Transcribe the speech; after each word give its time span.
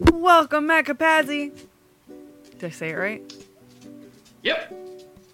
Welcome, 0.00 0.68
Macapazzi. 0.68 1.52
Did 2.52 2.64
I 2.64 2.70
say 2.70 2.90
it 2.90 2.94
right? 2.96 3.34
Yep, 4.44 4.72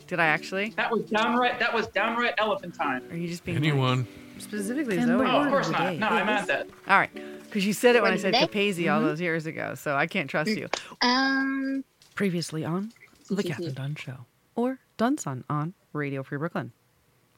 Did 0.06 0.20
I 0.20 0.26
actually? 0.26 0.70
that 0.70 0.90
was 0.90 1.02
downright. 1.02 1.58
That 1.58 1.72
was 1.74 1.86
downright 1.88 2.34
elephantine. 2.38 3.02
Or 3.10 3.14
are 3.14 3.16
you 3.16 3.28
just 3.28 3.44
being 3.44 3.58
Anyone? 3.58 4.06
specifically 4.38 4.96
And 4.96 5.06
Zoe? 5.08 5.18
the 5.18 5.30
Oh, 5.30 5.42
of 5.42 5.48
course 5.50 5.68
not. 5.70 5.96
No, 5.96 6.08
I 6.08 6.20
is- 6.20 6.26
meant 6.26 6.46
that. 6.48 6.66
All 6.88 6.98
right, 6.98 7.10
because 7.44 7.66
you 7.66 7.74
said 7.74 7.94
it 7.94 8.02
when 8.02 8.12
I 8.12 8.16
said 8.16 8.34
of 8.34 8.40
the 8.40 8.46
day? 8.46 8.70
Capazzi 8.70 8.92
all 8.92 9.00
those 9.02 9.20
years 9.20 9.44
ago, 9.44 9.74
so 9.74 9.94
I 9.96 10.06
can't 10.06 10.30
trust 10.30 10.50
you. 10.50 10.68
Um, 11.02 11.84
Previously 12.14 12.64
on 12.64 12.90
the 13.30 13.42
Captain 13.42 13.74
Dunn 13.74 13.94
Show 13.96 14.24
or 14.54 14.78
Dunson 14.98 15.44
on 15.50 15.74
Radio 15.92 16.22
Free 16.22 16.38
Brooklyn. 16.38 16.72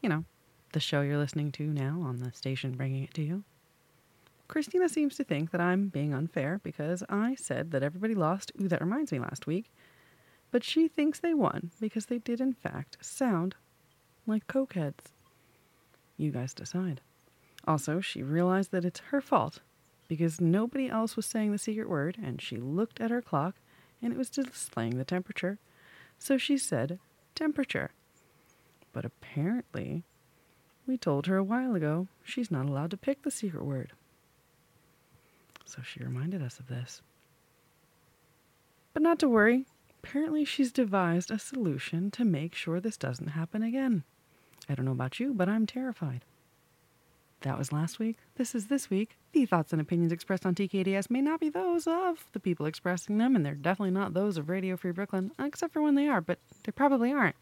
You 0.03 0.09
know, 0.11 0.25
the 0.73 0.81
show 0.81 1.01
you're 1.01 1.19
listening 1.19 1.51
to 1.53 1.65
now 1.65 2.01
on 2.05 2.21
the 2.21 2.31
station 2.33 2.73
bringing 2.77 3.03
it 3.03 3.15
to 3.15 3.23
you. 3.23 3.43
Christina 4.49 4.89
seems 4.89 5.17
to 5.17 5.25
think 5.25 5.51
that 5.51 5.61
I'm 5.61 5.89
being 5.89 6.15
unfair 6.15 6.61
because 6.63 7.03
I 7.09 7.35
said 7.35 7.71
that 7.73 7.83
everybody 7.83 8.15
lost 8.15 8.53
Ooh, 8.61 8.69
That 8.69 8.81
Reminds 8.81 9.13
Me 9.13 9.19
last 9.19 9.47
week, 9.47 9.73
but 10.51 10.63
she 10.63 10.89
thinks 10.89 11.19
they 11.19 11.35
won 11.35 11.71
because 11.81 12.07
they 12.07 12.19
did, 12.19 12.41
in 12.41 12.53
fact, 12.53 12.97
sound 13.01 13.57
like 14.27 14.47
cokeheads. 14.47 15.13
You 16.17 16.31
guys 16.31 16.55
decide. 16.55 17.01
Also, 17.67 18.01
she 18.01 18.23
realized 18.23 18.71
that 18.71 18.85
it's 18.85 19.01
her 19.11 19.21
fault 19.21 19.61
because 20.09 20.41
nobody 20.41 20.89
else 20.89 21.17
was 21.17 21.27
saying 21.27 21.51
the 21.51 21.59
secret 21.59 21.89
word, 21.89 22.17
and 22.23 22.41
she 22.41 22.57
looked 22.57 23.01
at 23.01 23.11
her 23.11 23.23
clock 23.23 23.57
and 24.03 24.13
it 24.13 24.19
was 24.19 24.31
displaying 24.31 24.99
the 24.99 25.05
temperature. 25.05 25.59
So 26.19 26.39
she 26.39 26.59
said, 26.59 26.99
temperature. 27.35 27.91
But 28.93 29.05
apparently, 29.05 30.05
we 30.87 30.97
told 30.97 31.27
her 31.27 31.37
a 31.37 31.45
while 31.45 31.75
ago 31.75 32.09
she's 32.23 32.51
not 32.51 32.67
allowed 32.67 32.91
to 32.93 32.97
pick 32.97 33.23
the 33.23 33.31
secret 33.31 33.65
word. 33.65 33.93
So 35.67 35.83
she 35.83 36.03
reminded 36.03 36.43
us 36.43 36.59
of 36.59 36.69
this. 36.69 37.03
But 38.95 39.03
not 39.03 39.19
to 39.19 39.29
worry, 39.29 39.67
apparently 40.03 40.45
she's 40.45 40.73
devised 40.73 41.31
a 41.31 41.39
solution 41.39 42.11
to 42.13 42.25
make 42.25 42.55
sure 42.55 42.81
this 42.81 42.97
doesn't 42.97 43.29
happen 43.29 43.63
again. 43.63 44.05
I 44.69 44.75
don't 44.75 44.87
know 44.87 44.93
about 44.93 45.21
you, 45.21 45.35
but 45.35 45.49
I'm 45.49 45.67
terrified. 45.67 46.25
That 47.43 47.59
was 47.59 47.73
last 47.73 47.99
week. 47.99 48.17
This 48.37 48.55
is 48.55 48.69
this 48.69 48.89
week. 48.89 49.17
The 49.33 49.45
thoughts 49.45 49.73
and 49.73 49.83
opinions 49.83 50.13
expressed 50.13 50.47
on 50.47 50.55
TKDS 50.55 51.11
may 51.11 51.21
not 51.21 51.41
be 51.41 51.51
those 51.51 51.87
of 51.87 52.25
the 52.33 52.41
people 52.41 52.67
expressing 52.67 53.19
them, 53.19 53.37
and 53.37 53.45
they're 53.45 53.55
definitely 53.55 53.91
not 53.91 54.15
those 54.15 54.39
of 54.39 54.49
Radio 54.49 54.77
Free 54.77 54.93
Brooklyn, 54.93 55.31
except 55.39 55.73
for 55.73 55.83
when 55.83 55.95
they 55.95 56.09
are, 56.09 56.21
but 56.21 56.39
they 56.65 56.73
probably 56.73 57.13
aren't. 57.13 57.37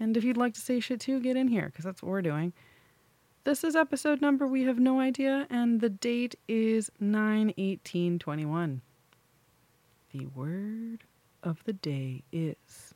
And 0.00 0.16
if 0.16 0.24
you'd 0.24 0.36
like 0.36 0.54
to 0.54 0.60
say 0.60 0.80
shit 0.80 1.00
too, 1.00 1.20
get 1.20 1.36
in 1.36 1.48
here, 1.48 1.66
because 1.66 1.84
that's 1.84 2.02
what 2.02 2.10
we're 2.10 2.22
doing. 2.22 2.52
This 3.44 3.64
is 3.64 3.74
episode 3.74 4.20
number, 4.20 4.46
we 4.46 4.62
have 4.64 4.78
no 4.78 5.00
idea, 5.00 5.46
and 5.50 5.80
the 5.80 5.88
date 5.88 6.36
is 6.46 6.90
9 7.00 7.52
18 7.56 8.18
21. 8.18 8.82
The 10.12 10.26
word 10.26 11.04
of 11.42 11.64
the 11.64 11.72
day 11.72 12.22
is. 12.30 12.94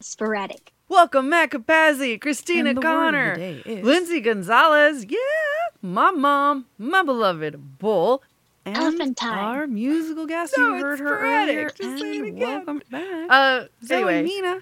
sporadic. 0.00 0.72
Welcome, 0.88 1.28
Matt 1.30 1.50
Capazzi, 1.50 2.20
Christina 2.20 2.70
And 2.70 2.78
the 2.78 2.80
word 2.82 3.14
of 3.14 3.36
the 3.38 3.62
Connor, 3.62 3.82
Lindsay 3.82 4.20
Gonzalez, 4.20 5.06
yeah, 5.08 5.16
my 5.80 6.10
mom, 6.10 6.66
my 6.76 7.02
beloved 7.02 7.78
Bull, 7.78 8.22
and 8.66 8.76
Elephantine. 8.76 9.28
our 9.28 9.66
musical 9.66 10.26
guest. 10.26 10.54
No, 10.58 10.68
you 10.70 10.74
it's 10.74 10.82
heard 10.82 10.98
her 11.00 11.06
sporadic. 11.16 11.54
earlier, 11.56 11.70
Just 11.70 11.98
say 12.02 12.10
it 12.10 12.16
and 12.18 12.26
again. 12.26 12.48
welcome 12.66 12.82
back. 12.90 13.26
Uh, 13.30 13.64
Zoe 13.86 13.96
anyway. 13.98 14.22
Mina. 14.22 14.58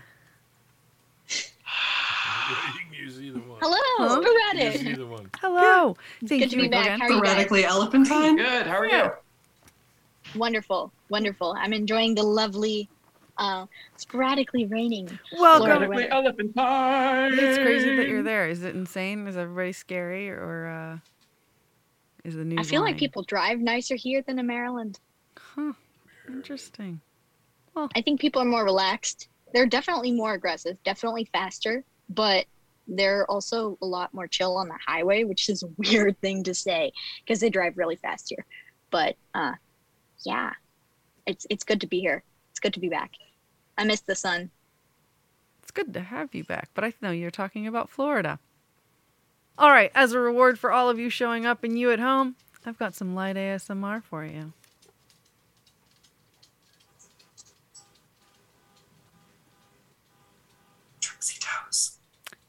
You 1.27 1.27
can 1.29 1.31
use 1.31 1.53
either 1.53 2.29
one. 2.29 2.38
Hello, 2.49 3.77
Huh? 3.99 4.21
Use 4.21 4.73
sporadic. 4.73 4.87
either 4.87 5.07
one. 5.07 5.31
Hello. 5.41 5.97
Thank 6.27 6.43
Good 6.43 6.51
to 6.51 6.57
you 6.57 6.63
be 6.63 6.69
back. 6.69 6.87
again. 6.87 7.01
How 7.01 7.07
are 7.07 7.11
you 7.11 7.17
guys? 7.23 7.29
Sporadically 7.31 7.65
elephantine. 7.65 8.37
Good. 8.37 8.67
How 8.67 8.79
are 8.79 8.87
Yeah. 8.87 9.05
you? 10.35 10.39
Wonderful, 10.41 10.93
wonderful. 11.11 11.55
I'm 11.59 11.73
enjoying 11.73 12.15
the 12.15 12.23
lovely, 12.23 12.89
uh, 13.37 13.67
sporadically 13.97 14.67
raining. 14.67 15.19
Welcome. 15.33 15.67
Florida 15.67 15.85
Sporadically 15.85 16.11
elephantine. 16.11 17.39
It's 17.39 17.59
crazy 17.59 17.97
that 17.97 18.09
you're 18.09 18.23
there. 18.23 18.49
Is 18.49 18.63
it 18.63 18.75
insane? 18.75 19.27
Is 19.27 19.37
everybody 19.37 19.73
scary, 19.73 20.31
or 20.31 20.67
uh, 20.67 20.99
is 22.25 22.35
the 22.35 22.45
news? 22.45 22.59
I 22.61 22.63
feel 22.63 22.83
like 22.83 22.97
people 22.99 23.23
drive 23.25 23.59
nicer 23.59 23.95
here 23.95 24.23
than 24.23 24.39
in 24.39 24.47
Maryland. 24.47 25.01
Huh. 25.39 25.73
Interesting. 26.29 27.01
Well, 27.75 27.89
I 27.95 28.01
think 28.03 28.21
people 28.21 28.41
are 28.43 28.47
more 28.47 28.65
relaxed. 28.65 29.29
They're 29.55 29.67
definitely 29.67 30.13
more 30.13 30.35
aggressive, 30.35 30.77
definitely 30.83 31.25
faster, 31.33 31.85
but 32.09 32.47
they're 32.87 33.31
also 33.31 33.77
a 33.83 33.87
lot 33.87 34.15
more 34.15 34.27
chill 34.27 34.57
on 34.57 34.69
the 34.69 34.79
highway, 34.87 35.25
which 35.25 35.49
is 35.49 35.63
a 35.63 35.69
weird 35.77 36.21
thing 36.21 36.43
to 36.45 36.55
say 36.55 36.93
because 37.25 37.41
they 37.41 37.51
drive 37.51 37.77
really 37.77 37.97
fast 37.97 38.29
here. 38.29 38.45
But 38.91 39.17
uh, 39.35 39.53
yeah, 40.25 40.53
it's 41.27 41.47
it's 41.51 41.65
good 41.65 41.81
to 41.83 41.87
be 41.87 42.01
here. 42.01 42.23
It's 42.51 42.61
good 42.61 42.75
to 42.75 42.81
be 42.81 42.89
back. 42.89 43.13
I 43.77 43.85
miss 43.85 44.01
the 44.01 44.15
sun. 44.15 44.51
It's 45.63 45.71
good 45.71 45.93
to 45.95 46.01
have 46.01 46.35
you 46.35 46.45
back, 46.45 46.71
but 46.75 46.83
I 46.83 46.95
know 47.01 47.11
you're 47.11 47.31
talking 47.31 47.67
about 47.67 47.91
Florida. 47.91 48.39
All 49.59 49.71
right, 49.71 49.93
as 49.95 50.13
a 50.13 50.19
reward 50.19 50.59
for 50.59 50.73
all 50.73 50.89
of 50.89 50.99
you 50.99 51.11
showing 51.11 51.45
up 51.45 51.63
and 51.63 51.79
you 51.79 51.91
at 51.91 51.99
home, 51.99 52.37
I've 52.65 52.79
got 52.79 52.95
some 52.95 53.15
light 53.15 53.37
ASMR 53.37 54.03
for 54.03 54.25
you. 54.25 54.53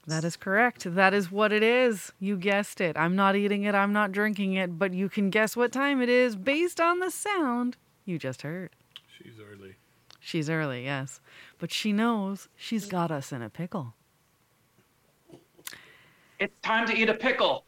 That 0.09 0.23
is 0.23 0.35
correct. 0.35 0.95
That 0.95 1.13
is 1.13 1.31
what 1.31 1.53
it 1.53 1.61
is. 1.61 2.11
You 2.19 2.35
guessed 2.35 2.81
it. 2.81 2.97
I'm 2.97 3.15
not 3.15 3.35
eating 3.35 3.63
it, 3.63 3.75
I'm 3.75 3.93
not 3.93 4.11
drinking 4.11 4.53
it, 4.53 4.79
but 4.79 4.91
you 4.91 5.07
can 5.07 5.29
guess 5.29 5.55
what 5.55 5.71
time 5.71 6.01
it 6.01 6.09
is 6.09 6.35
based 6.35 6.81
on 6.81 6.97
the 6.97 7.11
sound 7.11 7.77
you 8.05 8.17
just 8.17 8.41
heard. 8.41 8.71
She's 9.15 9.39
early. 9.39 9.75
She's 10.19 10.49
early, 10.49 10.83
yes, 10.83 11.21
but 11.59 11.71
she 11.71 11.93
knows 11.93 12.49
she's 12.55 12.85
got 12.85 13.11
us 13.11 13.31
in 13.31 13.43
a 13.43 13.49
pickle. 13.49 13.93
It's 16.39 16.59
time 16.61 16.87
to 16.87 16.95
eat 16.95 17.09
a 17.09 17.13
pickle. 17.13 17.65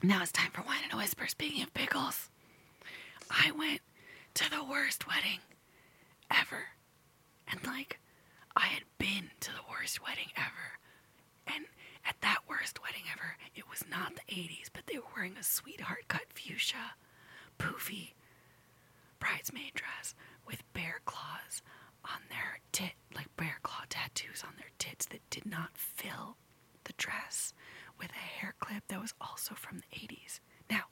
Now 0.00 0.22
it's 0.22 0.32
time 0.32 0.50
for 0.52 0.62
Wine 0.62 0.78
and 0.84 0.92
a 0.92 0.96
Whisper. 0.96 1.26
Speaking 1.26 1.62
of 1.62 1.74
pickles, 1.74 2.30
I 3.30 3.50
went 3.50 3.80
to 4.34 4.48
the 4.48 4.62
worst 4.62 5.08
wedding 5.08 5.40
ever. 6.30 6.66
And 7.50 7.66
like, 7.66 7.98
I 8.56 8.66
had 8.66 8.84
been 8.98 9.30
to 9.40 9.50
the 9.50 9.62
worst 9.70 10.02
wedding 10.02 10.30
ever. 10.36 10.78
And 11.46 11.66
at 12.04 12.16
that 12.20 12.40
worst 12.48 12.82
wedding 12.82 13.02
ever, 13.12 13.36
it 13.54 13.68
was 13.68 13.84
not 13.90 14.14
the 14.14 14.34
80s, 14.34 14.68
but 14.72 14.86
they 14.86 14.98
were 14.98 15.04
wearing 15.14 15.36
a 15.36 15.42
sweetheart 15.42 16.08
cut 16.08 16.32
fuchsia, 16.34 16.94
poofy 17.58 18.14
bridesmaid 19.20 19.74
dress 19.74 20.14
with 20.46 20.62
bear 20.72 21.00
claws 21.04 21.62
on 22.04 22.20
their 22.28 22.58
tit, 22.72 22.92
like 23.14 23.34
bear 23.36 23.58
claw 23.62 23.82
tattoos 23.88 24.42
on 24.44 24.54
their 24.56 24.70
tits 24.78 25.06
that 25.06 25.28
did 25.30 25.46
not 25.46 25.70
fill 25.76 26.36
the 26.84 26.92
dress 26.96 27.54
with 27.98 28.10
a 28.10 28.14
hair 28.40 28.54
clip 28.58 28.82
that 28.88 29.00
was 29.00 29.14
also 29.20 29.54
from 29.54 29.78
the 29.78 29.96
80s. 29.98 30.40
Now, 30.68 30.84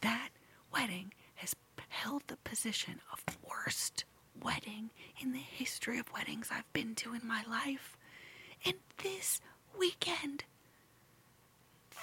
that 0.00 0.30
wedding 0.72 1.12
has 1.34 1.54
held 1.88 2.22
the 2.26 2.36
position 2.38 3.00
of 3.12 3.22
worst 3.48 4.04
wedding 4.42 4.90
in 5.20 5.32
the 5.32 5.38
history 5.38 5.98
of 5.98 6.12
weddings 6.12 6.48
I've 6.50 6.72
been 6.72 6.94
to 6.96 7.14
in 7.14 7.26
my 7.26 7.42
life. 7.48 7.96
And 8.64 8.74
this 9.02 9.40
weekend, 9.78 10.44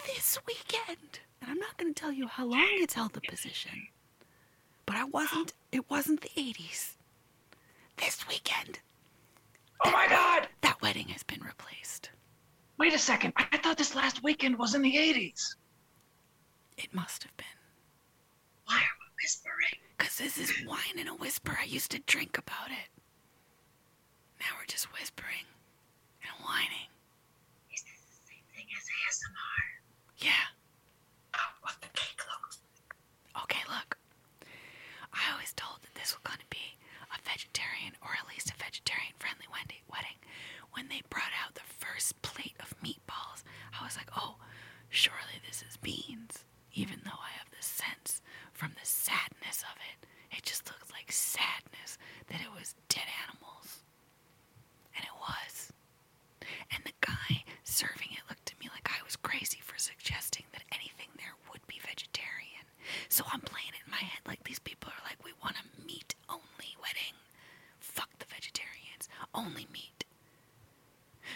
this 0.05 0.37
weekend, 0.47 1.19
and 1.41 1.51
I'm 1.51 1.57
not 1.59 1.77
going 1.77 1.93
to 1.93 1.99
tell 1.99 2.11
you 2.11 2.27
how 2.27 2.45
long 2.45 2.67
it's 2.73 2.93
held 2.93 3.13
the 3.13 3.21
position, 3.21 3.87
but 4.85 4.95
I 4.95 5.03
wasn't, 5.05 5.53
it 5.71 5.89
wasn't 5.89 6.21
the 6.21 6.29
80s. 6.29 6.93
This 7.97 8.27
weekend, 8.27 8.79
Oh 9.83 9.91
my 9.91 10.07
God! 10.07 10.47
that 10.61 10.81
wedding 10.81 11.07
has 11.09 11.23
been 11.23 11.41
replaced. 11.41 12.09
Wait 12.77 12.93
a 12.93 12.97
second. 12.97 13.33
I 13.37 13.57
thought 13.57 13.77
this 13.77 13.95
last 13.95 14.23
weekend 14.23 14.57
was 14.57 14.75
in 14.75 14.81
the 14.81 14.95
80s. 14.95 15.55
It 16.77 16.93
must 16.93 17.23
have 17.23 17.35
been. 17.37 17.45
Why 18.65 18.75
are 18.77 18.97
we 18.99 19.23
whispering? 19.23 19.79
Because 19.97 20.17
this 20.17 20.37
is 20.37 20.65
wine 20.65 20.97
in 20.97 21.07
a 21.07 21.15
whisper. 21.15 21.57
I 21.59 21.65
used 21.65 21.91
to 21.91 21.99
drink 21.99 22.37
about 22.37 22.71
it. 22.71 22.87
Now 24.39 24.47
we're 24.57 24.65
just 24.65 24.91
whispering 24.93 25.47
and 26.23 26.31
whining. 26.45 26.87
Is 27.73 27.83
this 27.83 27.99
the 28.07 28.31
same 28.31 28.45
thing 28.55 28.67
as 28.77 28.85
ASMR? 29.19 30.23
Yeah. 30.23 30.47
Oh, 31.35 31.51
what 31.61 31.75
the 31.81 31.87
cake 31.93 32.19
looks 32.31 32.59
Okay, 33.43 33.59
look. 33.67 33.97
I 35.13 35.31
always 35.33 35.53
told 35.53 35.81
that 35.83 35.93
this 35.95 36.15
was 36.15 36.23
going 36.23 36.39
to 36.39 36.49
be 36.49 36.77
a 37.11 37.19
vegetarian 37.27 37.93
or 38.01 38.11
at 38.15 38.27
least 38.31 38.51
a 38.51 38.57
vegetarian 38.63 39.13
friendly 39.19 39.47
wedding. 39.51 39.83
wedding. 39.91 40.19
When 40.71 40.87
they 40.87 41.01
brought 41.09 41.33
out 41.43 41.55
the 41.55 41.67
first 41.67 42.15
plate 42.21 42.55
of 42.59 42.75
meatballs, 42.79 43.43
I 43.75 43.83
was 43.83 43.97
like, 43.97 44.09
oh, 44.15 44.37
surely 44.89 45.41
this 45.47 45.63
is 45.67 45.77
beans. 45.77 46.45
Even 46.73 47.01
though 47.03 47.19
I 47.19 47.33
have 47.39 47.49
the 47.51 47.63
sense 47.65 48.21
from 48.53 48.71
the 48.79 48.85
sadness 48.87 49.65
of 49.67 49.75
it, 49.91 50.07
it 50.37 50.43
just 50.45 50.67
looked 50.69 50.91
like 50.93 51.11
sadness 51.11 51.97
that 52.27 52.39
it 52.39 52.51
was 52.55 52.75
dead 52.87 53.09
animals. 53.27 53.83
And 54.95 55.03
it 55.03 55.15
was. 55.17 55.73
And 56.71 56.83
the 56.85 56.95
guy 57.01 57.43
serving 57.63 58.13
it 58.13 58.23
looked 58.29 58.51
at 58.53 58.59
me 58.59 58.69
like 58.73 58.89
I 58.89 59.03
was 59.03 59.08
crazy 59.23 59.59
for 59.63 59.77
suggesting 59.77 60.45
that 60.53 60.63
anything 60.71 61.09
there 61.17 61.35
would 61.51 61.65
be 61.67 61.79
vegetarian. 61.85 62.65
So 63.09 63.23
I'm 63.31 63.41
playing 63.41 63.73
it 63.75 63.85
in 63.85 63.91
my 63.91 64.01
head 64.01 64.21
like 64.27 64.43
these 64.43 64.59
people 64.59 64.89
are 64.91 65.03
like, 65.05 65.19
we 65.23 65.31
want 65.43 65.55
a 65.59 65.65
meat 65.85 66.15
only 66.29 66.71
wedding. 66.81 67.15
Fuck 67.79 68.09
the 68.19 68.25
vegetarians. 68.29 69.09
Only 69.33 69.67
meat. 69.71 70.05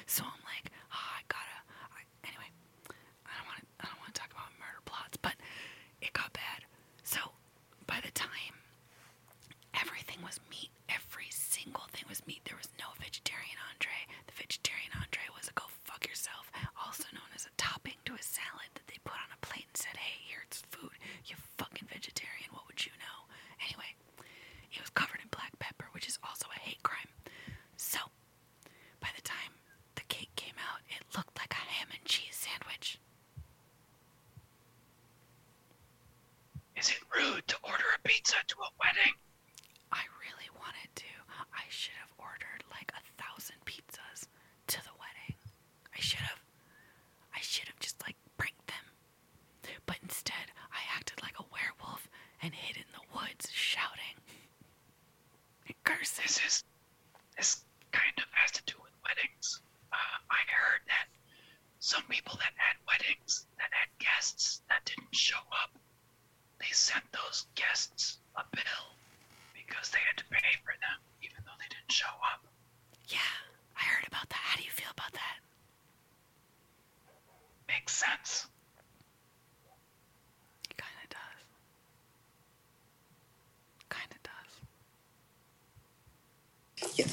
So 0.08 0.24
I'm 0.24 0.44
like, 0.48 0.72
oh, 0.92 1.10
I 1.18 1.22
gotta. 1.30 1.58
I, 1.94 2.02
anyway, 2.26 2.50
I 3.28 3.32
don't 3.38 3.48
want 3.48 3.60
to. 3.62 3.66
I 3.82 3.86
don't 3.90 4.00
want 4.02 4.14
to 4.14 4.20
talk 4.20 4.32
about 4.34 4.50
murder 4.58 4.82
plots, 4.86 5.18
but 5.22 5.36
it 6.02 6.14
got 6.14 6.34
bad. 6.34 6.66
So 7.04 7.20
by 7.86 8.00
the 8.02 8.12
time 8.12 8.56
everything 9.78 10.22
was 10.24 10.40
meat, 10.50 10.70
every 10.90 11.30
single 11.30 11.86
thing 11.94 12.06
was 12.10 12.26
meat. 12.26 12.42
There 12.46 12.58
was 12.58 12.70
no 12.80 12.90
vegetarian 13.02 13.58
entree. 13.70 14.06
The 14.28 14.36
vegetarian 14.38 14.92
entree 14.98 15.30
was 15.38 15.48
a 15.50 15.54
go 15.54 15.66
fuck 15.86 16.06
yourself, 16.08 16.50
as 17.36 17.46
a 17.46 17.54
topping 17.58 17.98
to 18.06 18.14
a 18.14 18.22
salad 18.22 18.70
that 18.76 18.88
they 18.88 18.98
put 19.04 19.18
on 19.18 19.32
a 19.34 19.40
plate 19.46 19.66
and 19.68 19.78
said, 19.78 19.98
hey, 19.98 20.22
here 20.28 20.42
it's 20.46 20.64
food. 20.72 20.94
You 21.26 21.36
fucking 21.58 21.88
vegetarian, 21.92 22.50
what 22.52 22.68
would 22.68 22.86
you 22.86 22.92
know? 23.00 23.18
Anyway, 23.66 23.92
it 24.72 24.80
was 24.82 24.90
covered 24.92 25.20
in 25.22 25.30
black 25.32 25.54
pepper, 25.60 25.88
which 25.94 26.08
is 26.08 26.20
also 26.24 26.48
a 26.56 26.60
hate 26.60 26.82
crime. 26.84 27.10
So, 27.78 28.00
by 29.00 29.10
the 29.16 29.22
time 29.22 29.54
the 29.96 30.06
cake 30.10 30.32
came 30.36 30.56
out, 30.60 30.82
it 30.90 31.04
looked 31.16 31.38
like 31.38 31.52
a 31.54 31.64
ham 31.78 31.88
and 31.92 32.04
cheese 32.06 32.36
sandwich. 32.38 33.00
Is 36.76 36.90
it 36.90 37.02
rude 37.16 37.48
to 37.48 37.58
order 37.64 37.86
a 37.96 38.00
pizza 38.08 38.36
to 38.48 38.56
a 38.62 38.72
wedding? 38.82 39.14
I 39.92 40.04
really 40.22 40.50
wanted 40.58 40.90
to. 40.96 41.12
I 41.54 41.66
should 41.70 41.96
have 42.02 42.12
ordered 42.18 42.64
like 42.72 42.92
a 42.94 43.02
thousand 43.22 43.58
pizzas 43.66 44.28
to 44.68 44.78
the 44.84 44.96
wedding. 45.00 45.38
I 45.96 46.00
should 46.00 46.20
have. 46.26 46.42
I 47.36 47.40
should 47.42 47.68
have 47.68 47.80
just 47.80 48.02
like 48.04 48.16
pranked 48.38 48.68
them. 48.68 48.86
But 49.86 49.98
instead, 50.02 50.52
I 50.72 50.82
acted 50.98 51.22
like 51.22 51.40
a 51.40 51.46
werewolf 51.52 52.08
and 52.42 52.54
hid 52.54 52.78
in 52.78 52.90
the 52.94 53.06
woods 53.14 53.50
shouting 53.52 54.18
and 55.68 55.76
cursing. 55.84 56.24
This 56.26 56.40
is 56.46 56.64
this 57.38 57.64
kind 57.92 58.18
of 58.18 58.26
has 58.34 58.52
to 58.52 58.64
do 58.66 58.76
with 58.82 58.92
weddings. 59.04 59.62
Uh, 59.92 60.18
I 60.30 60.42
heard 60.50 60.82
that 60.88 61.08
some 61.80 62.04
people 62.10 62.36
that 62.40 62.54
had 62.56 62.76
weddings 62.88 63.46
that 63.58 63.70
had 63.72 63.90
guests 64.00 64.62
that 64.70 64.84
didn't 64.86 65.14
show 65.16 65.42
up, 65.52 65.72
they 66.60 66.72
sent 66.72 67.04
those 67.12 67.46
guests 67.56 68.18
a 68.36 68.44
bill 68.56 68.86
because 69.54 69.90
they 69.90 70.00
had 70.00 70.18
to 70.18 70.26
pay 70.32 70.54
for 70.64 70.74
them 70.80 71.00
even 71.22 71.38
though 71.46 71.58
they 71.60 71.68
didn't 71.70 71.92
show 71.92 72.14
up. 72.34 72.46
Yeah, 73.08 73.20
I 73.78 73.84
heard 73.84 74.08
about 74.08 74.30
that. 74.30 74.40
How 74.42 74.58
do 74.58 74.64
you 74.64 74.72
feel 74.72 74.92
about 74.92 75.14
that? 75.14 75.38
Makes 77.68 77.94
sense. 77.96 78.48
It 80.70 80.78
kind 80.78 80.98
of 81.04 81.10
does. 81.10 81.44
Kind 83.90 84.12
of 84.12 84.22
does. 84.24 84.52
Yeah, 86.98 87.08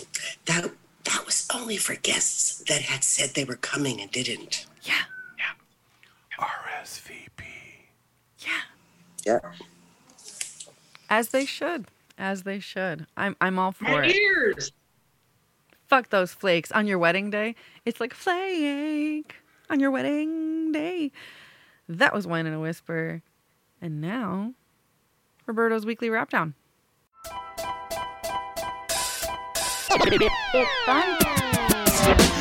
that 0.47 0.71
that 1.05 1.27
was 1.27 1.47
only 1.71 1.79
for 1.79 1.95
guests 1.95 2.65
that 2.67 2.83
had 2.83 3.05
said 3.05 3.31
they 3.31 3.45
were 3.45 3.55
coming 3.55 4.01
and 4.01 4.11
didn't. 4.11 4.67
Yeah, 4.83 5.03
Yeah. 5.39 6.45
RSVP. 6.45 7.45
yeah. 8.41 8.51
Yeah. 9.25 9.39
As 11.09 11.29
they 11.29 11.45
should. 11.47 11.87
As 12.19 12.43
they 12.43 12.59
should. 12.59 13.07
I'm 13.17 13.37
I'm 13.41 13.57
all 13.57 13.71
for 13.71 13.85
My 13.85 14.07
it. 14.07 14.17
ears! 14.17 14.73
Fuck 15.87 16.09
those 16.09 16.33
flakes 16.33 16.73
on 16.73 16.89
your 16.89 16.99
wedding 16.99 17.31
day. 17.31 17.55
It's 17.85 18.01
like 18.01 18.15
flake 18.15 19.37
on 19.71 19.79
your 19.79 19.93
wedding 19.93 20.73
day. 20.73 21.13
That 21.89 22.13
was 22.13 22.27
Wine 22.27 22.47
in 22.47 22.53
a 22.53 22.59
Whisper. 22.59 23.23
And 23.81 24.01
now, 24.01 24.55
Roberto's 25.47 25.87
weekly 25.87 26.11
wrap 26.11 26.31
down. 26.31 26.55
It's 30.53 30.71
fun. 30.85 31.40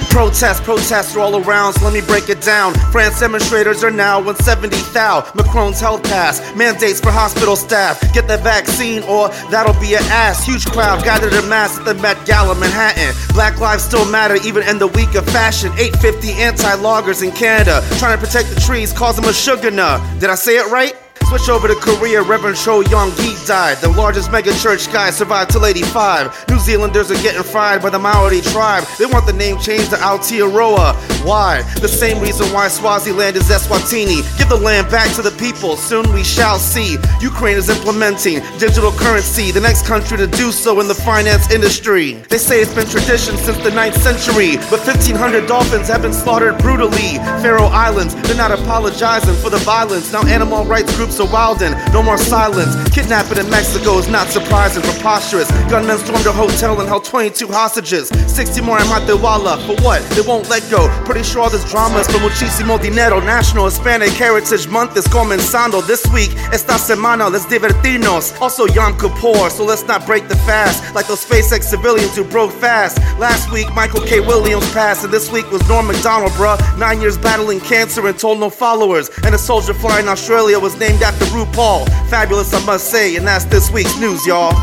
Protests, 0.10 0.60
protests 0.62 1.16
are 1.16 1.20
all 1.20 1.38
around, 1.38 1.74
so 1.74 1.86
let 1.86 1.94
me 1.94 2.02
break 2.02 2.30
it 2.30 2.42
down. 2.42 2.74
France 2.92 3.20
demonstrators 3.20 3.84
are 3.84 3.92
now 3.92 4.18
170 4.18 4.76
thou. 4.92 5.22
Macron's 5.36 5.80
health 5.80 6.04
pass, 6.04 6.42
mandates 6.56 7.00
for 7.00 7.12
hospital 7.12 7.56
staff. 7.56 8.02
Get 8.14 8.28
the 8.28 8.38
vaccine 8.38 9.04
or 9.04 9.30
that'll 9.50 9.80
be 9.80 9.94
an 9.94 10.04
ass. 10.10 10.44
Huge 10.46 10.66
crowd 10.66 11.04
gathered 11.04 11.34
in 11.34 11.48
mass 11.48 11.78
at 11.78 11.86
the 11.86 11.94
Met 11.94 12.26
Gala, 12.26 12.56
Manhattan. 12.56 13.14
Black 13.34 13.60
lives 13.60 13.84
still 13.84 14.10
matter 14.10 14.36
even 14.44 14.68
in 14.68 14.80
the 14.80 14.88
week 14.88 15.16
of 15.16 15.26
fashion. 15.28 15.72
850 15.78 16.32
anti-loggers 16.34 17.22
in 17.22 17.32
Canada 17.32 17.82
trying 17.98 18.18
to 18.20 18.26
protect 18.26 18.50
the 18.50 18.60
trees, 18.60 18.92
calls 18.92 19.16
them 19.16 19.26
a 19.26 19.34
sugar 19.34 19.72
nut. 19.72 20.02
Did 20.20 20.30
I 20.30 20.36
say 20.36 20.58
it 20.58 20.70
right? 20.72 20.96
Switch 21.30 21.48
over 21.48 21.68
to 21.68 21.76
Korea, 21.76 22.24
Reverend 22.24 22.58
Cho 22.58 22.82
Young 22.82 23.12
Gi 23.18 23.36
died. 23.46 23.78
The 23.78 23.90
largest 23.90 24.32
mega 24.32 24.52
church 24.58 24.92
guy 24.92 25.12
survived 25.12 25.52
till 25.52 25.64
85. 25.64 26.50
New 26.50 26.58
Zealanders 26.58 27.12
are 27.12 27.22
getting 27.22 27.44
fried 27.44 27.84
by 27.84 27.92
the 27.92 28.00
Maori 28.00 28.42
tribe. 28.42 28.84
They 28.98 29.06
want 29.06 29.28
the 29.28 29.34
name 29.34 29.60
changed 29.60 29.92
to 29.92 29.98
Aotearoa. 29.98 30.96
Why? 31.24 31.62
The 31.82 31.88
same 31.88 32.20
reason 32.20 32.52
why 32.52 32.68
Swaziland 32.68 33.36
is 33.36 33.48
Eswatini. 33.48 34.26
Give 34.40 34.50
the 34.50 34.58
land 34.58 34.90
back 34.90 35.14
to 35.18 35.22
the 35.22 35.30
people, 35.38 35.78
soon 35.78 36.12
we 36.14 36.24
shall 36.24 36.58
see. 36.58 36.98
Ukraine 37.22 37.58
is 37.58 37.70
implementing 37.70 38.42
digital 38.58 38.92
currency, 38.92 39.52
the 39.52 39.62
next 39.62 39.86
country 39.86 40.18
to 40.18 40.26
do 40.26 40.52
so 40.52 40.80
in 40.80 40.88
the 40.88 40.96
finance 40.96 41.52
industry. 41.52 42.14
They 42.30 42.40
say 42.40 42.60
it's 42.60 42.74
been 42.74 42.88
tradition 42.88 43.38
since 43.38 43.58
the 43.62 43.70
9th 43.70 44.02
century, 44.02 44.58
but 44.72 44.82
1,500 44.82 45.46
dolphins 45.46 45.90
have 45.90 46.02
been 46.02 46.14
slaughtered 46.14 46.58
brutally. 46.58 47.22
Faroe 47.44 47.70
Islands, 47.70 48.16
they're 48.24 48.36
not 48.36 48.52
apologizing 48.52 49.36
for 49.36 49.52
the 49.52 49.60
violence. 49.60 50.12
Now 50.12 50.26
animal 50.26 50.66
rights 50.66 50.96
groups 50.96 51.19
are 51.20 51.28
wildin', 51.28 51.74
no 51.94 52.02
more 52.04 52.18
silence. 52.18 52.76
Kidnapping 52.90 53.38
in 53.38 53.50
Mexico 53.50 53.98
is 53.98 54.08
not 54.08 54.28
surprising, 54.30 54.84
preposterous. 54.84 55.50
Gunmen 55.70 55.98
stormed 55.98 56.26
a 56.26 56.32
hotel 56.32 56.80
and 56.80 56.88
held 56.88 57.06
22 57.06 57.48
hostages. 57.48 58.10
60 58.28 58.62
more 58.62 58.78
in 58.78 58.86
Matehuala, 58.86 59.58
for 59.66 59.82
what? 59.84 60.02
They 60.12 60.22
won't 60.22 60.50
let 60.50 60.64
go. 60.70 60.88
Pretty 61.06 61.24
sure 61.24 61.44
all 61.44 61.50
this 61.50 61.70
drama 61.70 62.00
is 62.00 62.08
for 62.08 62.20
muchísimo 62.20 62.82
dinero. 62.82 63.20
National 63.20 63.66
Hispanic 63.66 64.12
Heritage 64.12 64.68
Month 64.68 64.98
is 64.98 65.06
comenzando 65.08 65.86
this 65.86 66.06
week. 66.14 66.32
Esta 66.54 66.78
semana, 66.78 67.30
let's 67.32 67.46
divertirnos. 67.46 68.40
Also 68.42 68.66
Yom 68.68 68.98
Kippur, 68.98 69.50
so 69.50 69.66
let's 69.66 69.84
not 69.84 70.06
break 70.06 70.28
the 70.28 70.38
fast 70.38 70.96
like 70.96 71.08
those 71.08 71.24
SpaceX 71.26 71.64
civilians 71.64 72.16
who 72.16 72.24
broke 72.24 72.52
fast. 72.52 72.98
Last 73.20 73.52
week, 73.52 73.68
Michael 73.74 74.02
K. 74.02 74.20
Williams 74.20 74.70
passed, 74.72 75.04
and 75.04 75.14
this 75.14 75.32
week 75.32 75.50
was 75.52 75.68
Norm 75.68 75.88
MacDonald, 75.88 76.32
bruh. 76.34 76.58
Nine 76.78 77.02
years 77.02 77.18
battling 77.18 77.60
cancer 77.60 78.06
and 78.08 78.18
told 78.18 78.40
no 78.40 78.50
followers. 78.50 79.10
And 79.24 79.36
a 79.36 79.38
soldier 79.38 79.74
flying 79.74 80.08
Australia 80.08 80.60
was 80.60 80.78
named 80.78 81.02
after 81.02 81.09
RuPaul. 81.16 81.88
Fabulous, 82.10 82.54
I 82.54 82.66
must 82.66 82.90
say, 82.90 83.16
and 83.16 83.26
that's 83.26 83.46
this 83.46 83.72
week's 83.72 83.98
news, 84.00 84.26
y'all. 84.26 84.54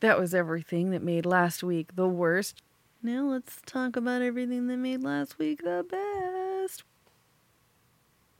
That 0.00 0.18
was 0.20 0.34
everything 0.34 0.90
that 0.90 1.02
made 1.02 1.26
last 1.26 1.62
week 1.62 1.96
the 1.96 2.06
worst. 2.06 2.62
Now 3.02 3.24
let's 3.24 3.60
talk 3.66 3.96
about 3.96 4.22
everything 4.22 4.66
that 4.68 4.76
made 4.76 5.02
last 5.02 5.38
week 5.38 5.62
the 5.62 5.84
best. 5.88 6.84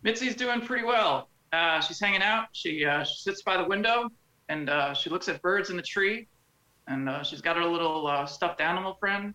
Mitzi's 0.05 0.37
doing 0.37 0.61
pretty 0.61 0.85
well. 0.85 1.29
Uh, 1.53 1.81
she's 1.81 1.99
hanging 1.99 2.23
out. 2.23 2.47
She, 2.53 2.85
uh, 2.85 3.05
she 3.05 3.17
sits 3.17 3.43
by 3.43 3.57
the 3.57 3.65
window 3.65 4.09
and 4.49 4.69
uh, 4.69 4.95
she 4.95 5.11
looks 5.11 5.29
at 5.29 5.41
birds 5.43 5.71
in 5.71 5.77
the 5.77 5.83
tree. 5.83 6.29
And 6.89 7.09
uh, 7.09 7.23
she's 7.25 7.41
got 7.41 7.57
her 7.57 7.65
little 7.65 8.07
uh, 8.07 8.27
stuffed 8.27 8.61
animal 8.61 8.95
friend. 9.01 9.35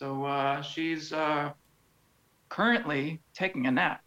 So 0.00 0.24
uh, 0.24 0.62
she's 0.62 1.12
uh, 1.12 1.52
currently 2.48 3.20
taking 3.34 3.66
a 3.66 3.70
nap. 3.70 4.02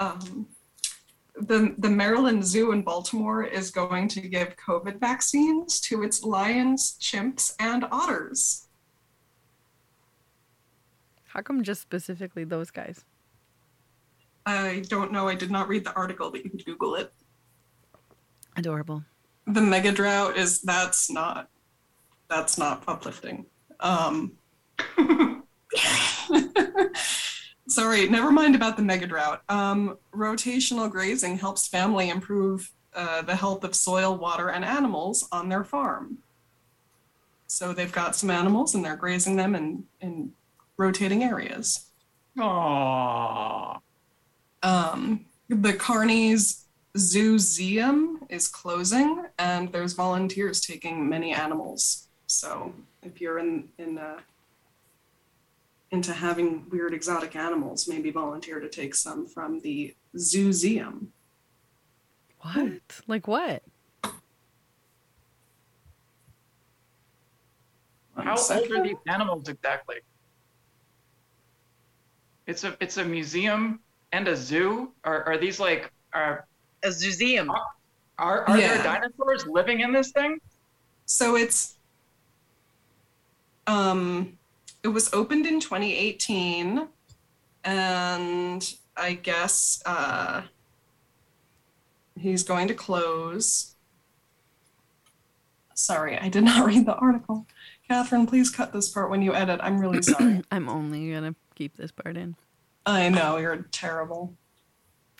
um, 0.00 0.48
the 1.36 1.76
the 1.78 1.88
Maryland 1.88 2.44
Zoo 2.44 2.72
in 2.72 2.82
Baltimore 2.82 3.44
is 3.44 3.70
going 3.70 4.08
to 4.08 4.20
give 4.20 4.56
COVID 4.56 4.98
vaccines 4.98 5.80
to 5.82 6.02
its 6.02 6.24
lions, 6.24 6.96
chimps, 7.00 7.54
and 7.60 7.84
otters. 7.92 8.66
How 11.26 11.40
come 11.40 11.62
just 11.62 11.82
specifically 11.82 12.42
those 12.42 12.72
guys? 12.72 13.04
I 14.44 14.82
don't 14.88 15.12
know. 15.12 15.28
I 15.28 15.36
did 15.36 15.52
not 15.52 15.68
read 15.68 15.84
the 15.84 15.94
article, 15.94 16.32
but 16.32 16.42
you 16.42 16.50
can 16.50 16.58
Google 16.58 16.96
it. 16.96 17.12
Adorable. 18.56 19.04
The 19.46 19.60
mega 19.60 19.92
drought 19.92 20.36
is 20.36 20.62
that's 20.62 21.08
not 21.08 21.48
that's 22.28 22.58
not 22.58 22.84
uplifting. 22.86 23.46
Um, 23.80 24.32
sorry, 27.68 28.08
never 28.08 28.30
mind 28.30 28.54
about 28.54 28.76
the 28.76 28.82
mega 28.82 29.06
drought. 29.06 29.42
Um, 29.48 29.98
rotational 30.14 30.90
grazing 30.90 31.38
helps 31.38 31.66
family 31.68 32.10
improve 32.10 32.70
uh, 32.94 33.22
the 33.22 33.36
health 33.36 33.64
of 33.64 33.74
soil, 33.74 34.16
water, 34.16 34.50
and 34.50 34.64
animals 34.64 35.28
on 35.32 35.48
their 35.48 35.64
farm. 35.64 36.18
So 37.46 37.72
they've 37.72 37.92
got 37.92 38.16
some 38.16 38.30
animals 38.30 38.74
and 38.74 38.84
they're 38.84 38.96
grazing 38.96 39.36
them 39.36 39.54
in, 39.54 39.84
in 40.00 40.32
rotating 40.76 41.22
areas. 41.22 41.90
Aww. 42.38 43.80
Um, 44.62 45.26
the 45.48 45.74
Carney's 45.74 46.64
Zooseum 46.96 48.18
is 48.28 48.48
closing, 48.48 49.24
and 49.38 49.70
there's 49.72 49.92
volunteers 49.92 50.60
taking 50.60 51.08
many 51.08 51.32
animals. 51.32 52.03
So 52.34 52.74
if 53.02 53.20
you're 53.20 53.38
in 53.38 53.68
in 53.78 53.96
uh, 53.96 54.18
into 55.92 56.12
having 56.12 56.68
weird 56.68 56.92
exotic 56.92 57.36
animals, 57.36 57.86
maybe 57.86 58.10
volunteer 58.10 58.58
to 58.58 58.68
take 58.68 58.94
some 58.94 59.26
from 59.26 59.60
the 59.60 59.94
zooseum. 60.16 61.06
What? 62.40 62.80
Like 63.06 63.28
what? 63.28 63.62
One 68.14 68.26
How 68.26 68.36
old 68.36 68.70
are 68.72 68.82
these 68.82 68.96
animals 69.06 69.48
exactly? 69.48 69.96
It's 72.46 72.64
a 72.64 72.76
it's 72.80 72.96
a 72.96 73.04
museum 73.04 73.80
and 74.12 74.26
a 74.26 74.36
zoo. 74.36 74.92
Are 75.04 75.22
are 75.24 75.38
these 75.38 75.60
like 75.60 75.90
are 76.12 76.46
A 76.82 76.88
zooseum. 76.88 77.48
are, 78.18 78.42
are 78.48 78.58
Yeah. 78.58 78.74
there 78.74 78.82
dinosaurs 78.82 79.46
living 79.46 79.80
in 79.80 79.92
this 79.92 80.10
thing? 80.10 80.38
So 81.06 81.36
it's 81.36 81.76
um 83.66 84.38
it 84.82 84.88
was 84.88 85.12
opened 85.12 85.46
in 85.46 85.60
2018 85.60 86.88
and 87.64 88.74
I 88.96 89.14
guess 89.14 89.82
uh 89.86 90.42
he's 92.18 92.42
going 92.42 92.68
to 92.68 92.74
close. 92.74 93.74
Sorry, 95.74 96.16
I 96.18 96.28
did 96.28 96.44
not 96.44 96.66
read 96.68 96.86
the 96.86 96.94
article. 96.94 97.46
Catherine, 97.88 98.26
please 98.26 98.50
cut 98.50 98.72
this 98.72 98.88
part 98.88 99.10
when 99.10 99.22
you 99.22 99.34
edit. 99.34 99.60
I'm 99.62 99.78
really 99.78 100.02
sorry. 100.02 100.42
I'm 100.50 100.68
only 100.68 101.12
gonna 101.12 101.34
keep 101.54 101.76
this 101.76 101.90
part 101.90 102.16
in. 102.16 102.36
I 102.86 103.08
know, 103.08 103.38
you're 103.38 103.66
terrible. 103.72 104.34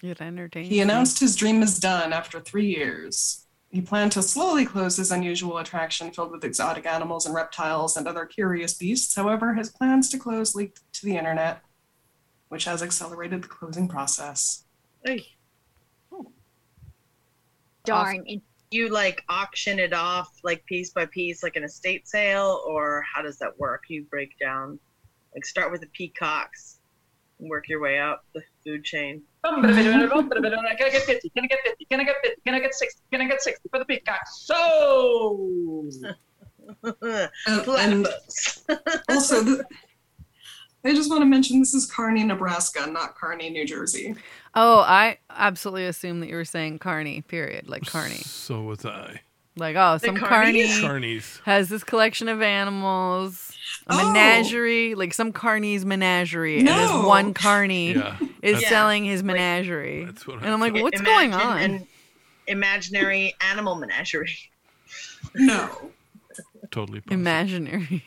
It 0.02 0.20
entertains. 0.20 0.68
He 0.68 0.80
announced 0.80 1.18
his 1.18 1.34
dream 1.34 1.62
is 1.62 1.78
done 1.78 2.12
after 2.12 2.38
three 2.38 2.66
years. 2.66 3.43
He 3.75 3.81
planned 3.81 4.12
to 4.12 4.23
slowly 4.23 4.64
close 4.64 4.99
his 4.99 5.11
unusual 5.11 5.59
attraction 5.59 6.12
filled 6.12 6.31
with 6.31 6.45
exotic 6.45 6.87
animals 6.87 7.26
and 7.26 7.35
reptiles 7.35 7.97
and 7.97 8.07
other 8.07 8.25
curious 8.25 8.75
beasts. 8.75 9.16
However, 9.16 9.52
his 9.52 9.69
plans 9.69 10.09
to 10.11 10.19
close 10.19 10.54
leaked 10.54 10.81
to 10.93 11.04
the 11.04 11.16
internet, 11.16 11.61
which 12.50 12.66
has 12.66 12.85
accelerated 12.85 13.43
the 13.43 13.49
closing 13.49 13.88
process. 13.88 14.62
Ay, 15.04 15.26
oh. 16.12 16.31
Darn. 17.85 18.23
And 18.28 18.40
You 18.71 18.90
like 18.90 19.25
auction 19.28 19.81
it 19.81 19.93
off 19.93 20.38
like 20.45 20.64
piece 20.66 20.90
by 20.90 21.07
piece, 21.07 21.43
like 21.43 21.57
an 21.57 21.64
estate 21.64 22.07
sale, 22.07 22.62
or 22.64 23.02
how 23.12 23.23
does 23.23 23.38
that 23.38 23.59
work? 23.59 23.83
You 23.88 24.04
break 24.04 24.38
down, 24.38 24.78
like 25.35 25.45
start 25.45 25.73
with 25.73 25.81
the 25.81 25.88
peacocks, 25.88 26.78
and 26.78 26.83
work 27.48 27.68
your 27.68 27.80
way 27.80 27.98
up 27.98 28.24
the 28.34 28.42
food 28.64 28.84
chain. 28.84 29.22
Can 29.44 29.64
I 29.64 30.90
get 30.90 31.02
50? 31.02 31.28
Can 31.30 31.44
I 31.44 31.46
get 31.46 31.58
50? 31.64 31.84
Can 31.90 32.00
I 32.00 32.04
get 32.04 32.16
50? 32.22 32.40
Can 32.44 32.54
I 32.54 32.60
get 32.60 32.74
60? 32.74 33.02
Can 33.12 33.20
I 33.20 33.28
get 33.28 33.42
60 33.42 33.68
for 33.68 33.78
the 33.78 33.84
peacock? 33.84 34.20
So 34.26 35.88
And, 37.46 37.68
and 37.78 38.06
also, 39.08 39.44
th- 39.44 39.60
I 40.84 40.94
just 40.94 41.10
want 41.10 41.22
to 41.22 41.26
mention 41.26 41.60
this 41.60 41.74
is 41.74 41.90
Kearney, 41.90 42.24
Nebraska, 42.24 42.86
not 42.86 43.14
Kearney, 43.14 43.50
New 43.50 43.66
Jersey. 43.66 44.14
Oh, 44.54 44.80
I 44.80 45.18
absolutely 45.30 45.86
assumed 45.86 46.22
that 46.22 46.28
you 46.28 46.36
were 46.36 46.44
saying 46.44 46.78
Carney. 46.78 47.22
Period. 47.22 47.68
Like 47.68 47.86
Carney. 47.86 48.16
So 48.16 48.62
was 48.62 48.84
I. 48.84 49.20
Like 49.56 49.76
oh, 49.76 49.99
some 49.99 50.16
Carneys? 50.16 50.80
Carney 50.80 51.16
Carnies. 51.18 51.40
has 51.44 51.68
this 51.68 51.84
collection 51.84 52.28
of 52.28 52.42
animals. 52.42 53.52
A 53.87 53.92
Oh. 53.94 54.12
menagerie, 54.12 54.94
like 54.94 55.12
some 55.14 55.30
Carney's 55.32 55.84
menagerie, 55.84 56.56
and 56.58 56.66
No. 56.66 56.78
this 56.99 57.06
one 57.06 57.34
Carney 57.34 57.92
Yeah. 57.94 58.16
is 58.42 58.62
Yeah. 58.62 58.68
selling 58.68 59.04
his 59.04 59.23
menagerie. 59.23 60.04
That's 60.06 60.26
what 60.26 60.38
I 60.38 60.44
and 60.44 60.54
I'm 60.54 60.61
like, 60.61 60.73
thought. 60.73 60.82
what's 60.82 61.00
going 61.02 61.34
on? 61.34 61.58
An 61.61 61.87
imaginary 62.46 63.34
animal 63.40 63.75
menagerie. 63.76 64.50
No, 65.34 65.90
Totally 66.70 67.00
possible. 67.00 67.14
Imaginary. 67.20 68.02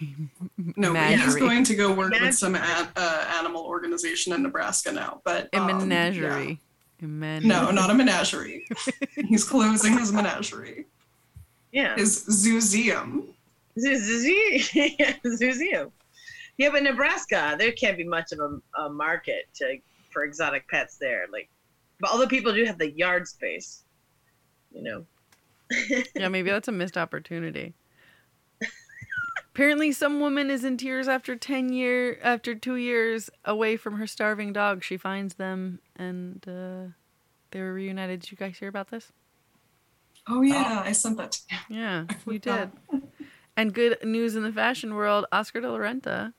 no, 0.75 0.93
but 0.93 1.09
he's 1.09 1.19
Menagerie. 1.19 1.39
going 1.39 1.63
to 1.63 1.75
go 1.75 1.93
work 1.93 2.07
Imagine- 2.07 2.27
with 2.27 2.35
some 2.37 2.55
an, 2.55 2.87
uh, 2.95 3.25
animal 3.39 3.63
organization 3.63 4.33
in 4.33 4.43
Nebraska 4.43 4.91
now. 4.91 5.21
But 5.23 5.49
A 5.53 5.59
um, 5.59 5.69
yeah. 5.69 5.77
menagerie. 5.77 6.59
A 7.01 7.05
menagerie. 7.05 7.47
No, 7.47 7.71
not 7.71 7.89
a 7.89 7.93
menagerie. 7.93 8.67
He's 9.27 9.43
closing 9.43 9.97
his 9.97 10.11
menagerie. 10.11 10.85
Yeah. 11.71 11.95
His 11.95 12.25
zooseum. 12.25 13.27
Zooseum. 13.77 15.91
Yeah, 16.57 16.69
but 16.71 16.81
Nebraska, 16.81 17.55
there 17.59 17.71
can't 17.71 17.97
be 17.97 18.03
much 18.03 18.31
of 18.31 18.39
a, 18.39 18.81
a 18.81 18.89
market 18.89 19.47
to, 19.57 19.77
for 20.09 20.23
exotic 20.23 20.67
pets 20.67 20.97
there. 20.97 21.27
Like, 21.31 21.49
but 21.99 22.11
although 22.11 22.25
people 22.25 22.51
do 22.51 22.65
have 22.65 22.79
the 22.79 22.89
yard 22.89 23.27
space, 23.27 23.83
you 24.73 24.81
know. 24.81 25.05
Yeah, 26.15 26.29
maybe 26.29 26.49
that's 26.49 26.67
a 26.67 26.71
missed 26.71 26.97
opportunity. 26.97 27.75
Apparently, 29.53 29.91
some 29.91 30.19
woman 30.19 30.49
is 30.49 30.63
in 30.63 30.77
tears 30.77 31.07
after 31.07 31.35
ten 31.35 31.73
year 31.73 32.19
after 32.21 32.55
two 32.55 32.75
years 32.75 33.29
away 33.43 33.75
from 33.75 33.97
her 33.97 34.07
starving 34.07 34.53
dog. 34.53 34.83
She 34.83 34.97
finds 34.97 35.35
them 35.35 35.79
and 35.95 36.43
uh, 36.47 36.93
they 37.51 37.61
were 37.61 37.73
reunited. 37.73 38.21
Did 38.21 38.31
you 38.31 38.37
guys 38.37 38.59
hear 38.59 38.69
about 38.69 38.91
this? 38.91 39.11
Oh 40.29 40.41
yeah, 40.41 40.81
I 40.83 40.91
sent 40.91 41.17
that 41.17 41.31
to 41.33 41.39
you. 41.49 41.57
Yeah, 41.77 42.05
you 42.25 42.39
did. 42.39 42.71
And 43.55 43.73
good 43.73 44.03
news 44.03 44.35
in 44.35 44.43
the 44.43 44.51
fashion 44.51 44.93
world: 44.95 45.25
Oscar 45.31 45.61
de 45.61 45.71
la 45.71 45.77
Renta. 45.77 46.33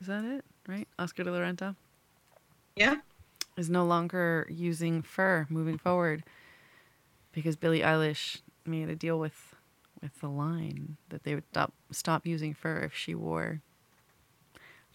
Is 0.00 0.06
that 0.06 0.24
it? 0.24 0.44
Right? 0.68 0.86
Oscar 0.98 1.24
de 1.24 1.30
la 1.32 1.38
Renta 1.38 1.76
Yeah. 2.76 2.96
is 3.56 3.70
no 3.70 3.84
longer 3.84 4.46
using 4.50 5.00
fur 5.02 5.46
moving 5.48 5.78
forward 5.78 6.24
because 7.32 7.56
Billie 7.56 7.80
Eilish 7.80 8.40
made 8.66 8.90
a 8.90 8.96
deal 8.96 9.18
with 9.18 9.54
with 10.02 10.20
the 10.20 10.28
line 10.28 10.96
that 11.08 11.24
they 11.24 11.34
would 11.34 11.46
stop 11.50 11.72
stop 11.90 12.26
using 12.26 12.52
fur 12.52 12.80
if 12.80 12.94
she 12.94 13.14
wore. 13.14 13.62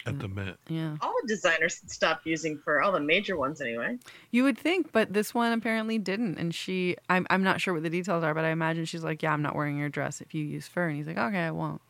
At 0.05 0.19
the 0.19 0.27
Met. 0.27 0.57
Yeah, 0.67 0.95
All 1.01 1.13
the 1.21 1.27
designers 1.27 1.79
stopped 1.87 2.25
using 2.25 2.57
fur, 2.57 2.81
all 2.81 2.91
the 2.91 2.99
major 2.99 3.37
ones 3.37 3.61
anyway. 3.61 3.97
you 4.31 4.43
would 4.43 4.57
think, 4.57 4.91
but 4.91 5.13
this 5.13 5.33
one 5.33 5.51
apparently 5.51 5.97
didn't. 5.99 6.37
And 6.39 6.55
she, 6.55 6.95
I'm 7.09 7.27
I'm 7.29 7.43
not 7.43 7.61
sure 7.61 7.73
what 7.73 7.83
the 7.83 7.89
details 7.89 8.23
are, 8.23 8.33
but 8.33 8.43
I 8.43 8.49
imagine 8.49 8.85
she's 8.85 9.03
like, 9.03 9.21
"Yeah, 9.21 9.31
I'm 9.33 9.41
not 9.43 9.55
wearing 9.55 9.77
your 9.77 9.89
dress 9.89 10.19
if 10.21 10.33
you 10.33 10.43
use 10.43 10.67
fur." 10.67 10.87
And 10.87 10.97
he's 10.97 11.05
like, 11.07 11.17
"Okay, 11.17 11.37
I 11.39 11.51
won't. 11.51 11.81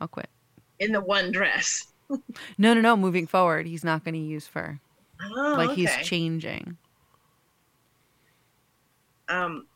I'll 0.00 0.08
quit." 0.08 0.28
In 0.78 0.92
the 0.92 1.00
one 1.00 1.32
dress. 1.32 1.86
No, 2.56 2.72
no, 2.72 2.80
no. 2.80 2.96
Moving 2.96 3.26
forward, 3.26 3.66
he's 3.66 3.82
not 3.82 4.04
going 4.04 4.14
to 4.14 4.20
use 4.20 4.46
fur. 4.46 4.78
Oh, 5.20 5.54
like 5.58 5.70
okay. 5.70 5.80
he's 5.80 5.96
changing. 6.06 6.76
um, 9.28 9.66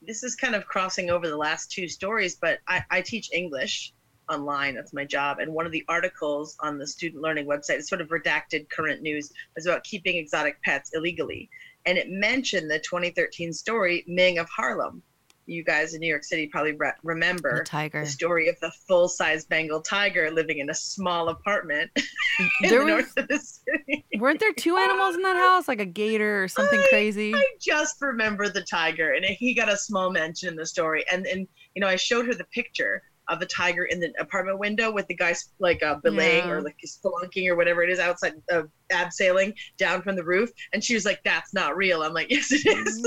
this 0.00 0.22
is 0.22 0.34
kind 0.36 0.54
of 0.54 0.64
crossing 0.66 1.10
over 1.10 1.28
the 1.28 1.36
last 1.36 1.70
two 1.72 1.88
stories, 1.88 2.36
but 2.36 2.58
I, 2.68 2.84
I 2.90 3.00
teach 3.02 3.30
English 3.32 3.92
online. 4.32 4.74
That's 4.74 4.92
my 4.92 5.04
job. 5.04 5.38
And 5.38 5.52
one 5.52 5.66
of 5.66 5.72
the 5.72 5.84
articles 5.88 6.56
on 6.60 6.78
the 6.78 6.86
student 6.86 7.22
learning 7.22 7.46
website 7.46 7.78
is 7.78 7.88
sort 7.88 8.00
of 8.00 8.08
redacted 8.08 8.68
current 8.70 9.02
news 9.02 9.32
was 9.54 9.66
about 9.66 9.84
keeping 9.84 10.16
exotic 10.16 10.60
pets 10.62 10.90
illegally. 10.94 11.48
And 11.86 11.98
it 11.98 12.08
mentioned 12.10 12.70
the 12.70 12.78
2013 12.78 13.52
story, 13.52 14.04
Ming 14.06 14.38
of 14.38 14.48
Harlem. 14.48 15.02
You 15.46 15.64
guys 15.64 15.92
in 15.94 16.00
New 16.00 16.06
York 16.06 16.22
City 16.22 16.46
probably 16.46 16.70
re- 16.72 16.92
remember 17.02 17.58
The 17.58 17.64
tiger. 17.64 18.04
the 18.04 18.06
story 18.10 18.48
of 18.48 18.54
the 18.60 18.70
full 18.86 19.08
size 19.08 19.44
Bengal 19.44 19.80
tiger 19.80 20.30
living 20.30 20.58
in 20.58 20.70
a 20.70 20.74
small 20.74 21.30
apartment 21.30 21.90
in 21.96 22.70
There 22.70 22.78
the 22.78 22.84
was, 22.84 23.04
north 23.04 23.16
of 23.18 23.26
the 23.28 23.38
city. 23.40 24.04
weren't 24.18 24.38
there 24.38 24.52
two 24.52 24.76
animals 24.76 25.16
in 25.16 25.22
that 25.22 25.34
house, 25.34 25.66
like 25.66 25.80
a 25.80 25.84
gator 25.84 26.44
or 26.44 26.46
something 26.46 26.78
I- 26.78 26.86
crazy? 26.90 27.34
I 27.34 27.44
just 27.60 28.00
remember 28.00 28.48
the 28.50 28.62
tiger, 28.62 29.14
and 29.14 29.24
he 29.24 29.52
got 29.52 29.68
a 29.68 29.76
small 29.76 30.12
mention 30.12 30.48
in 30.48 30.54
the 30.54 30.64
story. 30.64 31.04
And 31.12 31.26
and 31.26 31.48
you 31.74 31.80
know, 31.80 31.88
I 31.88 31.96
showed 31.96 32.26
her 32.28 32.34
the 32.34 32.44
picture 32.44 33.02
of 33.32 33.40
the 33.40 33.46
tiger 33.46 33.84
in 33.86 33.98
the 34.00 34.12
apartment 34.18 34.58
window 34.58 34.90
with 34.92 35.06
the 35.08 35.14
guy 35.14 35.34
like 35.58 35.82
uh, 35.82 35.96
belaying 36.02 36.44
Yeah. 36.46 36.52
or 36.52 36.62
like 36.62 36.76
spelunking 36.86 37.48
or 37.48 37.56
whatever 37.56 37.82
it 37.82 37.90
is 37.90 37.98
outside, 37.98 38.34
uh, 38.52 38.62
abseiling 38.90 39.54
down 39.78 40.02
from 40.02 40.16
the 40.16 40.24
roof. 40.24 40.50
And 40.72 40.82
she 40.84 40.94
was 40.94 41.04
like, 41.04 41.20
"That's 41.24 41.52
not 41.54 41.76
real." 41.76 42.02
I'm 42.02 42.12
like, 42.12 42.30
"Yes, 42.30 42.52
it 42.52 42.66
is. 42.66 43.02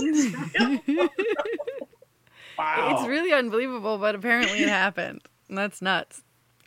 It's 2.58 2.64
wow. 2.64 2.98
It's 2.98 3.08
really 3.08 3.34
unbelievable, 3.34 3.98
but 3.98 4.16
apparently 4.16 4.60
it 4.64 4.70
happened. 4.70 5.22
And 5.50 5.58
that's 5.58 5.82
nuts. 5.82 6.24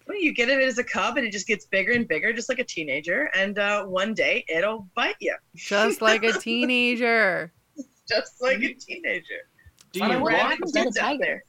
Well, 0.07 0.19
you 0.21 0.33
get 0.35 0.49
it 0.49 0.61
as 0.63 0.79
a 0.79 0.85
cub, 0.85 1.17
and 1.17 1.27
it 1.27 1.33
just 1.33 1.47
gets 1.47 1.67
bigger 1.67 1.93
and 1.93 2.07
bigger, 2.07 2.33
just 2.33 2.49
like 2.49 2.59
a 2.59 2.65
teenager. 2.65 3.31
And 3.35 3.59
uh, 3.59 3.85
one 3.85 4.15
day 4.15 4.45
it'll 4.49 4.87
bite 4.95 5.17
you, 5.21 5.35
Just 5.55 6.01
like 6.03 6.25
a 6.25 6.33
teenager. 6.33 7.53
just 8.09 8.41
like 8.41 8.59
a 8.59 8.75
teenager. 8.75 9.49
Do 9.93 10.01
you 10.01 10.09
walk 10.21 10.23
walk 10.23 10.59
the 10.61 10.93
tiger? 10.99 11.19
there? 11.21 11.45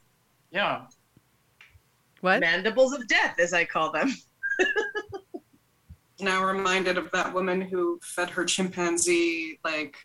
Yeah. 0.50 0.82
What? 2.20 2.40
Mandibles 2.40 2.92
of 2.92 3.06
death, 3.08 3.38
as 3.38 3.52
I 3.52 3.64
call 3.64 3.92
them. 3.92 4.10
Now 6.22 6.44
reminded 6.44 6.98
of 6.98 7.10
that 7.12 7.32
woman 7.32 7.62
who 7.62 7.98
fed 8.02 8.28
her 8.28 8.44
chimpanzee 8.44 9.58
like 9.64 9.96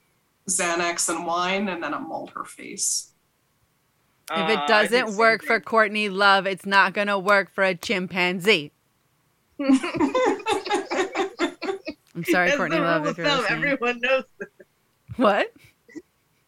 Xanax 0.49 1.09
and 1.13 1.25
wine 1.27 1.67
and 1.67 1.83
then 1.83 1.93
it 1.93 1.99
mauled 1.99 2.29
her 2.35 2.45
face. 2.45 3.11
If 4.31 4.37
Uh, 4.49 4.53
it 4.53 4.65
doesn't 4.65 5.11
the 5.11 5.17
work 5.17 5.43
for 5.43 5.59
Courtney 5.59 6.07
Love, 6.07 6.47
it's 6.47 6.65
not 6.65 6.93
going 6.93 7.07
to 7.07 7.19
work 7.19 7.51
for 7.53 7.65
a 7.65 7.75
chimpanzee. 7.75 8.71
I'm 9.59 9.73
sorry, 12.23 12.47
That's 12.47 12.55
Courtney 12.55 12.79
Love, 12.79 13.01
rule 13.01 13.11
if 13.11 13.17
you're 13.17 13.27
thumb. 13.27 13.39
listening. 13.41 13.63
Everyone 13.65 13.99
knows. 14.01 14.23
What? 15.17 15.51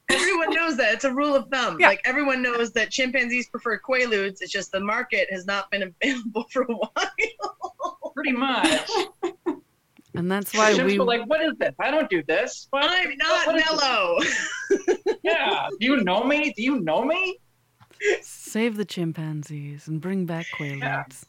Everyone 0.10 0.54
knows 0.54 0.78
that. 0.78 0.94
It's 0.94 1.04
a 1.04 1.14
rule 1.14 1.36
of 1.36 1.50
thumb. 1.50 1.78
Yeah. 1.80 1.88
Like 1.88 2.02
everyone 2.06 2.42
knows 2.42 2.72
that 2.74 2.92
chimpanzees 2.92 3.50
prefer 3.50 3.80
quaaludes. 3.80 4.38
It's 4.42 4.52
just 4.52 4.72
the 4.72 4.80
market 4.80 5.28
has 5.32 5.46
not 5.46 5.70
been 5.72 5.94
available 6.02 6.46
for 6.52 6.64
a 6.64 6.74
while. 6.74 8.12
Pretty 8.16 8.32
much. 8.32 8.90
And 10.16 10.32
that's 10.32 10.54
why 10.54 10.74
Chimps 10.74 10.86
we 10.86 11.00
were 11.00 11.06
like, 11.06 11.28
"What 11.28 11.42
is 11.42 11.54
this? 11.60 11.76
I 11.80 11.92
don't 11.92 12.10
do 12.10 12.24
this." 12.24 12.68
What? 12.72 12.86
I'm 12.90 13.16
not 13.18 13.48
What 13.48 13.56
is 13.58 13.64
this?" 13.64 13.72
mellow. 13.72 15.18
Yeah. 15.24 15.68
Do 15.80 15.86
you 15.86 16.04
know 16.04 16.24
me? 16.24 16.54
Do 16.56 16.64
you 16.64 16.80
know 16.80 17.04
me? 17.04 17.40
save 18.22 18.78
the 18.78 18.86
chimpanzees 18.86 19.88
and 19.88 20.00
bring 20.00 20.26
back 20.26 20.46
quaaludes. 20.58 21.26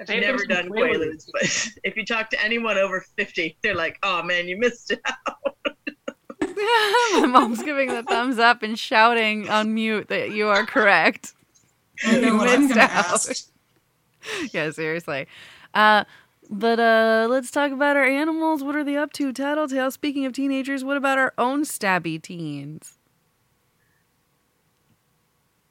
I've 0.00 0.08
never 0.20 0.44
done 0.46 0.68
Quaaludes. 0.70 1.26
Quaaludes, 1.26 1.28
but 1.32 1.42
if 1.84 1.96
you 1.96 2.04
talk 2.06 2.30
to 2.30 2.42
anyone 2.42 2.78
over 2.78 3.04
50, 3.16 3.58
they're 3.62 3.74
like, 3.74 3.98
oh 4.02 4.22
man, 4.22 4.48
you 4.48 4.58
missed 4.58 4.92
it 4.92 5.00
out. 5.06 5.54
My 7.20 7.26
mom's 7.26 7.62
giving 7.62 7.88
the 7.88 8.02
thumbs 8.02 8.38
up 8.38 8.62
and 8.62 8.78
shouting 8.78 9.48
on 9.48 9.74
mute 9.74 10.08
that 10.08 10.30
you 10.30 10.48
are 10.48 10.66
correct. 10.66 11.34
Know 12.06 12.38
missed 12.38 12.76
out. 12.76 13.42
yeah, 14.52 14.70
seriously. 14.70 15.26
Uh, 15.74 16.04
but 16.48 16.80
uh, 16.80 17.28
let's 17.30 17.50
talk 17.50 17.72
about 17.72 17.96
our 17.96 18.04
animals. 18.04 18.62
What 18.62 18.74
are 18.74 18.84
they 18.84 18.96
up 18.96 19.12
to? 19.14 19.32
Tattletale, 19.32 19.90
speaking 19.90 20.26
of 20.26 20.32
teenagers, 20.32 20.84
what 20.84 20.96
about 20.96 21.18
our 21.18 21.32
own 21.38 21.62
stabby 21.62 22.20
teens? 22.20 22.98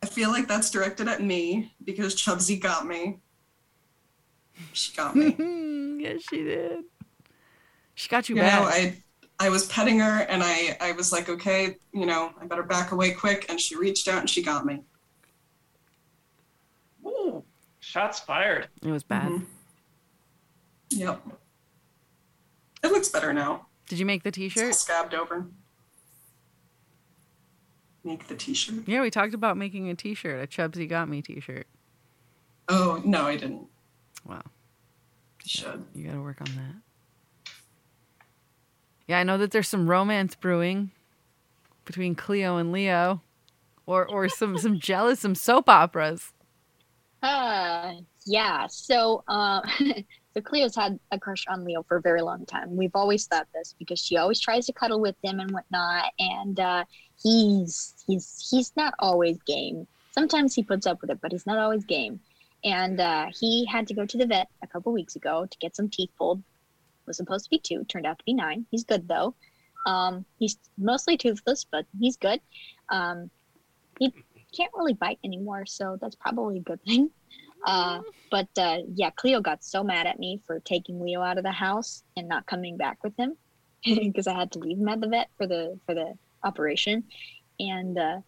I 0.01 0.07
feel 0.07 0.29
like 0.29 0.47
that's 0.47 0.71
directed 0.71 1.07
at 1.07 1.21
me 1.21 1.73
because 1.83 2.15
Chubsy 2.15 2.59
got 2.59 2.87
me. 2.87 3.19
She 4.73 4.95
got 4.95 5.15
me. 5.15 5.35
yes, 6.01 6.21
she 6.29 6.43
did. 6.43 6.85
She 7.95 8.07
got 8.07 8.29
you 8.29 8.35
you 8.35 8.41
back. 8.41 8.61
know, 8.61 8.67
I 8.67 9.03
I 9.39 9.49
was 9.49 9.65
petting 9.67 9.99
her 9.99 10.19
and 10.23 10.43
I 10.43 10.77
I 10.81 10.91
was 10.93 11.11
like, 11.11 11.29
okay, 11.29 11.77
you 11.93 12.05
know, 12.05 12.31
I 12.41 12.45
better 12.45 12.63
back 12.63 12.91
away 12.91 13.11
quick. 13.11 13.45
And 13.49 13.59
she 13.59 13.75
reached 13.75 14.07
out 14.07 14.19
and 14.19 14.29
she 14.29 14.43
got 14.43 14.65
me. 14.65 14.81
Ooh, 17.05 17.43
shots 17.79 18.19
fired. 18.19 18.67
it 18.81 18.91
was 18.91 19.03
bad. 19.03 19.31
Mhm. 19.31 19.45
Yep. 20.91 21.21
It 22.83 22.91
looks 22.91 23.09
better 23.09 23.31
now. 23.33 23.67
Did 23.87 23.99
you 23.99 24.05
make 24.05 24.23
the 24.23 24.31
t-shirt? 24.31 24.75
scabbed 24.75 25.13
over. 25.13 25.47
Make 28.03 28.27
the 28.27 28.35
t-shirt. 28.35 28.87
Yeah, 28.87 29.01
we 29.01 29.09
talked 29.09 29.33
about 29.33 29.57
making 29.57 29.89
a 29.89 29.95
t-shirt, 29.95 30.41
a 30.41 30.47
Chubsy 30.47 30.87
Got 30.87 31.09
Me 31.09 31.21
t-shirt. 31.21 31.67
Oh 32.67 33.01
no, 33.05 33.25
I 33.25 33.35
didn't. 33.35 33.67
Wow. 34.25 34.41
I 34.45 35.43
should. 35.45 35.85
You 35.93 36.05
got 36.07 36.13
to 36.13 36.21
work 36.21 36.39
on 36.41 36.47
that. 36.55 36.75
Yeah, 39.09 39.17
I 39.17 39.23
know 39.23 39.39
that 39.39 39.49
there's 39.49 39.67
some 39.67 39.89
romance 39.89 40.35
brewing 40.35 40.91
between 41.83 42.13
Cleo 42.13 42.57
and 42.57 42.71
Leo, 42.71 43.23
or 43.87 44.07
or 44.07 44.29
some 44.29 44.55
some 44.59 44.79
jealous 44.79 45.21
some 45.21 45.33
soap 45.33 45.67
operas. 45.67 46.31
Uh, 47.23 47.93
yeah. 48.27 48.67
So, 48.67 49.23
uh, 49.27 49.61
so 50.35 50.41
Cleo's 50.41 50.75
had 50.75 50.99
a 51.11 51.19
crush 51.19 51.47
on 51.47 51.65
Leo 51.65 51.81
for 51.81 51.97
a 51.97 52.01
very 52.01 52.21
long 52.21 52.45
time. 52.45 52.77
We've 52.77 52.93
always 52.93 53.25
thought 53.25 53.47
this 53.51 53.73
because 53.79 53.97
she 53.97 54.15
always 54.17 54.39
tries 54.39 54.67
to 54.67 54.73
cuddle 54.73 55.01
with 55.01 55.15
him 55.23 55.39
and 55.39 55.49
whatnot, 55.49 56.11
and 56.19 56.59
uh, 56.59 56.85
he's 57.19 57.95
he's 58.05 58.47
he's 58.51 58.71
not 58.77 58.93
always 58.99 59.39
game. 59.47 59.87
Sometimes 60.11 60.53
he 60.53 60.61
puts 60.61 60.85
up 60.85 61.01
with 61.01 61.09
it, 61.09 61.19
but 61.19 61.31
he's 61.31 61.47
not 61.47 61.57
always 61.57 61.83
game. 61.83 62.19
And 62.63 62.99
uh, 62.99 63.31
he 63.39 63.65
had 63.65 63.87
to 63.87 63.95
go 63.95 64.05
to 64.05 64.17
the 64.19 64.27
vet 64.27 64.49
a 64.61 64.67
couple 64.67 64.93
weeks 64.93 65.15
ago 65.15 65.47
to 65.49 65.57
get 65.57 65.75
some 65.75 65.89
teeth 65.89 66.11
pulled. 66.15 66.43
Was 67.09 67.17
supposed 67.17 67.45
to 67.45 67.49
be 67.49 67.57
two, 67.57 67.83
turned 67.85 68.05
out 68.05 68.19
to 68.19 68.23
be 68.23 68.33
nine. 68.33 68.65
He's 68.69 68.83
good 68.83 69.07
though. 69.07 69.35
Um, 69.87 70.25
he's 70.37 70.59
mostly 70.77 71.17
toothless, 71.17 71.65
but 71.65 71.85
he's 71.99 72.17
good. 72.17 72.39
Um, 72.89 73.31
he 73.97 74.13
can't 74.55 74.71
really 74.75 74.93
bite 74.93 75.19
anymore, 75.23 75.65
so 75.65 75.97
that's 75.99 76.15
probably 76.15 76.57
a 76.57 76.61
good 76.61 76.83
thing. 76.83 77.09
Uh, 77.65 78.01
but 78.31 78.47
uh, 78.57 78.77
yeah, 78.93 79.09
Cleo 79.09 79.41
got 79.41 79.63
so 79.63 79.83
mad 79.83 80.07
at 80.07 80.19
me 80.19 80.39
for 80.45 80.59
taking 80.59 81.01
Leo 81.01 81.21
out 81.21 81.37
of 81.37 81.43
the 81.43 81.51
house 81.51 82.03
and 82.15 82.27
not 82.27 82.45
coming 82.45 82.77
back 82.77 83.03
with 83.03 83.15
him 83.17 83.35
because 83.83 84.27
I 84.27 84.33
had 84.33 84.51
to 84.53 84.59
leave 84.59 84.77
him 84.77 84.87
at 84.87 85.01
the 85.01 85.07
vet 85.07 85.29
for 85.37 85.47
the 85.47 85.77
for 85.85 85.93
the 85.93 86.13
operation. 86.43 87.03
And 87.59 87.97
uh, 87.97 88.19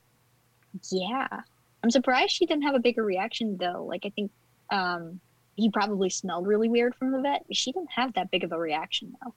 yeah, 0.91 1.27
I'm 1.83 1.91
surprised 1.91 2.33
she 2.33 2.45
didn't 2.45 2.63
have 2.63 2.75
a 2.75 2.79
bigger 2.79 3.03
reaction 3.03 3.57
though. 3.57 3.85
Like 3.87 4.05
I 4.05 4.09
think 4.09 4.31
um, 4.71 5.19
he 5.61 5.69
probably 5.69 6.09
smelled 6.09 6.47
really 6.47 6.67
weird 6.67 6.95
from 6.95 7.11
the 7.11 7.19
vet. 7.21 7.45
She 7.51 7.71
didn't 7.71 7.91
have 7.91 8.13
that 8.13 8.31
big 8.31 8.43
of 8.43 8.51
a 8.51 8.57
reaction 8.57 9.13
though. 9.23 9.33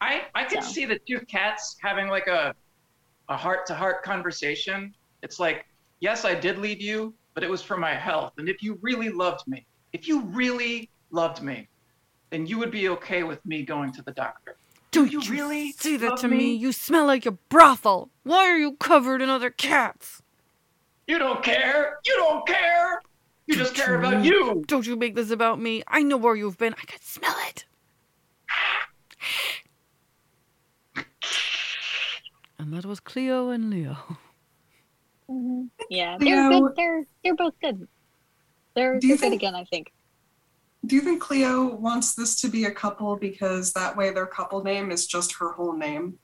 I 0.00 0.22
I 0.34 0.44
could 0.44 0.64
So. 0.64 0.70
see 0.72 0.84
the 0.86 0.98
two 1.06 1.20
cats 1.20 1.76
having 1.80 2.08
like 2.08 2.26
a 2.26 2.54
a 3.28 3.36
heart 3.36 3.64
to 3.66 3.74
heart 3.74 4.02
conversation. 4.02 4.92
It's 5.22 5.38
like, 5.38 5.66
yes, 6.00 6.24
I 6.24 6.34
did 6.34 6.58
leave 6.58 6.82
you, 6.82 7.14
but 7.34 7.44
it 7.44 7.50
was 7.50 7.62
for 7.62 7.76
my 7.76 7.94
health. 7.94 8.32
And 8.38 8.48
if 8.48 8.60
you 8.60 8.76
really 8.82 9.08
loved 9.08 9.46
me, 9.46 9.64
if 9.92 10.08
you 10.08 10.22
really 10.22 10.90
loved 11.12 11.42
me, 11.42 11.68
then 12.30 12.44
you 12.46 12.58
would 12.58 12.72
be 12.72 12.88
okay 12.88 13.22
with 13.22 13.44
me 13.46 13.62
going 13.64 13.92
to 13.92 14.02
the 14.02 14.12
doctor. 14.12 14.56
Do 14.90 15.04
you 15.04 15.20
really 15.22 15.70
say 15.70 15.96
that 15.98 16.10
love 16.10 16.20
to 16.20 16.28
me? 16.28 16.54
You 16.54 16.72
smell 16.72 17.06
like 17.06 17.24
a 17.24 17.30
brothel. 17.30 18.10
Why 18.24 18.48
are 18.50 18.58
you 18.58 18.72
covered 18.72 19.22
in 19.22 19.28
other 19.28 19.50
cats? 19.50 20.22
You 21.06 21.18
don't 21.20 21.42
care. 21.44 21.98
You 22.04 22.16
don't 22.16 22.44
care. 22.46 23.00
You 23.50 23.56
just 23.56 23.74
care 23.74 23.96
about 23.98 24.24
you. 24.24 24.62
Don't 24.68 24.86
you 24.86 24.94
make 24.96 25.16
this 25.16 25.30
about 25.32 25.60
me? 25.60 25.82
I 25.88 26.02
know 26.04 26.16
where 26.16 26.36
you've 26.36 26.56
been. 26.56 26.72
I 26.74 26.84
can 26.86 27.00
smell 27.02 27.34
it. 27.48 27.64
and 32.58 32.72
that 32.72 32.84
was 32.86 33.00
Cleo 33.00 33.48
and 33.50 33.70
Leo. 33.70 33.96
hmm 35.28 35.62
Yeah, 35.88 36.16
they're 36.18 36.48
Leo- 36.48 36.60
good. 36.68 36.76
They're 36.76 37.04
they're 37.24 37.34
both 37.36 37.54
good. 37.60 37.88
They're 38.76 39.00
Do 39.00 39.08
you 39.08 39.16
they're 39.16 39.30
good 39.30 39.34
again. 39.36 39.54
I 39.56 39.64
think. 39.64 39.92
Do 40.86 40.94
you 40.96 41.02
think 41.02 41.20
Cleo 41.20 41.74
wants 41.74 42.14
this 42.14 42.40
to 42.40 42.48
be 42.48 42.64
a 42.64 42.70
couple 42.70 43.16
because 43.16 43.72
that 43.74 43.96
way 43.96 44.10
their 44.10 44.26
couple 44.26 44.62
name 44.62 44.90
is 44.90 45.06
just 45.06 45.34
her 45.34 45.50
whole 45.52 45.76
name? 45.76 46.18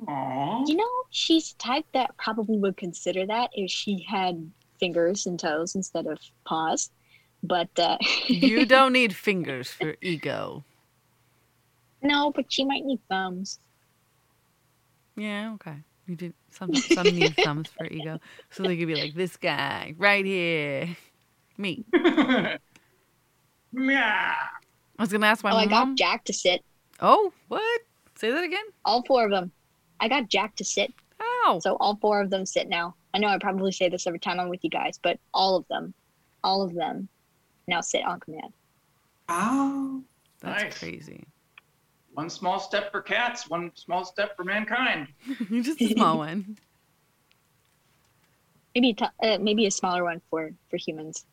Aww. 0.00 0.66
You 0.66 0.76
know, 0.76 0.88
she's 1.10 1.52
the 1.52 1.58
type 1.58 1.84
that 1.92 2.16
probably 2.16 2.56
would 2.58 2.76
consider 2.78 3.26
that 3.26 3.50
if 3.52 3.70
she 3.70 4.04
had 4.08 4.50
fingers 4.82 5.26
and 5.26 5.38
toes 5.38 5.76
instead 5.76 6.06
of 6.08 6.18
paws. 6.44 6.90
But 7.44 7.70
uh, 7.78 7.98
You 8.26 8.66
don't 8.66 8.92
need 8.92 9.14
fingers 9.14 9.68
for 9.70 9.94
ego. 10.00 10.64
no, 12.02 12.32
but 12.32 12.52
she 12.52 12.64
might 12.64 12.84
need 12.84 12.98
thumbs. 13.08 13.60
Yeah, 15.14 15.52
okay. 15.54 15.76
You 16.08 16.16
do 16.16 16.32
some 16.50 16.74
some 16.74 17.06
need 17.06 17.36
thumbs 17.44 17.68
for 17.76 17.86
ego. 17.86 18.18
So 18.50 18.64
they 18.64 18.76
could 18.76 18.88
be 18.88 18.96
like 18.96 19.14
this 19.14 19.36
guy 19.36 19.94
right 19.98 20.24
here. 20.24 20.96
Me. 21.58 21.84
Yeah. 21.92 22.56
I 24.98 25.02
was 25.02 25.12
gonna 25.12 25.26
ask 25.26 25.44
my 25.44 25.52
oh, 25.52 25.56
I 25.56 25.66
got 25.66 25.86
mom. 25.86 25.96
Jack 25.96 26.24
to 26.24 26.32
sit. 26.32 26.64
oh, 27.00 27.32
what? 27.48 27.80
Say 28.16 28.30
that 28.32 28.42
again? 28.42 28.64
All 28.84 29.04
four 29.06 29.24
of 29.24 29.30
them. 29.30 29.52
I 30.00 30.08
got 30.08 30.28
Jack 30.28 30.56
to 30.56 30.64
sit. 30.64 30.92
Oh. 31.20 31.60
So 31.62 31.76
all 31.78 31.96
four 32.00 32.20
of 32.20 32.30
them 32.30 32.46
sit 32.46 32.68
now. 32.68 32.94
I 33.14 33.18
know 33.18 33.28
I 33.28 33.38
probably 33.38 33.72
say 33.72 33.88
this 33.88 34.06
every 34.06 34.18
time 34.18 34.40
I'm 34.40 34.48
with 34.48 34.60
you 34.62 34.70
guys, 34.70 34.98
but 35.02 35.18
all 35.34 35.56
of 35.56 35.66
them, 35.68 35.94
all 36.42 36.62
of 36.62 36.74
them 36.74 37.08
now 37.68 37.80
sit 37.80 38.04
on 38.04 38.20
command. 38.20 38.52
Oh, 39.28 40.02
That's 40.40 40.64
Nice. 40.64 40.78
crazy. 40.78 41.24
One 42.14 42.28
small 42.28 42.58
step 42.58 42.90
for 42.90 43.00
cats, 43.00 43.48
one 43.48 43.70
small 43.74 44.04
step 44.04 44.36
for 44.36 44.44
mankind. 44.44 45.08
Just 45.50 45.80
a 45.80 45.88
small 45.88 46.18
one. 46.18 46.56
Maybe 48.74 48.90
a 48.90 48.94
t- 48.94 49.06
uh, 49.22 49.38
maybe 49.40 49.66
a 49.66 49.70
smaller 49.70 50.04
one 50.04 50.20
for 50.30 50.50
for 50.70 50.78
humans. 50.78 51.26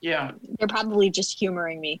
Yeah. 0.00 0.32
They're 0.58 0.66
probably 0.66 1.08
just 1.10 1.38
humoring 1.38 1.80
me. 1.80 2.00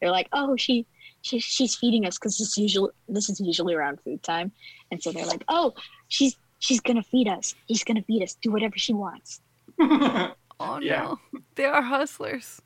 They're 0.00 0.10
like, 0.10 0.28
"Oh, 0.32 0.56
she, 0.56 0.86
she 1.22 1.38
she's 1.38 1.74
feeding 1.74 2.04
us 2.04 2.18
because 2.18 2.36
this 2.36 2.58
usually 2.58 2.90
this 3.08 3.30
is 3.30 3.40
usually 3.40 3.74
around 3.74 4.00
food 4.02 4.22
time," 4.22 4.52
and 4.90 5.02
so 5.02 5.10
they're 5.10 5.24
like, 5.24 5.42
"Oh, 5.48 5.72
she's 6.08 6.36
she's 6.58 6.80
gonna 6.80 7.02
feed 7.02 7.28
us. 7.28 7.54
She's 7.68 7.84
gonna 7.84 8.02
feed 8.02 8.22
us. 8.22 8.34
Do 8.40 8.50
whatever 8.52 8.76
she 8.78 8.92
wants." 8.92 9.40
Oh 10.60 10.80
Yeah. 10.82 11.14
no. 11.32 11.40
They 11.54 11.66
are 11.66 11.80
hustlers. 11.82 12.60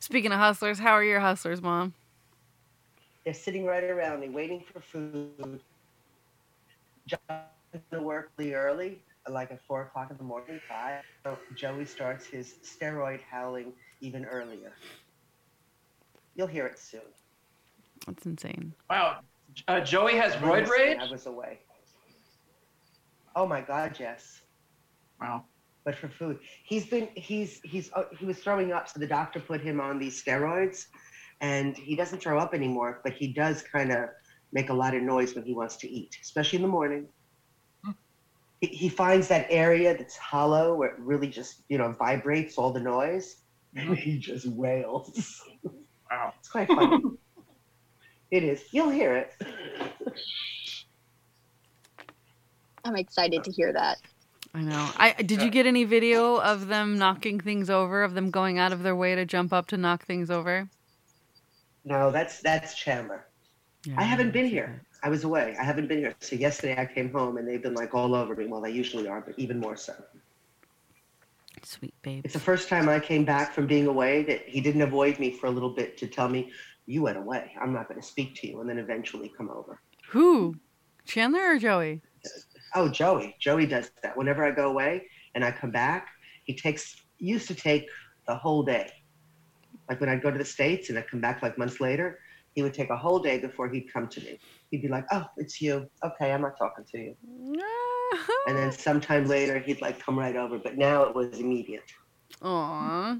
Speaking 0.00 0.32
of 0.32 0.38
hustlers, 0.40 0.80
how 0.80 0.90
are 0.92 1.04
your 1.04 1.20
hustlers, 1.20 1.62
mom? 1.62 1.94
They're 3.24 3.34
sitting 3.34 3.64
right 3.64 3.84
around 3.84 4.18
me 4.18 4.28
waiting 4.30 4.64
for 4.72 4.80
food. 4.80 5.60
John 7.06 7.18
to 7.92 8.00
work 8.00 8.32
really 8.36 8.54
early, 8.54 8.98
like 9.28 9.52
at 9.52 9.60
four 9.64 9.82
o'clock 9.82 10.10
in 10.10 10.16
the 10.16 10.24
morning, 10.24 10.60
five. 10.68 11.04
So 11.22 11.38
Joey 11.54 11.84
starts 11.84 12.26
his 12.26 12.54
steroid 12.64 13.20
howling 13.30 13.72
even 14.00 14.24
earlier. 14.24 14.72
You'll 16.34 16.48
hear 16.48 16.66
it 16.66 16.80
soon. 16.80 17.00
That's 18.06 18.26
insane. 18.26 18.72
wow. 18.90 19.20
Uh, 19.68 19.80
Joey 19.80 20.16
has 20.16 20.32
roid 20.34 20.66
rage. 20.68 20.98
I 20.98 21.08
was 21.10 21.26
away. 21.26 21.60
Oh 23.34 23.46
my 23.46 23.60
God, 23.60 23.96
yes. 23.98 24.40
Wow. 25.20 25.44
But 25.84 25.96
for 25.96 26.08
food, 26.08 26.38
he's 26.64 26.86
been 26.86 27.08
he's 27.16 27.60
he's 27.64 27.90
uh, 27.94 28.04
he 28.18 28.24
was 28.24 28.38
throwing 28.38 28.72
up, 28.72 28.88
so 28.88 29.00
the 29.00 29.06
doctor 29.06 29.40
put 29.40 29.60
him 29.60 29.80
on 29.80 29.98
these 29.98 30.22
steroids, 30.22 30.84
and 31.40 31.76
he 31.76 31.96
doesn't 31.96 32.20
throw 32.22 32.38
up 32.38 32.54
anymore, 32.54 33.00
but 33.02 33.14
he 33.14 33.32
does 33.32 33.62
kind 33.62 33.90
of 33.90 34.08
make 34.52 34.70
a 34.70 34.74
lot 34.74 34.94
of 34.94 35.02
noise 35.02 35.34
when 35.34 35.44
he 35.44 35.54
wants 35.54 35.76
to 35.78 35.90
eat, 35.90 36.14
especially 36.22 36.58
in 36.58 36.62
the 36.62 36.68
morning. 36.68 37.08
He, 38.60 38.68
he 38.68 38.88
finds 38.88 39.26
that 39.28 39.46
area 39.50 39.96
that's 39.96 40.16
hollow 40.16 40.76
where 40.76 40.90
it 40.90 41.00
really 41.00 41.26
just 41.28 41.64
you 41.68 41.78
know 41.78 41.92
vibrates 41.98 42.58
all 42.58 42.72
the 42.72 42.80
noise, 42.80 43.34
and 43.74 43.96
he 44.04 44.18
just 44.18 44.46
wails. 44.46 45.40
Wow. 46.10 46.32
It's 46.38 46.48
quite 46.48 46.68
funny. 46.68 47.02
It 48.30 48.44
is. 48.44 48.64
You'll 48.72 48.88
hear 48.88 49.14
it. 49.14 49.30
I'm 52.84 52.96
excited 52.96 53.44
to 53.44 53.50
hear 53.50 53.72
that. 53.72 53.98
I 54.54 54.60
know. 54.60 54.90
I 54.96 55.12
did 55.12 55.40
you 55.40 55.50
get 55.50 55.66
any 55.66 55.84
video 55.84 56.36
of 56.36 56.66
them 56.66 56.98
knocking 56.98 57.40
things 57.40 57.70
over, 57.70 58.02
of 58.02 58.14
them 58.14 58.30
going 58.30 58.58
out 58.58 58.72
of 58.72 58.82
their 58.82 58.96
way 58.96 59.14
to 59.14 59.24
jump 59.24 59.52
up 59.52 59.66
to 59.68 59.76
knock 59.76 60.04
things 60.04 60.30
over? 60.30 60.68
No, 61.84 62.10
that's 62.10 62.40
that's 62.40 62.74
Chandler. 62.74 63.26
Yeah, 63.84 63.94
I 63.98 64.04
haven't 64.04 64.32
been 64.32 64.46
see 64.46 64.54
here. 64.54 64.82
I 65.02 65.08
was 65.08 65.24
away. 65.24 65.56
I 65.58 65.64
haven't 65.64 65.88
been 65.88 65.98
here. 65.98 66.14
So 66.20 66.36
yesterday 66.36 66.80
I 66.80 66.86
came 66.86 67.10
home 67.10 67.38
and 67.38 67.48
they've 67.48 67.62
been 67.62 67.74
like 67.74 67.94
all 67.94 68.14
over 68.14 68.36
me. 68.36 68.46
Well, 68.46 68.60
they 68.60 68.70
usually 68.70 69.08
are, 69.08 69.20
but 69.20 69.36
even 69.38 69.58
more 69.58 69.74
so. 69.74 69.94
Sweet 71.64 71.94
babe. 72.02 72.22
It's 72.24 72.34
the 72.34 72.40
first 72.40 72.68
time 72.68 72.88
I 72.88 73.00
came 73.00 73.24
back 73.24 73.52
from 73.54 73.66
being 73.66 73.86
away 73.86 74.22
that 74.24 74.42
he 74.46 74.60
didn't 74.60 74.82
avoid 74.82 75.18
me 75.18 75.30
for 75.30 75.46
a 75.46 75.50
little 75.50 75.70
bit 75.70 75.96
to 75.98 76.06
tell 76.06 76.28
me, 76.28 76.52
"You 76.86 77.02
went 77.02 77.16
away. 77.16 77.52
I'm 77.60 77.72
not 77.72 77.88
going 77.88 78.00
to 78.00 78.06
speak 78.06 78.34
to 78.36 78.48
you," 78.48 78.60
and 78.60 78.68
then 78.68 78.78
eventually 78.78 79.32
come 79.36 79.48
over. 79.48 79.80
Who? 80.08 80.56
Chandler 81.04 81.54
or 81.54 81.58
Joey? 81.58 82.02
Oh, 82.74 82.88
Joey. 82.88 83.36
Joey 83.40 83.66
does 83.66 83.90
that. 84.02 84.16
Whenever 84.16 84.44
I 84.44 84.50
go 84.50 84.70
away 84.70 85.06
and 85.34 85.44
I 85.44 85.50
come 85.50 85.70
back, 85.70 86.08
he 86.44 86.54
takes 86.54 86.96
used 87.18 87.48
to 87.48 87.54
take 87.54 87.88
the 88.26 88.34
whole 88.34 88.62
day. 88.62 88.90
Like 89.88 90.00
when 90.00 90.08
I'd 90.08 90.22
go 90.22 90.30
to 90.30 90.38
the 90.38 90.44
States 90.44 90.88
and 90.88 90.98
I'd 90.98 91.08
come 91.08 91.20
back 91.20 91.42
like 91.42 91.58
months 91.58 91.80
later, 91.80 92.18
he 92.54 92.62
would 92.62 92.74
take 92.74 92.90
a 92.90 92.96
whole 92.96 93.18
day 93.18 93.38
before 93.38 93.68
he'd 93.68 93.92
come 93.92 94.08
to 94.08 94.20
me. 94.20 94.38
He'd 94.70 94.82
be 94.82 94.88
like, 94.88 95.04
Oh, 95.12 95.24
it's 95.36 95.60
you. 95.60 95.88
Okay, 96.04 96.32
I'm 96.32 96.42
not 96.42 96.58
talking 96.58 96.84
to 96.92 96.98
you. 96.98 97.16
And 98.46 98.56
then 98.56 98.72
sometime 98.72 99.26
later 99.26 99.58
he'd 99.58 99.80
like 99.80 99.98
come 99.98 100.18
right 100.18 100.36
over. 100.36 100.58
But 100.58 100.76
now 100.76 101.02
it 101.04 101.14
was 101.14 101.38
immediate. 101.38 101.90
Aw. 102.42 103.16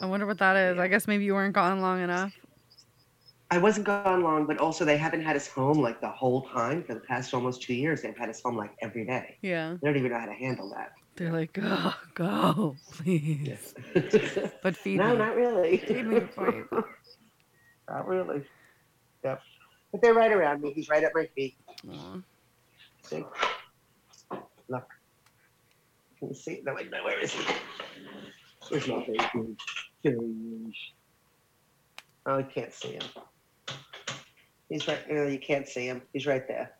I 0.00 0.06
wonder 0.06 0.26
what 0.26 0.38
that 0.38 0.56
is. 0.56 0.78
I 0.78 0.88
guess 0.88 1.06
maybe 1.06 1.24
you 1.24 1.34
weren't 1.34 1.54
gone 1.54 1.80
long 1.80 2.00
enough. 2.00 2.32
I 3.50 3.58
wasn't 3.58 3.86
gone 3.86 4.22
long, 4.22 4.46
but 4.46 4.58
also 4.58 4.84
they 4.84 4.96
haven't 4.96 5.22
had 5.22 5.36
us 5.36 5.46
home 5.46 5.78
like 5.78 6.00
the 6.00 6.08
whole 6.08 6.42
time 6.48 6.82
for 6.82 6.94
the 6.94 7.00
past 7.00 7.34
almost 7.34 7.62
two 7.62 7.74
years. 7.74 8.02
They've 8.02 8.16
had 8.16 8.28
us 8.28 8.42
home 8.42 8.56
like 8.56 8.72
every 8.80 9.04
day. 9.04 9.36
Yeah. 9.42 9.76
They 9.80 9.88
don't 9.88 9.96
even 9.96 10.12
know 10.12 10.18
how 10.18 10.26
to 10.26 10.32
handle 10.32 10.70
that. 10.70 10.92
They're 11.16 11.32
like, 11.32 11.52
go, 11.52 11.92
go, 12.14 12.76
please. 12.92 13.74
But 14.62 14.76
feed 14.76 14.98
no, 14.98 15.12
me. 15.12 15.18
not 15.18 15.36
really. 15.36 15.76
Feed 15.78 16.06
me 16.06 16.20
before 16.20 16.52
you. 16.52 16.68
Not 17.86 18.08
really. 18.08 18.42
Yep. 19.22 19.42
But 19.92 20.00
they're 20.00 20.14
right 20.14 20.32
around 20.32 20.62
me. 20.62 20.72
He's 20.72 20.88
right 20.88 21.04
at 21.04 21.12
my 21.14 21.28
feet. 21.36 21.54
Aw. 21.92 22.16
See? 23.02 23.24
Look. 24.68 24.88
Can 26.18 26.28
you 26.28 26.34
see? 26.34 26.62
No, 26.64 26.72
wait, 26.74 26.90
no, 26.90 27.04
where 27.04 27.20
is 27.20 27.32
he? 27.32 27.44
Where's 28.70 28.88
my 28.88 29.00
baby? 29.00 29.56
There 30.02 30.12
he 30.12 30.66
is. 30.68 30.74
Oh, 32.24 32.38
you 32.38 32.46
can't 32.52 32.72
see 32.72 32.92
him. 32.92 33.02
He's 34.68 34.86
right 34.88 35.06
there. 35.08 35.28
You 35.28 35.38
can't 35.38 35.68
see 35.68 35.86
him. 35.86 36.02
He's 36.12 36.26
right 36.26 36.46
there. 36.48 36.72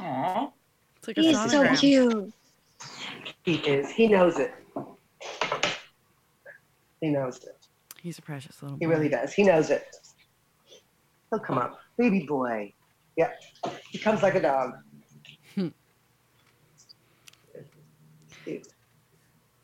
Aww. 0.00 0.50
It's 0.96 1.08
like 1.08 1.18
a 1.18 1.20
He's 1.22 1.36
so 1.36 1.62
sonogram. 1.64 1.78
cute. 1.78 2.32
He 3.44 3.54
is. 3.56 3.90
He 3.90 4.08
knows 4.08 4.38
it. 4.38 4.52
He 7.00 7.10
knows 7.10 7.38
it. 7.44 7.56
He's 8.00 8.18
a 8.18 8.22
precious 8.22 8.62
little 8.62 8.78
He 8.78 8.86
boy. 8.86 8.92
really 8.92 9.08
does. 9.08 9.32
He 9.32 9.42
knows 9.42 9.70
it. 9.70 9.84
He'll 11.30 11.38
come 11.40 11.58
up. 11.58 11.78
Baby 11.98 12.24
boy. 12.26 12.72
Yeah. 13.16 13.30
He 13.90 13.98
comes 13.98 14.22
like 14.22 14.34
a 14.34 14.40
dog. 14.42 14.72
Hmm. 15.54 15.68
Cute. 18.44 18.68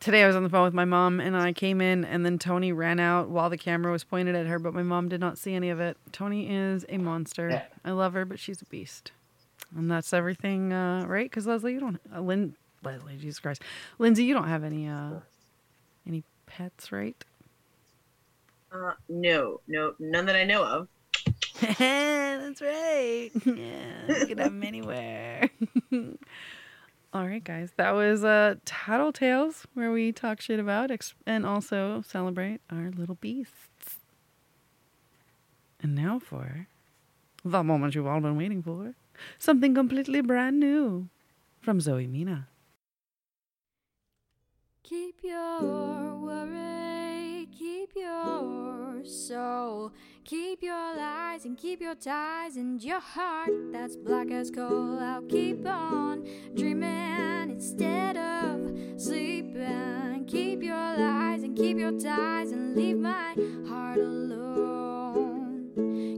Today 0.01 0.25
I 0.25 0.27
was 0.27 0.35
on 0.35 0.43
the 0.43 0.49
phone 0.49 0.65
with 0.65 0.73
my 0.73 0.87
mom 0.87 1.21
and 1.21 1.37
I 1.37 1.53
came 1.53 1.83
in 1.83 2.07
and 2.07 2.25
then 2.25 2.39
Tony 2.39 2.73
ran 2.73 2.99
out 2.99 3.29
while 3.29 3.51
the 3.51 3.59
camera 3.59 3.93
was 3.93 4.03
pointed 4.03 4.35
at 4.35 4.47
her, 4.47 4.59
but 4.59 4.73
my 4.73 4.83
mom 4.83 5.11
did 5.11 5.21
not 5.21 5.37
see 5.37 5.55
any 5.55 5.69
of 5.69 5.79
it. 5.79 5.99
Tony 6.11 6.51
is 6.51 6.87
a 6.89 6.97
monster. 6.97 7.51
Yeah. 7.51 7.63
I 7.85 7.91
love 7.91 8.15
her, 8.15 8.25
but 8.25 8.39
she's 8.39 8.63
a 8.63 8.65
beast. 8.65 9.13
And 9.77 9.91
that's 9.91 10.15
everything, 10.15 10.73
uh, 10.73 11.05
right? 11.07 11.27
Because 11.27 11.47
Leslie, 11.47 11.75
you 11.75 11.81
don't, 11.81 12.01
uh, 12.17 12.21
Lynn, 12.23 12.57
Leslie, 12.83 13.19
Jesus 13.19 13.41
Christ, 13.41 13.61
Lindsay, 13.99 14.25
you 14.25 14.33
don't 14.33 14.49
have 14.49 14.65
any, 14.65 14.89
uh, 14.89 15.21
any 16.07 16.25
pets, 16.47 16.91
right? 16.91 17.23
Uh, 18.73 18.93
no, 19.11 19.61
no, 19.69 19.95
none 19.99 20.25
that 20.25 20.35
I 20.35 20.45
know 20.45 20.65
of. 20.65 20.89
That's 21.61 22.63
right. 22.63 23.31
Yeah, 23.45 24.19
you 24.19 24.27
can 24.27 24.39
have 24.39 24.53
them 24.53 24.63
anywhere. 24.63 25.51
All 27.13 27.27
right, 27.27 27.43
guys. 27.43 27.73
That 27.77 27.91
was 27.93 28.23
uh, 28.25 28.55
Tattle 28.65 29.13
Tales, 29.13 29.67
where 29.75 29.91
we 29.91 30.13
talk 30.13 30.41
shit 30.41 30.61
about 30.61 30.91
and 31.27 31.45
also 31.45 32.03
celebrate 32.07 32.61
our 32.71 32.91
little 32.97 33.17
beasts. 33.17 33.99
And 35.83 35.95
now 35.95 36.19
for 36.21 36.69
the 37.45 37.65
moment 37.65 37.95
you've 37.95 38.07
all 38.07 38.21
been 38.21 38.37
waiting 38.37 38.63
for 38.63 38.95
something 39.39 39.75
completely 39.75 40.21
brand 40.21 40.61
new 40.61 41.09
from 41.61 41.81
Zoe 41.81 42.07
Mina. 42.07 42.49
Keep 44.85 45.21
your 45.25 46.17
worry, 46.17 47.49
keep 47.57 47.91
your 47.97 48.60
soul, 49.07 49.93
keep 50.25 50.63
your 50.63 50.97
lies 50.97 51.45
and 51.45 51.57
keep 51.57 51.81
your 51.81 51.95
ties 51.95 52.57
and 52.57 52.83
your 52.83 53.01
heart 53.01 53.51
that's 53.73 53.97
black 53.97 54.31
as 54.31 54.51
coal. 54.51 54.99
I'll 54.99 55.23
keep 55.23 55.67
on 55.67 56.27
dreaming 56.55 57.51
instead 57.51 58.17
of 58.17 59.01
sleeping. 59.01 60.27
Keep 60.27 60.63
your 60.63 60.75
lies 60.75 61.43
and 61.43 61.57
keep 61.57 61.79
your 61.79 61.99
ties 61.99 62.53
and 62.53 62.77
leave 62.77 62.99
my 62.99 63.35
heart 63.69 63.99
alone. 63.99 65.71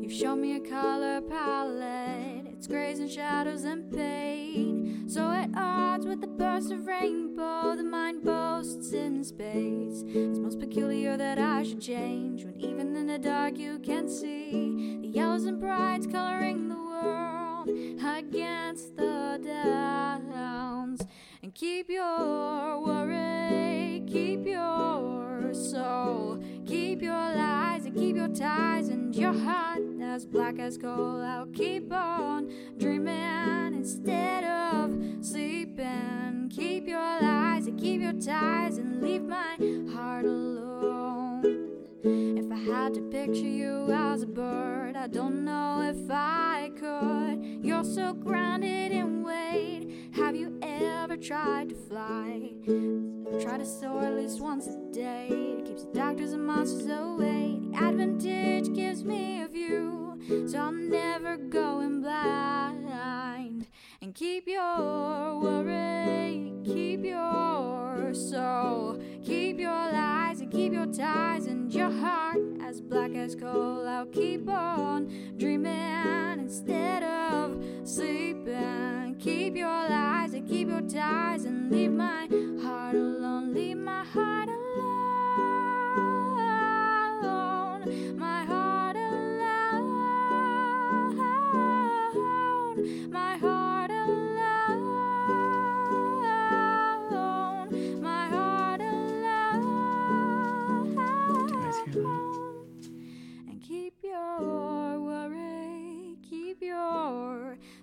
You've 0.02 0.12
shown 0.12 0.40
me 0.40 0.56
a 0.56 0.60
color 0.60 1.20
palette, 1.22 2.46
it's 2.52 2.66
grays 2.66 2.98
and 2.98 3.10
shadows 3.10 3.64
and 3.64 3.90
pain. 3.92 4.81
So 5.12 5.30
at 5.30 5.50
odds 5.54 6.06
with 6.06 6.22
the 6.22 6.26
burst 6.26 6.72
of 6.72 6.86
rainbow, 6.86 7.76
the 7.76 7.84
mind 7.84 8.24
boasts 8.24 8.94
in 8.94 9.22
space. 9.22 10.04
It's 10.06 10.38
most 10.38 10.58
peculiar 10.58 11.18
that 11.18 11.38
I 11.38 11.64
should 11.64 11.82
change 11.82 12.46
when 12.46 12.58
even 12.58 12.96
in 12.96 13.08
the 13.08 13.18
dark 13.18 13.58
you 13.58 13.78
can 13.80 14.08
see 14.08 14.98
the 15.02 15.08
yellows 15.08 15.44
and 15.44 15.60
brights 15.60 16.06
coloring 16.06 16.70
the 16.70 16.76
world 16.76 17.68
against 18.02 18.96
the 18.96 19.38
downs. 19.44 21.02
And 21.42 21.54
keep 21.54 21.90
your 21.90 22.82
worry, 22.82 24.02
keep 24.06 24.46
your 24.46 25.52
soul, 25.52 26.42
keep 26.64 27.02
your 27.02 27.12
and 27.12 27.71
keep 28.12 28.18
your 28.18 28.28
ties 28.28 28.88
and 28.90 29.16
your 29.16 29.32
heart 29.32 29.80
as 30.02 30.26
black 30.26 30.58
as 30.58 30.76
coal. 30.76 31.22
I'll 31.22 31.46
keep 31.46 31.90
on 31.90 32.52
dreaming 32.76 33.72
instead 33.72 34.44
of 34.44 35.24
sleeping. 35.24 36.50
Keep 36.54 36.88
your 36.88 36.98
lies 36.98 37.68
and 37.68 37.80
keep 37.80 38.02
your 38.02 38.12
ties 38.12 38.76
and 38.76 39.02
leave 39.02 39.22
my 39.22 39.56
heart 39.94 40.26
alone. 40.26 41.70
If 42.04 42.52
I 42.52 42.56
had 42.56 42.92
to 42.94 43.00
picture 43.00 43.48
you 43.48 43.90
as 43.90 44.24
a 44.24 44.26
bird, 44.26 44.94
I 44.94 45.06
don't 45.06 45.46
know 45.46 45.80
if 45.80 46.10
I 46.10 46.70
could. 46.78 47.64
You're 47.64 47.82
so 47.82 48.12
grounded 48.12 48.92
in 48.92 49.22
weight. 49.22 50.10
Have 50.16 50.36
you 50.36 50.58
ever 50.60 51.16
tried 51.16 51.70
to 51.70 51.74
fly? 51.74 52.52
Try 53.40 53.56
to 53.56 53.64
soar 53.64 54.04
at 54.04 54.16
least 54.16 54.42
once 54.42 54.66
a 54.66 54.76
day. 54.92 55.28
It 55.30 55.64
keeps 55.64 55.84
the 55.84 55.92
doctors 55.94 56.32
and 56.32 56.46
monsters 56.46 56.90
away. 56.90 57.61
Advantage 57.74 58.74
gives 58.74 59.04
me 59.04 59.42
a 59.42 59.48
view, 59.48 60.18
so 60.46 60.58
I'm 60.58 60.90
never 60.90 61.36
going 61.36 62.02
blind. 62.02 63.66
And 64.00 64.14
keep 64.14 64.46
your 64.46 65.40
worry, 65.40 66.52
keep 66.64 67.04
your 67.04 68.12
soul, 68.14 69.00
keep 69.24 69.58
your 69.58 69.70
lies 69.70 70.40
and 70.40 70.50
keep 70.50 70.72
your 70.72 70.86
ties 70.86 71.46
and 71.46 71.72
your 71.72 71.90
heart 71.90 72.38
as 72.60 72.80
black 72.80 73.14
as 73.14 73.34
coal. 73.34 73.86
I'll 73.86 74.06
keep 74.06 74.48
on 74.48 75.06
dreaming 75.38 76.40
instead 76.40 77.02
of 77.02 77.62
sleeping. 77.84 79.16
Keep 79.18 79.56
your 79.56 79.68
lies 79.68 80.34
and 80.34 80.48
keep 80.48 80.68
your 80.68 80.82
ties 80.82 81.44
and 81.44 81.70
leave 81.70 81.92
my 81.92 82.28
heart 82.62 82.94
alone. 82.96 83.54
Leave 83.54 83.76
my 83.76 84.04
heart 84.04 84.48
alone. 84.48 84.51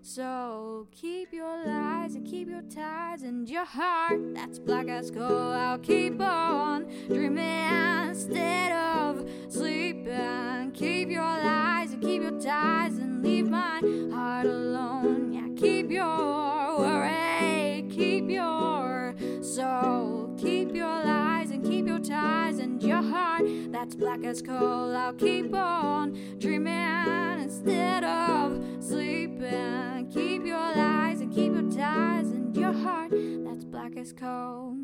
Soul, 0.09 0.87
keep 0.91 1.31
your 1.31 1.63
lies 1.67 2.15
and 2.15 2.25
keep 2.25 2.49
your 2.49 2.63
ties 2.63 3.21
and 3.21 3.47
your 3.47 3.63
heart 3.63 4.19
that's 4.33 4.57
black 4.57 4.87
as 4.87 5.11
coal. 5.11 5.51
I'll 5.51 5.77
keep 5.77 6.19
on 6.19 6.87
dreaming 7.07 8.09
instead 8.09 8.71
of 8.71 9.29
sleeping. 9.49 10.71
Keep 10.73 11.09
your 11.11 11.21
lies 11.21 11.93
and 11.93 12.01
keep 12.01 12.23
your 12.23 12.41
ties 12.41 12.97
and 12.97 13.21
leave 13.23 13.47
my 13.49 13.81
heart 14.11 14.47
alone. 14.47 15.31
Yeah, 15.31 15.47
keep 15.55 15.91
your 15.91 16.79
worry, 16.79 17.85
keep 17.91 18.31
your 18.31 19.13
soul, 19.43 20.33
keep 20.39 20.73
your 20.73 21.03
lies 21.03 21.51
and 21.51 21.63
keep 21.63 21.85
your 21.85 21.99
ties 21.99 22.57
and 22.57 22.81
your 22.81 23.03
heart 23.03 23.43
that's 23.71 23.93
black 23.93 24.23
as 24.23 24.41
coal. 24.41 24.95
I'll 24.95 25.13
keep 25.13 25.53
on 25.53 26.17
dreaming 26.39 27.41
instead 27.43 28.03
of 28.03 28.59
sleeping. 28.79 29.98
Keep 30.11 30.45
your 30.45 30.57
lies 30.57 31.21
and 31.21 31.31
keep 31.31 31.53
your 31.53 31.69
ties 31.71 32.29
and 32.31 32.57
your 32.57 32.73
heart 32.73 33.11
that's 33.11 33.63
black 33.63 33.95
as 33.95 34.11
coal. 34.11 34.75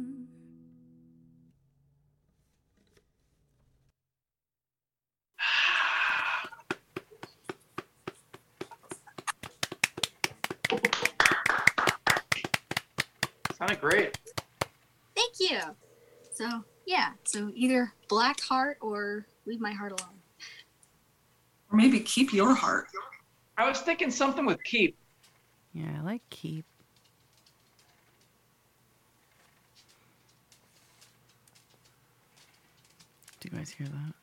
Sounded 13.58 13.82
great. 13.82 14.16
Thank 15.16 15.40
you. 15.40 15.60
So 16.34 16.64
yeah, 16.86 17.14
so 17.24 17.52
either 17.56 17.94
Black 18.10 18.40
Heart 18.42 18.78
or 18.80 19.26
Leave 19.48 19.60
My 19.60 19.72
Heart 19.72 20.00
Alone. 20.00 20.20
Or 21.72 21.78
maybe 21.78 22.00
keep 22.00 22.32
your 22.32 22.54
heart. 22.54 22.90
I 23.58 23.68
was 23.68 23.80
thinking 23.80 24.12
something 24.12 24.46
with 24.46 24.64
keep. 24.64 24.96
Yeah, 25.76 25.92
I 26.00 26.02
like 26.06 26.22
keep. 26.30 26.64
Do 33.42 33.50
you 33.52 33.58
guys 33.58 33.70
hear 33.72 33.88
that? 33.88 34.14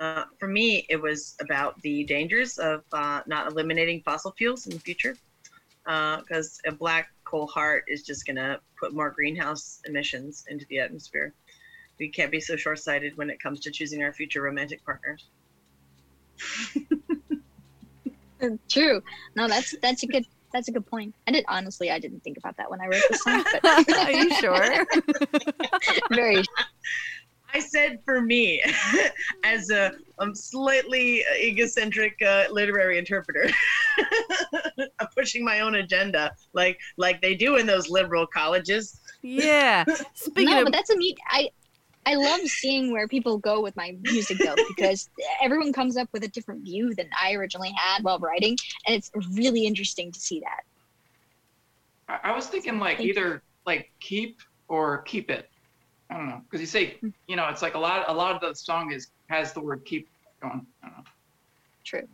Uh, 0.00 0.24
for 0.38 0.48
me, 0.48 0.86
it 0.88 0.96
was 0.96 1.36
about 1.42 1.78
the 1.82 2.04
dangers 2.04 2.56
of 2.56 2.82
uh, 2.94 3.20
not 3.26 3.52
eliminating 3.52 4.00
fossil 4.00 4.32
fuels 4.32 4.66
in 4.66 4.72
the 4.72 4.80
future, 4.80 5.14
because 5.84 6.58
a 6.66 6.72
black 6.72 7.10
coal 7.24 7.46
heart 7.46 7.84
is 7.86 8.02
just 8.02 8.24
going 8.24 8.36
to 8.36 8.58
put 8.78 8.94
more 8.94 9.10
greenhouse 9.10 9.82
emissions 9.84 10.46
into 10.48 10.64
the 10.70 10.78
atmosphere. 10.78 11.34
We 11.98 12.08
can't 12.08 12.30
be 12.30 12.40
so 12.40 12.56
short-sighted 12.56 13.18
when 13.18 13.28
it 13.28 13.42
comes 13.42 13.60
to 13.60 13.70
choosing 13.70 14.02
our 14.02 14.14
future 14.14 14.40
romantic 14.40 14.82
partners. 14.86 15.26
True. 18.68 19.02
No, 19.36 19.48
that's 19.48 19.74
that's 19.82 20.02
a 20.02 20.06
good 20.06 20.26
that's 20.52 20.68
a 20.68 20.72
good 20.72 20.86
point. 20.86 21.14
I 21.26 21.32
did 21.32 21.44
honestly 21.48 21.90
I 21.90 21.98
didn't 21.98 22.20
think 22.20 22.38
about 22.38 22.56
that 22.56 22.70
when 22.70 22.80
I 22.80 22.86
wrote 22.86 23.02
this 23.08 23.22
song, 23.22 23.44
but 23.52 23.64
Are 23.96 24.10
you 24.10 24.34
sure? 24.34 24.86
very 26.10 26.42
I 27.52 27.58
said 27.58 27.98
for 28.04 28.20
me, 28.20 28.62
as 29.42 29.70
a 29.70 29.92
um, 30.20 30.36
slightly 30.36 31.24
egocentric 31.42 32.14
uh, 32.22 32.44
literary 32.50 32.96
interpreter, 32.96 33.50
I'm 34.78 35.08
pushing 35.16 35.44
my 35.44 35.58
own 35.58 35.74
agenda, 35.76 36.32
like 36.52 36.78
like 36.96 37.20
they 37.20 37.34
do 37.34 37.56
in 37.56 37.66
those 37.66 37.88
liberal 37.88 38.24
colleges. 38.24 39.00
yeah. 39.22 39.84
Speaking 40.14 40.54
no, 40.54 40.58
of 40.60 40.64
but 40.66 40.72
that's 40.72 40.90
a 40.90 40.96
neat. 40.96 41.18
I 41.28 41.50
I 42.06 42.14
love 42.14 42.40
seeing 42.40 42.92
where 42.92 43.06
people 43.06 43.38
go 43.38 43.60
with 43.60 43.76
my 43.76 43.96
music 44.02 44.38
though, 44.38 44.56
because 44.68 45.08
everyone 45.42 45.72
comes 45.72 45.96
up 45.96 46.08
with 46.12 46.24
a 46.24 46.28
different 46.28 46.64
view 46.64 46.94
than 46.94 47.08
I 47.20 47.34
originally 47.34 47.72
had 47.76 48.02
while 48.02 48.18
writing, 48.18 48.56
and 48.86 48.96
it's 48.96 49.10
really 49.34 49.66
interesting 49.66 50.10
to 50.12 50.18
see 50.18 50.40
that. 50.40 50.60
I, 52.08 52.30
I 52.30 52.36
was 52.36 52.46
thinking 52.46 52.78
like 52.78 52.96
Thank 52.96 53.06
you. 53.06 53.12
either 53.14 53.42
like 53.66 53.90
keep 54.00 54.38
or 54.68 55.02
keep 55.02 55.30
it. 55.30 55.48
I 56.10 56.16
don't 56.16 56.28
know 56.28 56.40
because 56.44 56.60
you 56.60 56.66
say 56.66 56.98
you 57.28 57.36
know 57.36 57.48
it's 57.48 57.62
like 57.62 57.74
a 57.74 57.78
lot. 57.78 58.08
A 58.08 58.12
lot 58.12 58.34
of 58.34 58.40
the 58.40 58.54
song 58.54 58.92
is 58.92 59.08
has 59.28 59.52
the 59.52 59.60
word 59.60 59.84
keep 59.84 60.08
going. 60.42 60.66
I 60.82 60.88
don't 60.88 60.96
know. 60.96 61.04
True. 61.84 62.08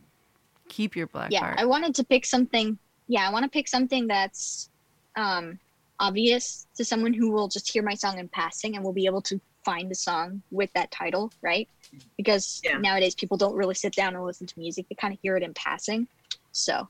keep 0.69 0.95
your 0.95 1.07
black 1.07 1.31
yeah, 1.31 1.39
heart. 1.39 1.59
I 1.59 1.65
wanted 1.65 1.95
to 1.95 2.03
pick 2.03 2.25
something. 2.25 2.77
Yeah, 3.07 3.27
I 3.27 3.31
want 3.31 3.43
to 3.43 3.49
pick 3.49 3.67
something 3.67 4.07
that's 4.07 4.69
um, 5.15 5.59
obvious 5.99 6.67
to 6.75 6.85
someone 6.85 7.13
who 7.13 7.31
will 7.31 7.47
just 7.47 7.71
hear 7.71 7.83
my 7.83 7.95
song 7.95 8.19
in 8.19 8.27
passing 8.27 8.75
and 8.75 8.83
will 8.83 8.93
be 8.93 9.05
able 9.05 9.21
to 9.23 9.39
find 9.67 9.91
the 9.91 9.95
song 9.95 10.41
with 10.49 10.71
that 10.75 10.89
title, 10.91 11.29
right? 11.41 11.67
Because 12.15 12.61
Yeah. 12.63 12.77
nowadays 12.77 13.15
people 13.15 13.35
don't 13.37 13.53
really 13.61 13.75
sit 13.75 13.93
down 13.93 14.15
and 14.15 14.23
listen 14.23 14.47
to 14.47 14.53
music; 14.57 14.85
they 14.87 14.95
kind 14.95 15.13
of 15.13 15.19
hear 15.21 15.35
it 15.35 15.43
in 15.43 15.53
passing. 15.53 16.07
So, 16.53 16.87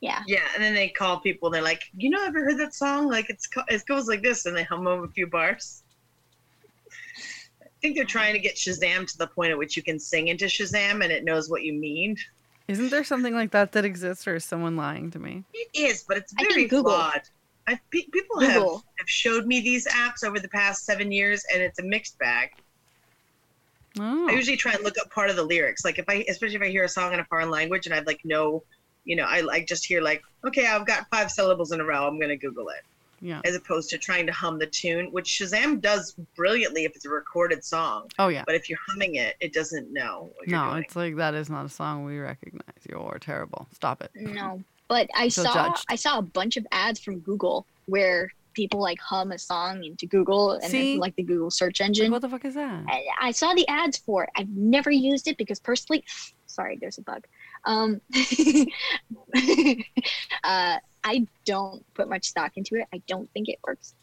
yeah, 0.00 0.22
Yeah, 0.28 0.46
and 0.54 0.62
then 0.62 0.74
they 0.74 0.88
call 0.88 1.18
people. 1.20 1.48
and 1.48 1.54
They're 1.54 1.62
like, 1.72 1.82
you 1.96 2.10
know, 2.10 2.24
ever 2.24 2.40
heard 2.44 2.58
that 2.58 2.74
song? 2.74 3.08
Like 3.08 3.28
it's 3.28 3.48
it 3.68 3.82
goes 3.86 4.06
like 4.06 4.22
this, 4.22 4.46
and 4.46 4.56
they 4.56 4.62
hum 4.62 4.86
over 4.86 5.04
a 5.04 5.10
few 5.10 5.26
bars. 5.26 5.82
I 7.62 7.66
think 7.82 7.96
they're 7.96 8.04
trying 8.18 8.32
to 8.34 8.38
get 8.38 8.56
Shazam 8.56 9.06
to 9.10 9.18
the 9.18 9.26
point 9.26 9.50
at 9.50 9.58
which 9.58 9.76
you 9.76 9.82
can 9.82 9.98
sing 9.98 10.28
into 10.28 10.46
Shazam 10.46 11.02
and 11.02 11.12
it 11.12 11.24
knows 11.24 11.50
what 11.50 11.62
you 11.62 11.72
mean. 11.74 12.16
Isn't 12.68 12.90
there 12.90 13.04
something 13.04 13.34
like 13.34 13.50
that 13.50 13.72
that 13.72 13.84
exists, 13.84 14.26
or 14.26 14.36
is 14.36 14.44
someone 14.44 14.76
lying 14.76 15.10
to 15.12 15.18
me? 15.18 15.44
It 15.52 15.68
is, 15.74 16.04
but 16.08 16.16
it's 16.16 16.32
I 16.38 16.44
think 16.44 16.52
very 16.54 16.68
Google. 16.68 16.92
flawed. 16.94 17.22
I, 17.68 17.78
pe- 17.90 18.06
people 18.12 18.40
have, 18.40 18.62
have 18.62 19.08
showed 19.08 19.46
me 19.46 19.60
these 19.60 19.86
apps 19.88 20.22
over 20.24 20.38
the 20.38 20.48
past 20.48 20.84
seven 20.84 21.10
years, 21.10 21.44
and 21.52 21.62
it's 21.62 21.78
a 21.78 21.82
mixed 21.82 22.18
bag. 22.18 22.50
Oh, 23.98 24.28
I 24.28 24.32
usually 24.32 24.56
try 24.58 24.72
and 24.72 24.84
look 24.84 24.98
up 25.00 25.10
part 25.10 25.30
of 25.30 25.36
the 25.36 25.42
lyrics, 25.42 25.84
like 25.84 25.98
if 25.98 26.04
I, 26.08 26.24
especially 26.28 26.56
if 26.56 26.62
I 26.62 26.68
hear 26.68 26.84
a 26.84 26.88
song 26.88 27.14
in 27.14 27.20
a 27.20 27.24
foreign 27.24 27.50
language 27.50 27.86
and 27.86 27.94
I've 27.94 28.06
like 28.06 28.20
no, 28.24 28.62
you 29.04 29.16
know, 29.16 29.24
I 29.24 29.40
like 29.40 29.66
just 29.66 29.86
hear 29.86 30.02
like, 30.02 30.22
okay, 30.46 30.66
I've 30.66 30.86
got 30.86 31.06
five 31.10 31.30
syllables 31.30 31.72
in 31.72 31.80
a 31.80 31.84
row. 31.84 32.06
I'm 32.06 32.20
gonna 32.20 32.36
Google 32.36 32.68
it. 32.68 32.82
yeah. 33.22 33.40
as 33.46 33.54
opposed 33.56 33.88
to 33.90 33.98
trying 33.98 34.26
to 34.26 34.32
hum 34.32 34.58
the 34.58 34.66
tune, 34.66 35.06
which 35.12 35.26
Shazam 35.40 35.80
does 35.80 36.14
brilliantly 36.36 36.84
if 36.84 36.94
it's 36.94 37.06
a 37.06 37.08
recorded 37.08 37.64
song. 37.64 38.10
Oh 38.18 38.28
yeah. 38.28 38.42
But 38.44 38.54
if 38.54 38.68
you're 38.68 38.78
humming 38.86 39.14
it, 39.14 39.36
it 39.40 39.54
doesn't 39.54 39.90
know 39.90 40.30
what 40.36 40.46
you're 40.46 40.58
No, 40.58 40.72
doing. 40.72 40.82
it's 40.84 40.94
like 40.96 41.16
that 41.16 41.32
is 41.34 41.48
not 41.48 41.64
a 41.64 41.70
song 41.70 42.04
we 42.04 42.18
recognize. 42.18 42.62
You're 42.86 43.16
terrible. 43.18 43.66
Stop 43.72 44.02
it. 44.02 44.10
no. 44.14 44.62
But 44.88 45.08
I 45.16 45.28
Feel 45.28 45.44
saw 45.44 45.54
judged. 45.54 45.84
I 45.88 45.96
saw 45.96 46.18
a 46.18 46.22
bunch 46.22 46.56
of 46.56 46.66
ads 46.72 47.00
from 47.00 47.18
Google 47.20 47.66
where 47.86 48.32
people 48.54 48.80
like 48.80 48.98
hum 49.00 49.32
a 49.32 49.38
song 49.38 49.84
into 49.84 50.06
Google 50.06 50.52
and 50.52 50.72
then, 50.72 50.98
like 50.98 51.14
the 51.16 51.22
Google 51.22 51.50
search 51.50 51.80
Like, 51.80 51.88
engine. 51.88 52.10
what 52.10 52.22
the 52.22 52.28
fuck 52.28 52.44
is 52.44 52.54
that? 52.54 52.84
I, 52.88 53.04
I 53.20 53.30
saw 53.32 53.52
the 53.52 53.66
ads 53.68 53.98
for 53.98 54.24
it. 54.24 54.30
I've 54.36 54.48
never 54.48 54.90
used 54.90 55.28
it 55.28 55.36
because 55.36 55.60
personally, 55.60 56.04
sorry, 56.46 56.78
there's 56.80 56.98
a 56.98 57.02
bug. 57.02 57.26
Um, 57.64 58.00
uh, 60.44 60.78
I 61.04 61.26
don't 61.44 61.84
put 61.94 62.08
much 62.08 62.24
stock 62.24 62.52
into 62.56 62.76
it. 62.76 62.86
I 62.92 63.00
don't 63.06 63.30
think 63.32 63.48
it 63.48 63.58
works, 63.66 63.94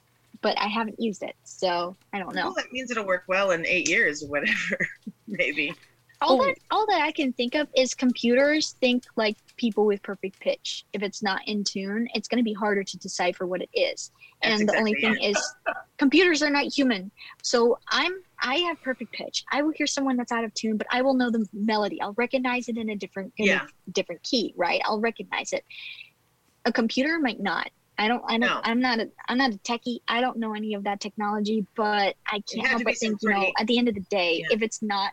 but 0.41 0.57
I 0.59 0.67
haven't 0.67 0.99
used 1.01 1.23
it, 1.23 1.35
so 1.43 1.95
I 2.13 2.19
don't 2.19 2.35
know. 2.35 2.45
Well, 2.45 2.53
that 2.55 2.71
means 2.71 2.91
it'll 2.91 3.05
work 3.05 3.23
well 3.27 3.51
in 3.51 3.65
eight 3.65 3.89
years 3.89 4.23
or 4.23 4.27
whatever, 4.27 4.87
maybe. 5.27 5.73
All 6.21 6.41
Oh. 6.41 6.45
that 6.45 6.55
all 6.71 6.85
that 6.87 7.01
I 7.01 7.11
can 7.11 7.33
think 7.33 7.53
of 7.55 7.67
is 7.75 7.93
computers 7.93 8.75
think 8.79 9.03
like 9.17 9.35
people 9.57 9.85
with 9.85 10.01
perfect 10.03 10.39
pitch. 10.39 10.85
If 10.93 11.03
it's 11.03 11.21
not 11.23 11.41
in 11.47 11.63
tune, 11.63 12.07
it's 12.13 12.27
going 12.27 12.37
to 12.39 12.43
be 12.43 12.53
harder 12.53 12.83
to 12.83 12.97
decipher 12.97 13.45
what 13.45 13.61
it 13.61 13.69
is. 13.73 14.11
That's 14.41 14.59
and 14.61 14.69
the 14.69 14.75
only 14.77 14.93
thing 14.95 15.15
is, 15.21 15.37
computers 15.97 16.41
are 16.41 16.49
not 16.49 16.65
human. 16.65 17.11
So 17.41 17.79
I'm 17.89 18.11
I 18.41 18.55
have 18.57 18.81
perfect 18.81 19.13
pitch. 19.13 19.43
I 19.51 19.61
will 19.61 19.71
hear 19.71 19.87
someone 19.87 20.17
that's 20.17 20.31
out 20.31 20.43
of 20.43 20.53
tune, 20.53 20.77
but 20.77 20.87
I 20.91 21.01
will 21.01 21.13
know 21.13 21.29
the 21.31 21.45
melody. 21.53 22.01
I'll 22.01 22.13
recognize 22.13 22.67
it 22.67 22.77
in 22.77 22.89
a 22.89 22.95
different 22.95 23.33
in 23.37 23.45
Yeah. 23.47 23.65
a 23.87 23.91
different 23.91 24.23
key, 24.23 24.53
right? 24.57 24.81
I'll 24.85 24.99
recognize 24.99 25.53
it. 25.53 25.63
A 26.65 26.71
computer 26.71 27.19
might 27.19 27.39
not. 27.39 27.69
I 27.97 28.07
don't. 28.07 28.23
I 28.27 28.37
don't. 28.39 28.41
No. 28.49 28.59
I'm 28.63 28.79
not. 28.79 28.99
A, 28.99 29.09
I'm 29.29 29.37
not 29.37 29.53
a 29.53 29.57
techie. 29.59 29.99
I 30.07 30.19
don't 30.19 30.37
know 30.37 30.55
any 30.55 30.73
of 30.73 30.83
that 30.85 30.99
technology, 30.99 31.65
but 31.75 32.15
I 32.25 32.41
can't 32.51 32.67
help 32.67 32.83
but 32.85 32.97
think. 32.97 33.19
You 33.21 33.29
know, 33.29 33.51
at 33.59 33.67
the 33.67 33.77
end 33.77 33.87
of 33.87 33.93
the 33.93 34.01
day, 34.09 34.39
Yeah. 34.39 34.55
if 34.55 34.61
it's 34.63 34.81
not 34.81 35.11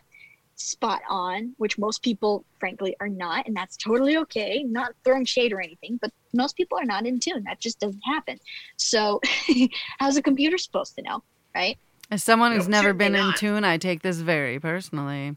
spot 0.61 1.01
on, 1.09 1.53
which 1.57 1.77
most 1.77 2.01
people, 2.01 2.45
frankly, 2.59 2.95
are 2.99 3.09
not, 3.09 3.47
and 3.47 3.55
that's 3.55 3.77
totally 3.77 4.17
okay. 4.17 4.63
Not 4.63 4.93
throwing 5.03 5.25
shade 5.25 5.53
or 5.53 5.61
anything, 5.61 5.97
but 6.01 6.11
most 6.33 6.55
people 6.55 6.77
are 6.77 6.85
not 6.85 7.05
in 7.05 7.19
tune. 7.19 7.43
That 7.43 7.59
just 7.59 7.79
doesn't 7.79 8.01
happen. 8.01 8.39
So, 8.77 9.21
how's 9.99 10.17
a 10.17 10.21
computer 10.21 10.57
supposed 10.57 10.95
to 10.95 11.01
know, 11.01 11.23
right? 11.55 11.77
As 12.09 12.23
someone 12.23 12.51
who's 12.51 12.67
No, 12.67 12.77
never 12.77 12.89
certainly 12.89 13.19
been 13.19 13.27
in 13.27 13.33
tune, 13.35 13.63
I 13.63 13.77
take 13.77 14.01
this 14.01 14.17
very 14.17 14.59
personally. 14.59 15.35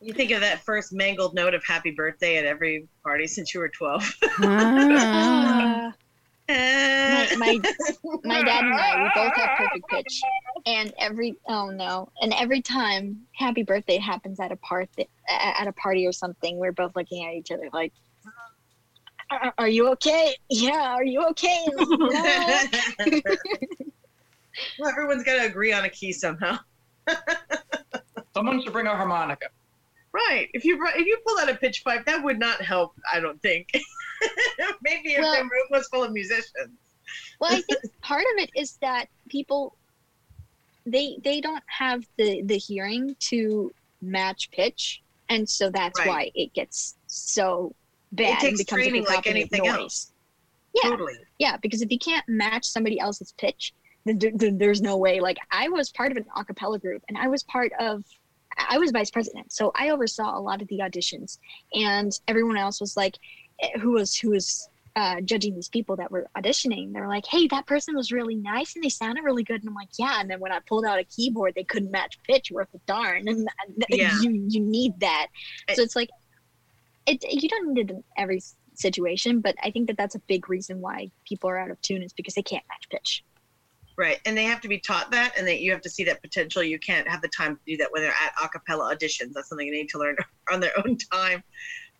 You 0.00 0.12
think 0.12 0.32
of 0.32 0.40
that 0.40 0.64
first 0.64 0.92
mangled 0.92 1.34
note 1.34 1.54
of 1.54 1.64
happy 1.64 1.92
birthday 1.92 2.36
at 2.36 2.44
every 2.44 2.88
party 3.04 3.26
since 3.26 3.54
you 3.54 3.60
were 3.60 3.68
12. 3.68 4.18
Ah. 4.40 5.92
Uh, 6.48 7.26
my, 7.36 7.36
my 7.36 7.60
my 8.24 8.42
dad 8.42 8.64
and 8.64 8.74
I, 8.74 9.02
we 9.02 9.10
both 9.14 9.32
have 9.36 9.50
perfect 9.56 9.88
pitch, 9.88 10.20
and 10.66 10.92
every 10.98 11.36
oh 11.48 11.70
no, 11.70 12.10
and 12.20 12.34
every 12.34 12.60
time 12.60 13.16
happy 13.36 13.62
birthday 13.62 13.98
happens 13.98 14.40
at 14.40 14.50
a 14.50 14.56
part 14.56 14.88
at 15.28 15.66
a 15.66 15.72
party 15.74 16.06
or 16.06 16.12
something, 16.12 16.58
we're 16.58 16.72
both 16.72 16.96
looking 16.96 17.24
at 17.24 17.34
each 17.34 17.52
other 17.52 17.68
like, 17.72 17.92
"Are- 19.30 19.54
"Are 19.58 19.68
you 19.68 19.88
okay? 19.92 20.34
Yeah, 20.50 20.94
are 20.94 21.04
you 21.04 21.24
okay?" 21.28 21.64
No. 21.78 21.86
well, 24.78 24.90
everyone's 24.90 25.22
got 25.24 25.40
to 25.40 25.46
agree 25.46 25.72
on 25.72 25.84
a 25.84 25.90
key 25.90 26.12
somehow. 26.12 26.58
Someone 28.34 28.62
should 28.62 28.72
bring 28.72 28.86
a 28.86 28.96
harmonica. 28.96 29.46
Right. 30.12 30.48
If 30.52 30.64
you 30.64 30.78
if 30.96 31.06
you 31.06 31.18
pulled 31.26 31.40
out 31.40 31.48
a 31.48 31.54
pitch 31.54 31.84
pipe, 31.84 32.04
that 32.06 32.22
would 32.22 32.38
not 32.38 32.60
help. 32.62 32.92
I 33.12 33.18
don't 33.20 33.40
think. 33.42 33.68
Maybe 34.82 35.14
if 35.14 35.20
Well- 35.20 35.34
the 35.34 35.42
room 35.42 35.66
was 35.70 35.88
full 35.88 36.04
of 36.04 36.12
musicians. 36.12 36.76
well, 37.40 37.52
I 37.52 37.60
think 37.62 37.80
part 38.02 38.22
of 38.36 38.42
it 38.42 38.50
is 38.54 38.76
that 38.82 39.06
people 39.28 39.74
they 40.86 41.16
they 41.22 41.40
don't 41.40 41.62
have 41.66 42.04
the 42.18 42.42
the 42.42 42.58
hearing 42.58 43.16
to 43.20 43.72
match 44.00 44.50
pitch, 44.50 45.02
and 45.28 45.48
so 45.48 45.70
that's 45.70 45.98
Right. 45.98 46.08
why 46.08 46.30
it 46.34 46.52
gets 46.52 46.96
so 47.06 47.74
bad 48.12 48.42
it 48.42 48.48
and 48.48 48.58
becomes 48.58 48.82
training 48.82 49.04
like 49.04 49.26
anything 49.26 49.62
noise. 49.64 49.72
else. 49.74 50.12
Yeah, 50.74 50.90
Totally. 50.90 51.14
yeah, 51.38 51.56
because 51.58 51.82
if 51.82 51.90
you 51.90 51.98
can't 51.98 52.26
match 52.28 52.64
somebody 52.66 52.98
else's 52.98 53.32
pitch, 53.38 53.72
then 54.04 54.18
there- 54.18 54.32
there- 54.34 54.52
there's 54.52 54.80
no 54.80 54.96
way. 54.96 55.20
Like 55.20 55.36
I 55.50 55.68
was 55.68 55.90
part 55.90 56.10
of 56.10 56.16
an 56.18 56.24
a 56.36 56.44
cappella 56.44 56.78
group, 56.78 57.02
and 57.08 57.16
I 57.18 57.28
was 57.28 57.42
part 57.44 57.72
of, 57.78 58.04
I 58.56 58.78
was 58.78 58.90
vice 58.90 59.10
president, 59.10 59.52
so 59.52 59.72
I 59.74 59.90
oversaw 59.90 60.38
a 60.38 60.40
lot 60.40 60.62
of 60.62 60.68
the 60.68 60.78
auditions, 60.78 61.38
and 61.74 62.12
everyone 62.28 62.56
else 62.56 62.80
was 62.80 62.96
like, 62.96 63.18
eh, 63.60 63.78
who 63.78 63.92
was 63.92 64.16
who 64.16 64.30
was 64.30 64.68
uh, 64.94 65.20
judging 65.22 65.54
these 65.54 65.68
people 65.68 65.96
that 65.96 66.10
were 66.10 66.28
auditioning. 66.36 66.92
They 66.92 67.00
were 67.00 67.08
like, 67.08 67.24
"Hey, 67.26 67.46
that 67.48 67.66
person 67.66 67.96
was 67.96 68.12
really 68.12 68.34
nice, 68.34 68.74
and 68.74 68.84
they 68.84 68.90
sounded 68.90 69.24
really 69.24 69.42
good." 69.42 69.60
And 69.60 69.68
I'm 69.68 69.74
like, 69.74 69.88
"Yeah." 69.98 70.20
And 70.20 70.30
then 70.30 70.40
when 70.40 70.52
I 70.52 70.60
pulled 70.68 70.84
out 70.84 70.98
a 70.98 71.04
keyboard, 71.04 71.54
they 71.54 71.64
couldn't 71.64 71.90
match 71.90 72.18
pitch 72.24 72.50
worth 72.50 72.68
a 72.74 72.78
darn, 72.86 73.26
and 73.28 73.48
Yeah. 73.88 74.18
you 74.20 74.30
you 74.48 74.60
need 74.60 75.00
that. 75.00 75.28
So 75.74 75.82
it's 75.82 75.96
like, 75.96 76.10
it 77.06 77.24
you 77.42 77.48
don't 77.48 77.72
need 77.72 77.90
it 77.90 77.94
in 77.94 78.04
every 78.18 78.42
situation, 78.74 79.40
but 79.40 79.54
I 79.62 79.70
think 79.70 79.86
that 79.88 79.96
that's 79.96 80.14
a 80.14 80.20
big 80.20 80.48
reason 80.48 80.80
why 80.80 81.10
people 81.26 81.48
are 81.48 81.58
out 81.58 81.70
of 81.70 81.80
tune 81.80 82.02
is 82.02 82.12
because 82.12 82.34
they 82.34 82.42
can't 82.42 82.64
match 82.68 82.88
pitch. 82.90 83.24
Right. 83.98 84.18
And 84.24 84.36
they 84.36 84.44
have 84.44 84.60
to 84.62 84.68
be 84.68 84.78
taught 84.78 85.10
that 85.10 85.34
and 85.36 85.46
that 85.46 85.60
you 85.60 85.70
have 85.70 85.82
to 85.82 85.90
see 85.90 86.04
that 86.04 86.22
potential. 86.22 86.62
You 86.62 86.78
can't 86.78 87.06
have 87.08 87.20
the 87.20 87.28
time 87.28 87.56
to 87.56 87.62
do 87.66 87.76
that 87.76 87.92
when 87.92 88.02
they're 88.02 88.10
at 88.12 88.32
a 88.42 88.48
cappella 88.48 88.94
auditions. 88.94 89.32
That's 89.34 89.48
something 89.48 89.70
they 89.70 89.76
need 89.78 89.90
to 89.90 89.98
learn 89.98 90.16
on 90.52 90.60
their 90.60 90.72
own 90.78 90.96
time. 91.12 91.42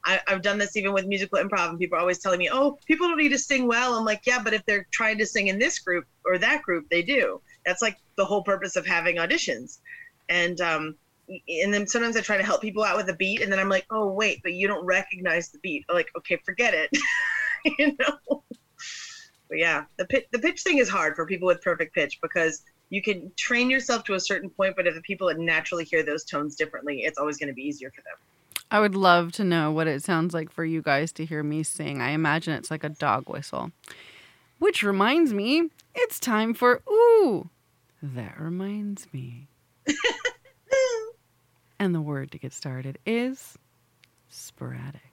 I, 0.05 0.21
I've 0.27 0.43
done 0.43 0.59
this 0.59 0.77
even 0.77 0.93
with 0.93 1.07
musical 1.07 1.39
improv, 1.39 1.71
and 1.71 1.79
people 1.79 1.97
are 1.97 2.01
always 2.01 2.19
telling 2.19 2.39
me, 2.39 2.49
"Oh, 2.51 2.79
people 2.87 3.07
don't 3.09 3.19
need 3.19 3.29
to 3.29 3.39
sing 3.39 3.69
well." 3.69 3.95
I'm 3.95 4.05
like, 4.05 4.23
"Yeah, 4.27 4.43
but 4.43 4.53
if 4.53 4.65
they're 4.67 4.87
trying 4.93 5.19
to 5.19 5.27
sing 5.27 5.47
in 5.47 5.59
this 5.59 5.79
group 5.79 6.07
or 6.25 6.39
that 6.39 6.63
group, 6.63 6.87
they 6.91 7.03
do. 7.03 7.41
That's 7.65 7.83
like 7.83 7.97
the 8.17 8.25
whole 8.25 8.43
purpose 8.43 8.75
of 8.75 8.85
having 8.85 9.17
auditions." 9.17 9.79
And 10.29 10.61
um, 10.61 10.97
and 11.49 11.73
then 11.73 11.87
sometimes 11.87 12.17
I 12.17 12.21
try 12.21 12.37
to 12.37 12.43
help 12.43 12.63
people 12.63 12.83
out 12.83 12.97
with 12.97 13.09
a 13.11 13.17
beat, 13.17 13.43
and 13.43 13.53
then 13.53 13.59
I'm 13.61 13.69
like, 13.69 13.87
"Oh, 13.91 14.09
wait, 14.09 14.41
but 14.43 14.55
you 14.55 14.67
don't 14.67 14.85
recognize 14.85 15.51
the 15.51 15.59
beat." 15.61 15.85
I'm 15.89 15.95
like, 15.95 16.09
okay, 16.19 16.39
forget 16.45 16.75
it. 16.75 16.91
you 17.79 17.97
know. 17.99 18.42
But 19.53 19.59
yeah, 19.59 19.85
the 19.99 20.07
pitch 20.07 20.25
the 20.31 20.39
pitch 20.39 20.63
thing 20.63 20.79
is 20.79 20.89
hard 20.89 21.15
for 21.15 21.27
people 21.27 21.47
with 21.47 21.61
perfect 21.61 21.95
pitch 21.95 22.21
because 22.23 22.63
you 22.89 23.03
can 23.03 23.31
train 23.37 23.69
yourself 23.69 24.03
to 24.05 24.15
a 24.15 24.21
certain 24.21 24.49
point, 24.49 24.77
but 24.77 24.87
if 24.87 24.95
the 24.95 25.03
people 25.03 25.31
naturally 25.37 25.85
hear 25.85 26.03
those 26.03 26.25
tones 26.25 26.57
differently, 26.57 27.01
it's 27.01 27.19
always 27.19 27.37
going 27.37 27.49
to 27.49 27.53
be 27.53 27.61
easier 27.61 27.91
for 27.91 28.01
them. 28.01 28.15
I 28.71 28.81
would 28.81 28.95
love 28.95 29.31
to 29.33 29.45
know 29.45 29.71
what 29.71 29.89
it 29.89 30.03
sounds 30.03 30.33
like 30.33 30.51
for 30.51 30.65
you 30.65 30.81
guys 30.81 31.13
to 31.13 31.27
hear 31.27 31.43
me 31.43 31.65
sing. 31.65 32.01
I 32.01 32.13
imagine 32.13 32.55
it's 32.55 32.71
like 32.71 32.83
a 32.83 32.89
dog 32.89 33.29
whistle. 33.29 33.73
Which 34.59 34.83
reminds 34.83 35.35
me, 35.35 35.69
it's 35.95 36.19
time 36.19 36.55
for 36.55 36.81
Ooh. 36.91 37.51
That 38.03 38.41
reminds 38.41 39.07
me. 39.13 39.49
and 41.79 41.95
the 41.95 42.01
word 42.01 42.33
to 42.33 42.39
get 42.39 42.55
started 42.55 42.99
is 43.05 43.59
sporadic. 44.31 45.12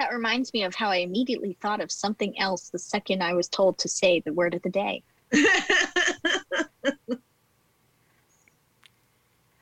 That 0.00 0.14
reminds 0.14 0.54
me 0.54 0.64
of 0.64 0.74
how 0.74 0.88
I 0.88 0.96
immediately 0.96 1.58
thought 1.60 1.82
of 1.82 1.92
something 1.92 2.38
else 2.40 2.70
the 2.70 2.78
second 2.78 3.22
I 3.22 3.34
was 3.34 3.50
told 3.50 3.76
to 3.80 3.88
say 3.88 4.20
the 4.20 4.32
word 4.32 4.54
of 4.54 4.62
the 4.62 4.70
day. 4.70 5.02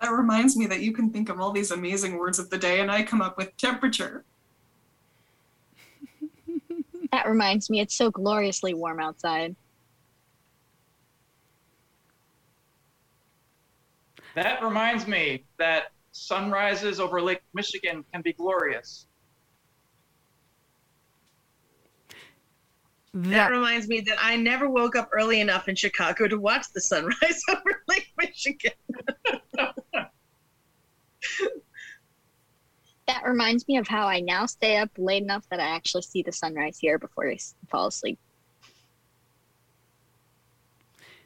That 0.00 0.12
reminds 0.12 0.56
me 0.56 0.66
that 0.66 0.80
you 0.80 0.92
can 0.92 1.10
think 1.10 1.28
of 1.28 1.40
all 1.40 1.50
these 1.50 1.72
amazing 1.72 2.18
words 2.18 2.38
of 2.38 2.50
the 2.50 2.56
day, 2.56 2.78
and 2.80 2.88
I 2.88 3.02
come 3.02 3.20
up 3.20 3.36
with 3.36 3.54
temperature. 3.56 4.24
That 7.10 7.26
reminds 7.26 7.68
me, 7.68 7.80
it's 7.80 7.96
so 7.96 8.08
gloriously 8.08 8.74
warm 8.74 9.00
outside. 9.00 9.56
That 14.36 14.62
reminds 14.62 15.08
me 15.08 15.42
that 15.58 15.90
sunrises 16.12 17.00
over 17.00 17.20
Lake 17.20 17.42
Michigan 17.54 18.04
can 18.12 18.22
be 18.22 18.34
glorious. 18.34 19.06
That 23.22 23.50
reminds 23.50 23.88
me 23.88 24.00
that 24.02 24.18
I 24.20 24.36
never 24.36 24.70
woke 24.70 24.94
up 24.94 25.08
early 25.12 25.40
enough 25.40 25.68
in 25.68 25.74
Chicago 25.74 26.28
to 26.28 26.38
watch 26.38 26.66
the 26.72 26.80
sunrise 26.80 27.42
over 27.48 27.82
Lake 27.88 28.12
Michigan. 28.16 28.72
That 33.08 33.24
reminds 33.24 33.66
me 33.66 33.78
of 33.78 33.88
how 33.88 34.06
I 34.06 34.20
now 34.20 34.46
stay 34.46 34.76
up 34.76 34.90
late 34.98 35.22
enough 35.22 35.48
that 35.50 35.58
I 35.58 35.68
actually 35.68 36.02
see 36.02 36.22
the 36.22 36.30
sunrise 36.30 36.78
here 36.78 36.98
before 36.98 37.28
I 37.28 37.38
fall 37.68 37.86
asleep. 37.86 38.18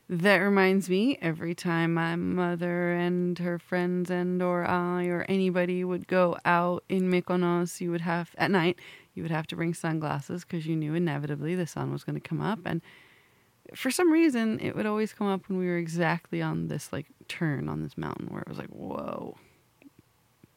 That 0.09 0.39
reminds 0.39 0.89
me, 0.89 1.19
every 1.21 1.55
time 1.55 1.95
my 1.95 2.17
mother 2.17 2.93
and 2.93 3.39
her 3.39 3.59
friends 3.59 4.11
and 4.11 4.43
or 4.43 4.65
I 4.65 5.07
or 5.07 5.25
anybody 5.29 5.85
would 5.85 6.07
go 6.07 6.37
out 6.45 6.85
in 6.89 7.11
Mykonos, 7.11 7.81
you 7.81 7.91
would 7.91 8.03
have 8.03 8.31
at 8.37 8.51
night, 8.51 8.79
you 9.15 9.23
would 9.23 9.31
have 9.31 9.47
to 9.49 9.57
bring 9.57 9.75
sunglasses 9.75 10.45
because 10.45 10.67
you 10.67 10.77
knew 10.77 10.95
inevitably 10.95 11.55
the 11.55 11.67
sun 11.67 11.93
was 11.93 12.05
going 12.05 12.15
to 12.15 12.21
come 12.21 12.41
up. 12.41 12.61
And 12.65 12.81
for 13.75 13.91
some 13.91 14.11
reason, 14.11 14.59
it 14.61 14.75
would 14.75 14.87
always 14.87 15.13
come 15.13 15.27
up 15.27 15.49
when 15.49 15.59
we 15.59 15.67
were 15.67 15.77
exactly 15.77 16.41
on 16.43 16.69
this 16.69 16.93
like 16.93 17.07
turn 17.29 17.69
on 17.69 17.83
this 17.83 17.97
mountain 17.97 18.29
where 18.29 18.43
it 18.43 18.49
was 18.49 18.59
like, 18.59 18.69
whoa. 18.69 19.37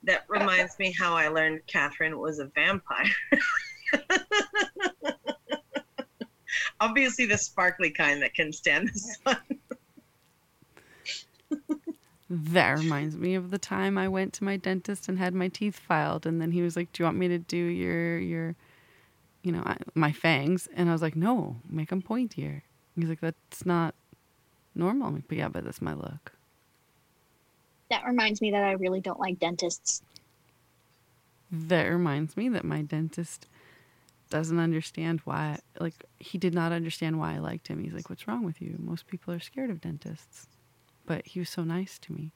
That 0.03 0.25
reminds 0.29 0.77
me 0.77 0.93
how 0.97 1.15
I 1.15 1.29
learned 1.29 1.61
Catherine 1.67 2.19
was 2.19 2.39
a 2.39 2.45
vampire. 2.45 3.05
Obviously, 6.79 7.25
the 7.25 7.37
sparkly 7.37 7.89
kind 7.89 8.21
that 8.21 8.33
can 8.35 8.53
stand 8.53 8.89
the 8.89 8.99
sun. 8.99 9.37
That 12.29 12.79
reminds 12.79 13.15
me 13.15 13.35
of 13.35 13.51
the 13.51 13.59
time 13.59 13.97
I 13.97 14.07
went 14.07 14.33
to 14.33 14.43
my 14.43 14.57
dentist 14.57 15.07
and 15.07 15.19
had 15.19 15.33
my 15.33 15.47
teeth 15.47 15.77
filed, 15.77 16.25
and 16.25 16.41
then 16.41 16.51
he 16.51 16.61
was 16.63 16.75
like, 16.75 16.91
"Do 16.91 17.03
you 17.03 17.05
want 17.05 17.17
me 17.17 17.27
to 17.27 17.37
do 17.37 17.57
your 17.57 18.17
your, 18.17 18.55
you 19.43 19.51
know, 19.51 19.61
I- 19.63 19.77
my 19.93 20.11
fangs?" 20.11 20.67
And 20.73 20.89
I 20.89 20.91
was 20.91 21.03
like, 21.03 21.15
"No, 21.15 21.57
make 21.69 21.89
them 21.89 22.01
pointier." 22.01 22.63
He's 22.95 23.09
like, 23.09 23.19
"That's 23.19 23.65
not 23.65 23.93
normal." 24.73 25.07
I'm 25.09 25.13
like, 25.15 25.27
"But 25.27 25.37
yeah, 25.37 25.49
but 25.49 25.65
that's 25.65 25.81
my 25.81 25.93
look." 25.93 26.31
That 27.91 28.05
reminds 28.05 28.41
me 28.41 28.49
that 28.51 28.63
I 28.63 28.71
really 28.71 29.01
don't 29.01 29.19
like 29.19 29.37
dentists. 29.37 30.01
That 31.51 31.83
reminds 31.83 32.35
me 32.35 32.49
that 32.49 32.65
my 32.65 32.81
dentist 32.81 33.47
doesn't 34.31 34.57
understand 34.57 35.21
why. 35.25 35.59
Like, 35.79 36.05
he 36.19 36.39
did 36.39 36.55
not 36.55 36.71
understand 36.71 37.19
why 37.19 37.35
I 37.35 37.37
liked 37.37 37.67
him. 37.67 37.83
He's 37.83 37.93
like, 37.93 38.09
"What's 38.09 38.27
wrong 38.27 38.43
with 38.43 38.59
you? 38.61 38.77
Most 38.79 39.05
people 39.05 39.31
are 39.31 39.39
scared 39.39 39.69
of 39.69 39.79
dentists," 39.79 40.47
but 41.05 41.25
he 41.27 41.39
was 41.39 41.49
so 41.49 41.63
nice 41.63 41.97
to 41.99 42.13
me. 42.13 42.31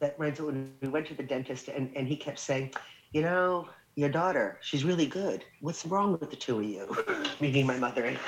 That 0.00 0.18
reminds 0.18 0.40
me 0.40 0.46
when 0.46 0.72
we 0.80 0.88
went 0.88 1.06
to 1.08 1.14
the 1.14 1.22
dentist 1.22 1.68
and, 1.68 1.90
and 1.96 2.06
he 2.06 2.16
kept 2.16 2.38
saying, 2.38 2.72
you 3.12 3.22
know, 3.22 3.68
your 3.96 4.08
daughter, 4.08 4.58
she's 4.60 4.84
really 4.84 5.06
good. 5.06 5.44
What's 5.60 5.84
wrong 5.84 6.12
with 6.12 6.30
the 6.30 6.36
two 6.36 6.58
of 6.58 6.64
you? 6.64 6.96
Meaning 7.40 7.66
my 7.66 7.76
mother 7.76 8.04
and 8.04 8.18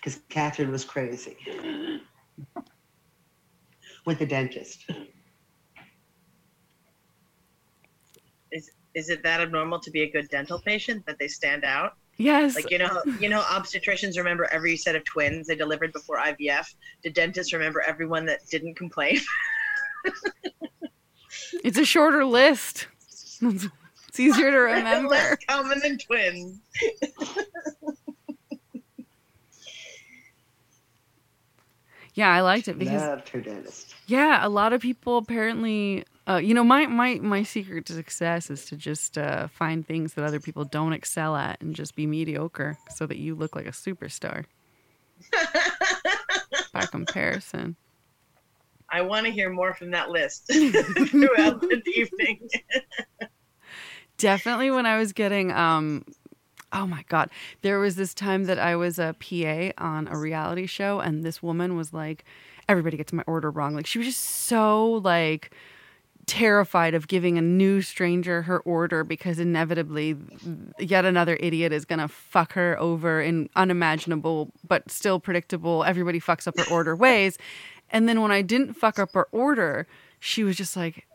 Because 0.00 0.20
Catherine 0.30 0.70
was 0.70 0.84
crazy 0.84 1.36
with 4.06 4.18
the 4.18 4.26
dentist. 4.26 4.90
Is 8.50 8.70
is 8.94 9.10
it 9.10 9.22
that 9.22 9.42
abnormal 9.42 9.80
to 9.80 9.90
be 9.90 10.02
a 10.02 10.10
good 10.10 10.28
dental 10.30 10.58
patient 10.58 11.04
that 11.06 11.18
they 11.18 11.28
stand 11.28 11.64
out? 11.64 11.92
Yes. 12.18 12.56
Like 12.56 12.70
you 12.70 12.78
know, 12.78 13.00
you 13.20 13.28
know, 13.28 13.40
obstetricians 13.42 14.16
remember 14.18 14.48
every 14.50 14.76
set 14.76 14.96
of 14.96 15.04
twins 15.04 15.46
they 15.46 15.54
delivered 15.54 15.92
before 15.92 16.18
IVF. 16.18 16.66
Do 17.04 17.10
dentists 17.10 17.52
remember 17.52 17.80
everyone 17.80 18.26
that 18.26 18.40
didn't 18.50 18.74
complain? 18.74 19.18
It's 21.64 21.78
a 21.78 21.84
shorter 21.84 22.24
list. 22.24 22.86
It's 23.42 24.18
easier 24.18 24.50
to 24.50 24.56
remember. 24.74 25.10
Less 25.10 25.36
common 25.48 25.78
than 25.80 25.98
twins. 25.98 26.58
Yeah, 32.14 32.30
I 32.32 32.40
liked 32.40 32.68
it 32.68 32.78
because 32.78 33.02
Loved 33.02 33.28
her 33.28 33.40
dentist. 33.40 33.94
yeah, 34.06 34.44
a 34.44 34.48
lot 34.48 34.72
of 34.72 34.80
people 34.80 35.18
apparently, 35.18 36.04
uh, 36.28 36.36
you 36.36 36.52
know, 36.52 36.64
my 36.64 36.86
my 36.86 37.14
my 37.16 37.42
secret 37.42 37.86
to 37.86 37.94
success 37.94 38.50
is 38.50 38.66
to 38.66 38.76
just 38.76 39.16
uh, 39.16 39.48
find 39.48 39.86
things 39.86 40.12
that 40.14 40.24
other 40.24 40.40
people 40.40 40.64
don't 40.64 40.92
excel 40.92 41.34
at 41.34 41.60
and 41.62 41.74
just 41.74 41.96
be 41.96 42.06
mediocre, 42.06 42.76
so 42.94 43.06
that 43.06 43.16
you 43.16 43.34
look 43.34 43.56
like 43.56 43.66
a 43.66 43.70
superstar. 43.70 44.44
By 46.72 46.84
comparison, 46.84 47.76
I 48.90 49.00
want 49.00 49.26
to 49.26 49.32
hear 49.32 49.50
more 49.50 49.72
from 49.74 49.90
that 49.92 50.10
list 50.10 50.46
throughout 50.52 51.60
the 51.62 51.82
evening. 51.96 52.48
definitely 54.18 54.70
when 54.70 54.84
I 54.86 54.98
was 54.98 55.12
getting 55.12 55.50
um. 55.52 56.04
Oh 56.70 56.86
my 56.86 57.02
God. 57.08 57.30
There 57.62 57.78
was 57.78 57.96
this 57.96 58.12
time 58.12 58.44
that 58.44 58.58
I 58.58 58.76
was 58.76 58.98
a 58.98 59.16
PA 59.18 59.72
on 59.82 60.06
a 60.06 60.18
reality 60.18 60.66
show, 60.66 61.00
and 61.00 61.24
this 61.24 61.42
woman 61.42 61.78
was 61.78 61.94
like, 61.94 62.26
everybody 62.68 62.98
gets 62.98 63.10
my 63.10 63.24
order 63.26 63.50
wrong. 63.50 63.74
Like, 63.74 63.86
she 63.86 63.96
was 63.96 64.06
just 64.06 64.20
so 64.20 65.00
like 65.02 65.50
terrified 66.28 66.94
of 66.94 67.08
giving 67.08 67.38
a 67.38 67.42
new 67.42 67.82
stranger 67.82 68.42
her 68.42 68.60
order 68.60 69.02
because 69.02 69.38
inevitably 69.40 70.14
yet 70.78 71.04
another 71.04 71.36
idiot 71.40 71.72
is 71.72 71.84
going 71.84 71.98
to 71.98 72.06
fuck 72.06 72.52
her 72.52 72.78
over 72.78 73.20
in 73.20 73.48
unimaginable 73.56 74.52
but 74.66 74.88
still 74.90 75.18
predictable 75.18 75.82
everybody 75.84 76.20
fucks 76.20 76.46
up 76.46 76.56
her 76.56 76.70
order 76.70 76.94
ways 76.94 77.38
and 77.90 78.08
then 78.08 78.20
when 78.20 78.30
i 78.30 78.42
didn't 78.42 78.74
fuck 78.74 78.98
up 78.98 79.14
her 79.14 79.26
order 79.32 79.86
she 80.20 80.44
was 80.44 80.56
just 80.56 80.76
like, 80.76 81.06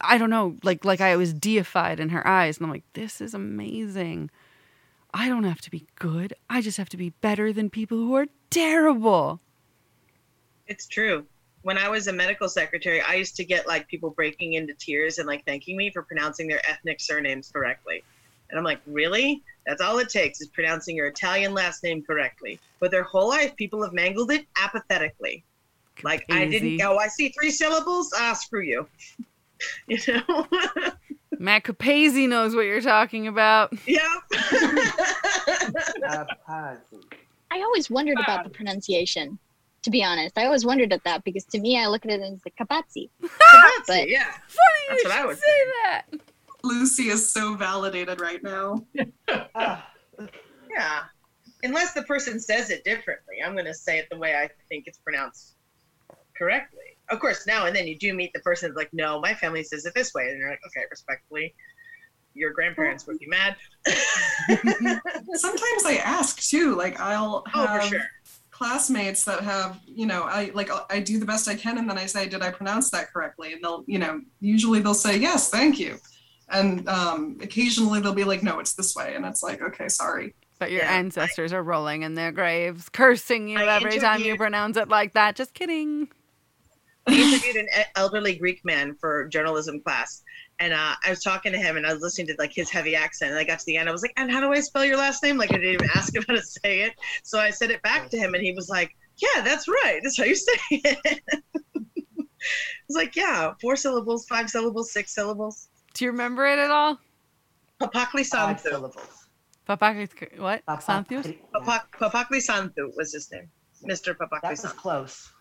I 0.00 0.18
don't 0.18 0.30
know, 0.30 0.56
like 0.62 0.84
like 0.84 1.00
I 1.00 1.16
was 1.16 1.32
deified 1.32 2.00
in 2.00 2.10
her 2.10 2.26
eyes, 2.26 2.58
and 2.58 2.66
I'm 2.66 2.70
like, 2.70 2.84
this 2.92 3.20
is 3.20 3.34
amazing. 3.34 4.30
I 5.12 5.28
don't 5.28 5.44
have 5.44 5.60
to 5.62 5.70
be 5.70 5.86
good. 5.96 6.34
I 6.50 6.60
just 6.60 6.76
have 6.76 6.88
to 6.90 6.96
be 6.96 7.10
better 7.10 7.52
than 7.52 7.70
people 7.70 7.98
who 7.98 8.14
are 8.16 8.26
terrible. 8.50 9.40
It's 10.66 10.86
true. 10.86 11.26
When 11.64 11.78
I 11.78 11.88
was 11.88 12.06
a 12.08 12.12
medical 12.12 12.48
secretary, 12.48 13.00
I 13.00 13.14
used 13.14 13.36
to 13.36 13.44
get 13.44 13.66
like 13.66 13.88
people 13.88 14.10
breaking 14.10 14.52
into 14.52 14.74
tears 14.74 15.18
and 15.18 15.26
like 15.26 15.44
thanking 15.46 15.78
me 15.78 15.90
for 15.90 16.02
pronouncing 16.02 16.46
their 16.46 16.60
ethnic 16.68 17.00
surnames 17.00 17.50
correctly. 17.50 18.04
And 18.50 18.58
I'm 18.58 18.64
like, 18.64 18.80
really? 18.86 19.42
That's 19.66 19.80
all 19.80 19.98
it 19.98 20.10
takes 20.10 20.42
is 20.42 20.48
pronouncing 20.48 20.94
your 20.94 21.06
Italian 21.06 21.54
last 21.54 21.82
name 21.82 22.04
correctly. 22.04 22.60
But 22.80 22.90
their 22.90 23.02
whole 23.02 23.30
life, 23.30 23.56
people 23.56 23.82
have 23.82 23.94
mangled 23.94 24.30
it 24.30 24.46
apathetically. 24.62 25.42
Like, 26.02 26.26
I 26.30 26.44
didn't 26.44 26.68
Easy. 26.68 26.78
go, 26.78 26.98
I 26.98 27.08
see 27.08 27.30
three 27.30 27.50
syllables. 27.50 28.12
Ah, 28.14 28.34
screw 28.34 28.62
you. 28.62 28.86
you 29.88 29.98
know? 30.06 30.46
Matt 31.38 31.64
Capazzi 31.64 32.28
knows 32.28 32.54
what 32.54 32.66
you're 32.66 32.82
talking 32.82 33.26
about. 33.26 33.72
yeah. 33.86 34.16
I 37.50 37.60
always 37.62 37.88
wondered 37.88 38.18
about 38.20 38.44
the 38.44 38.50
pronunciation. 38.50 39.38
To 39.84 39.90
be 39.90 40.02
honest, 40.02 40.36
I 40.38 40.46
always 40.46 40.64
wondered 40.64 40.92
at 40.92 41.04
that 41.04 41.24
because 41.24 41.44
to 41.46 41.60
me, 41.60 41.78
I 41.78 41.86
look 41.86 42.04
at 42.06 42.10
it 42.10 42.20
as 42.22 42.40
the 42.42 42.50
kabazzi. 42.50 43.10
but 43.86 44.08
yeah, 44.08 44.24
Funny 44.32 44.84
That's 44.88 45.02
you 45.04 45.08
what 45.08 45.12
I 45.12 45.16
should 45.18 45.26
would 45.26 45.38
say 45.38 45.64
that. 45.82 46.02
Lucy 46.62 47.02
is 47.08 47.30
so 47.30 47.54
validated 47.54 48.20
right 48.20 48.42
now. 48.42 48.84
Ah. 49.56 49.90
Yeah. 50.70 51.00
Unless 51.62 51.94
the 51.94 52.02
person 52.02 52.38
says 52.40 52.70
it 52.70 52.84
differently, 52.84 53.36
I'm 53.44 53.52
going 53.52 53.64
to 53.66 53.74
say 53.74 53.98
it 53.98 54.06
the 54.10 54.18
way 54.18 54.34
I 54.34 54.48
think 54.68 54.84
it's 54.86 54.98
pronounced 54.98 55.56
correctly. 56.36 56.80
Of 57.10 57.20
course, 57.20 57.46
now 57.46 57.66
and 57.66 57.74
then 57.74 57.86
you 57.86 57.98
do 57.98 58.14
meet 58.14 58.32
the 58.34 58.40
person 58.40 58.70
that's 58.70 58.76
like, 58.76 58.90
no, 58.92 59.20
my 59.20 59.34
family 59.34 59.62
says 59.62 59.84
it 59.86 59.94
this 59.94 60.12
way. 60.14 60.28
And 60.28 60.38
you're 60.38 60.50
like, 60.50 60.60
okay, 60.66 60.84
respectfully, 60.90 61.54
your 62.34 62.52
grandparents 62.52 63.06
would 63.06 63.18
be 63.18 63.26
mad. 63.26 63.56
Sometimes 65.34 65.84
I 65.84 66.00
ask 66.04 66.40
too. 66.40 66.74
Like 66.74 67.00
I'll 67.00 67.44
Oh, 67.54 67.66
for 67.66 67.86
sure. 67.86 68.00
Classmates 68.68 69.24
that 69.24 69.40
have, 69.42 69.78
you 69.86 70.06
know, 70.06 70.22
I 70.22 70.50
like 70.54 70.70
I 70.90 71.00
do 71.00 71.18
the 71.18 71.26
best 71.26 71.48
I 71.48 71.54
can, 71.54 71.76
and 71.76 71.88
then 71.88 71.98
I 71.98 72.06
say, 72.06 72.26
"Did 72.28 72.40
I 72.42 72.50
pronounce 72.50 72.90
that 72.90 73.12
correctly?" 73.12 73.52
And 73.52 73.62
they'll, 73.62 73.84
you 73.86 73.98
know, 73.98 74.22
usually 74.40 74.80
they'll 74.80 74.94
say, 74.94 75.18
"Yes, 75.18 75.50
thank 75.50 75.78
you," 75.78 75.98
and 76.48 76.88
um, 76.88 77.38
occasionally 77.42 78.00
they'll 78.00 78.14
be 78.14 78.24
like, 78.24 78.42
"No, 78.42 78.60
it's 78.60 78.72
this 78.74 78.96
way," 78.96 79.14
and 79.14 79.24
it's 79.26 79.42
like, 79.42 79.60
"Okay, 79.60 79.88
sorry." 79.88 80.34
But 80.58 80.70
your 80.70 80.80
Yeah, 80.82 80.92
I- 80.92 80.96
ancestors 80.96 81.52
are 81.52 81.62
rolling 81.62 82.02
in 82.02 82.14
their 82.14 82.32
graves, 82.32 82.88
cursing 82.88 83.48
you 83.48 83.58
I 83.58 83.76
every 83.76 83.98
time 83.98 84.22
you 84.22 84.36
pronounce 84.36 84.78
it 84.78 84.88
like 84.88 85.12
that. 85.12 85.36
Just 85.36 85.52
kidding. 85.52 86.08
I 87.06 87.12
interviewed 87.14 87.56
an 87.76 87.84
elderly 87.96 88.34
Greek 88.36 88.64
man 88.64 88.96
for 88.98 89.28
journalism 89.28 89.80
class, 89.80 90.22
and 90.58 90.72
uh, 90.72 90.94
I 91.04 91.10
was 91.10 91.22
talking 91.22 91.52
to 91.52 91.58
him, 91.58 91.76
and 91.76 91.86
I 91.86 91.92
was 91.92 92.02
listening 92.02 92.26
to 92.28 92.34
like 92.38 92.52
his 92.54 92.70
heavy 92.70 92.94
accent. 92.96 93.30
And 93.32 93.38
I 93.40 93.44
got 93.44 93.58
to 93.58 93.66
the 93.66 93.76
end, 93.76 93.88
I 93.88 93.92
was 93.92 94.02
like, 94.02 94.12
"And 94.16 94.30
how 94.30 94.40
do 94.40 94.52
I 94.52 94.60
spell 94.60 94.84
your 94.84 94.96
last 94.96 95.22
name?" 95.22 95.36
Like 95.36 95.50
I 95.52 95.56
didn't 95.56 95.74
even 95.74 95.88
ask 95.94 96.14
him 96.14 96.24
how 96.28 96.34
to 96.34 96.42
say 96.42 96.80
it, 96.82 96.92
so 97.22 97.38
I 97.38 97.50
said 97.50 97.70
it 97.70 97.82
back 97.82 98.08
to 98.10 98.16
him, 98.18 98.34
and 98.34 98.42
he 98.42 98.52
was 98.52 98.68
like, 98.68 98.90
"Yeah, 99.16 99.42
that's 99.42 99.66
right. 99.68 100.00
That's 100.02 100.16
how 100.18 100.24
you 100.24 100.34
say 100.36 100.52
it." 100.70 101.20
It's 102.86 102.94
like, 102.94 103.16
yeah, 103.16 103.54
four 103.58 103.74
syllables, 103.74 104.26
five 104.26 104.50
syllables, 104.50 104.92
six 104.92 105.14
syllables. 105.14 105.68
Do 105.94 106.04
you 106.04 106.10
remember 106.10 106.44
it 106.46 106.58
at 106.58 106.70
all? 106.70 106.98
Papakli 107.80 108.26
Five 108.26 108.60
syllables. 108.60 108.96
Papakis, 109.66 110.38
what? 110.38 110.62
Xanthius? 110.66 111.38
Papak- 111.54 111.86
Papakli 111.98 112.44
Santhu 112.46 112.94
was 112.96 113.14
his 113.14 113.30
name. 113.32 113.48
Mr. 113.88 114.14
Papakli 114.14 114.42
That 114.42 114.50
was 114.50 114.60
Santhu. 114.60 114.76
close. 114.76 115.32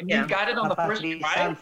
And 0.00 0.08
Yeah. 0.10 0.22
you 0.22 0.28
got 0.28 0.48
it 0.48 0.58
on 0.58 0.68
the 0.68 0.74
first 0.74 1.02
try. 1.02 1.56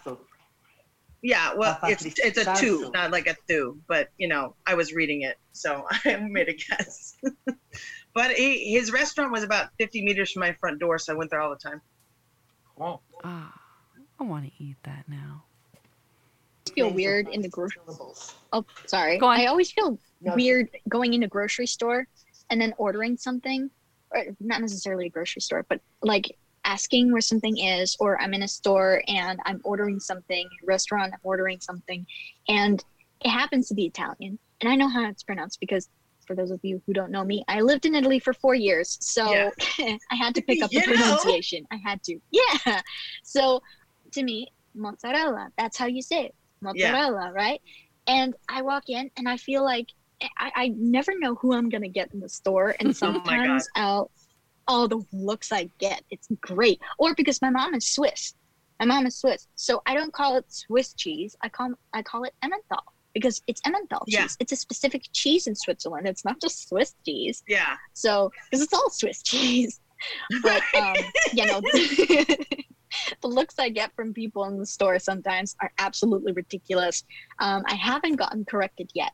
Sansu. 1.17 1.29
Yeah, 1.29 1.55
well, 1.57 1.79
it's 1.85 2.05
it's 2.05 2.39
a 2.39 2.55
two, 2.55 2.91
not 2.93 3.11
like 3.11 3.27
a 3.27 3.37
two, 3.49 3.79
but 3.89 4.09
you 4.19 4.29
know, 4.29 4.55
I 4.67 4.75
was 4.75 4.93
reading 4.93 5.23
it, 5.23 5.39
so 5.53 5.85
I 6.05 6.17
made 6.17 6.49
a 6.49 6.55
guess. 6.55 7.17
but 8.15 8.33
he, 8.33 8.73
his 8.73 8.93
restaurant 8.93 9.33
was 9.33 9.43
about 9.43 9.71
50 9.79 10.05
meters 10.05 10.33
from 10.33 10.41
my 10.41 10.53
front 10.53 10.79
door, 10.79 10.99
so 10.99 11.15
I 11.15 11.17
went 11.17 11.31
there 11.31 11.41
all 11.41 11.51
the 11.51 11.57
time. 11.57 11.81
Cool. 12.77 13.03
Ah, 13.25 13.53
I 14.21 14.25
want 14.25 14.45
to 14.47 14.53
eat 14.63 14.77
that 14.85 15.05
now. 15.09 15.45
I 16.69 16.73
feel 16.73 16.91
weird 16.91 17.29
in 17.29 17.41
the 17.41 17.49
grocery. 17.49 17.81
Oh, 18.53 18.65
sorry. 18.87 19.19
Go 19.19 19.27
on. 19.27 19.41
I 19.41 19.47
always 19.47 19.71
feel 19.71 19.99
No, 20.21 20.35
weird 20.35 20.69
going 20.89 21.15
in 21.15 21.23
a 21.23 21.29
grocery 21.29 21.67
store 21.67 22.07
and 22.51 22.61
then 22.61 22.75
ordering 22.77 23.17
something, 23.17 23.71
or 24.11 24.25
not 24.41 24.61
necessarily 24.61 25.07
a 25.07 25.11
grocery 25.11 25.41
store, 25.41 25.65
but 25.69 25.81
like 26.03 26.37
asking 26.67 27.13
where 27.13 27.21
something 27.23 27.57
is, 27.59 27.97
or 28.01 28.21
I'm 28.21 28.35
in 28.35 28.43
a 28.43 28.49
store 28.49 29.03
and 29.09 29.39
I'm 29.47 29.61
ordering 29.65 30.01
something, 30.01 30.47
restaurant, 30.65 31.13
I'm 31.15 31.21
ordering 31.23 31.61
something, 31.61 32.05
and 32.49 32.85
it 33.25 33.31
happens 33.31 33.69
to 33.69 33.75
be 33.75 33.87
Italian, 33.87 34.39
and 34.61 34.71
I 34.71 34.77
know 34.77 34.89
how 34.89 35.09
it's 35.09 35.23
pronounced 35.23 35.61
because. 35.61 35.89
For 36.27 36.35
those 36.35 36.51
of 36.51 36.59
you 36.65 36.83
who 36.85 36.93
don't 36.93 37.13
know 37.13 37.23
me, 37.23 37.45
I 37.47 37.61
lived 37.61 37.87
in 37.87 37.95
Italy 37.95 38.19
for 38.19 38.33
four 38.35 38.57
years, 38.57 38.99
so 39.01 39.31
Yeah. 39.31 39.51
I 40.11 40.17
had 40.17 40.35
to 40.35 40.43
pick 40.43 40.61
up 40.61 40.71
the 40.73 40.81
You 40.87 40.99
know. 40.99 41.07
pronunciation. 41.07 41.65
I 41.71 41.79
had 41.85 42.03
to, 42.03 42.19
yeah. 42.33 42.83
So, 43.23 43.61
to 44.15 44.25
me, 44.25 44.49
mozzarella. 44.75 45.51
That's 45.57 45.77
how 45.79 45.87
you 45.87 46.03
say 46.03 46.25
it, 46.25 46.35
mozzarella, 46.61 47.31
right? 47.33 47.61
And 48.09 48.35
I 48.49 48.63
walk 48.63 48.85
in 48.89 49.09
and 49.17 49.29
I 49.29 49.37
feel 49.37 49.63
like 49.65 49.87
I, 50.37 50.51
I 50.57 50.69
never 50.77 51.13
know 51.17 51.37
who 51.37 51.53
I'm 51.55 51.69
gonna 51.69 51.89
get 51.91 52.13
in 52.13 52.19
the 52.19 52.29
store, 52.29 52.75
and 52.81 52.89
Oh 52.89 52.93
sometimes 52.93 53.69
I'll 53.77 54.11
all 54.69 54.89
the 54.89 55.03
looks 55.13 55.53
I 55.53 55.71
get, 55.79 56.03
it's 56.11 56.29
great. 56.41 56.81
Or 56.99 57.15
because 57.15 57.41
my 57.43 57.51
mom 57.51 57.75
is 57.75 57.87
Swiss, 57.87 58.35
my 58.81 58.87
mom 58.87 59.07
is 59.07 59.17
Swiss, 59.17 59.47
so 59.55 59.83
I 59.87 59.95
don't 59.95 60.13
call 60.13 60.37
it 60.37 60.45
Swiss 60.49 60.93
cheese. 60.95 61.37
I 61.43 61.49
call 61.49 61.73
I 61.93 62.03
call 62.03 62.25
it 62.25 62.35
Emmenthal 62.43 62.83
because 63.15 63.43
it's 63.47 63.63
Emmenthal 63.63 64.05
cheese. 64.07 64.37
It's 64.41 64.53
a 64.53 64.57
specific 64.57 65.03
cheese 65.13 65.47
in 65.47 65.55
Switzerland. 65.55 66.07
It's 66.07 66.25
not 66.25 66.39
just 66.41 66.69
Swiss 66.69 66.95
cheese. 67.05 67.43
Yeah. 67.49 67.77
So, 67.95 68.31
because 68.51 68.63
it's 68.63 68.75
all 68.75 68.91
Swiss 68.91 69.23
cheese. 69.23 69.81
But, 70.43 70.61
um, 70.79 70.95
you 71.33 71.47
know, 71.47 71.59
the 73.23 73.29
looks 73.29 73.59
I 73.59 73.71
get 73.71 73.97
from 73.97 74.13
people 74.13 74.45
in 74.45 74.59
the 74.59 74.67
store 74.67 74.99
sometimes 74.99 75.57
are 75.63 75.73
absolutely 75.79 76.33
ridiculous. 76.33 77.03
Um, 77.39 77.63
I 77.67 77.75
haven't 77.77 78.17
gotten 78.17 78.45
corrected 78.45 78.91
yet. 78.93 79.13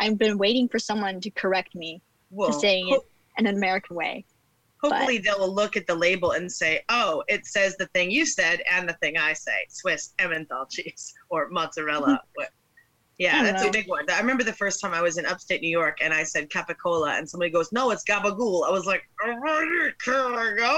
I've 0.00 0.16
been 0.16 0.38
waiting 0.38 0.68
for 0.68 0.78
someone 0.78 1.20
to 1.20 1.30
correct 1.30 1.74
me 1.74 2.00
Well, 2.30 2.48
to 2.50 2.58
saying 2.58 2.88
it 2.88 3.00
in 3.36 3.46
an 3.46 3.56
American 3.56 3.94
way. 3.94 4.24
Hopefully 4.82 5.18
they'll 5.18 5.52
look 5.52 5.76
at 5.76 5.86
the 5.86 5.94
label 5.94 6.32
and 6.32 6.50
say, 6.50 6.82
"Oh, 6.88 7.22
it 7.28 7.46
says 7.46 7.76
the 7.76 7.86
thing 7.88 8.10
you 8.10 8.26
said 8.26 8.62
and 8.70 8.88
the 8.88 8.94
thing 8.94 9.16
I 9.16 9.32
say: 9.32 9.66
Swiss 9.68 10.14
Emmenthal 10.18 10.66
cheese 10.70 11.14
or 11.28 11.48
mozzarella." 11.48 12.20
Yeah, 13.22 13.44
that's 13.44 13.62
a 13.64 13.70
big 13.70 13.86
one. 13.86 14.04
I 14.10 14.18
remember 14.18 14.42
the 14.42 14.52
first 14.52 14.80
time 14.80 14.92
I 14.92 15.00
was 15.00 15.16
in 15.16 15.26
upstate 15.26 15.62
New 15.62 15.68
York 15.68 15.98
and 16.00 16.12
I 16.12 16.24
said 16.24 16.50
capicola, 16.50 17.16
and 17.16 17.30
somebody 17.30 17.52
goes, 17.52 17.70
"No, 17.70 17.92
it's 17.92 18.02
gabagool." 18.02 18.66
I 18.66 18.70
was 18.72 18.84
like, 18.84 19.08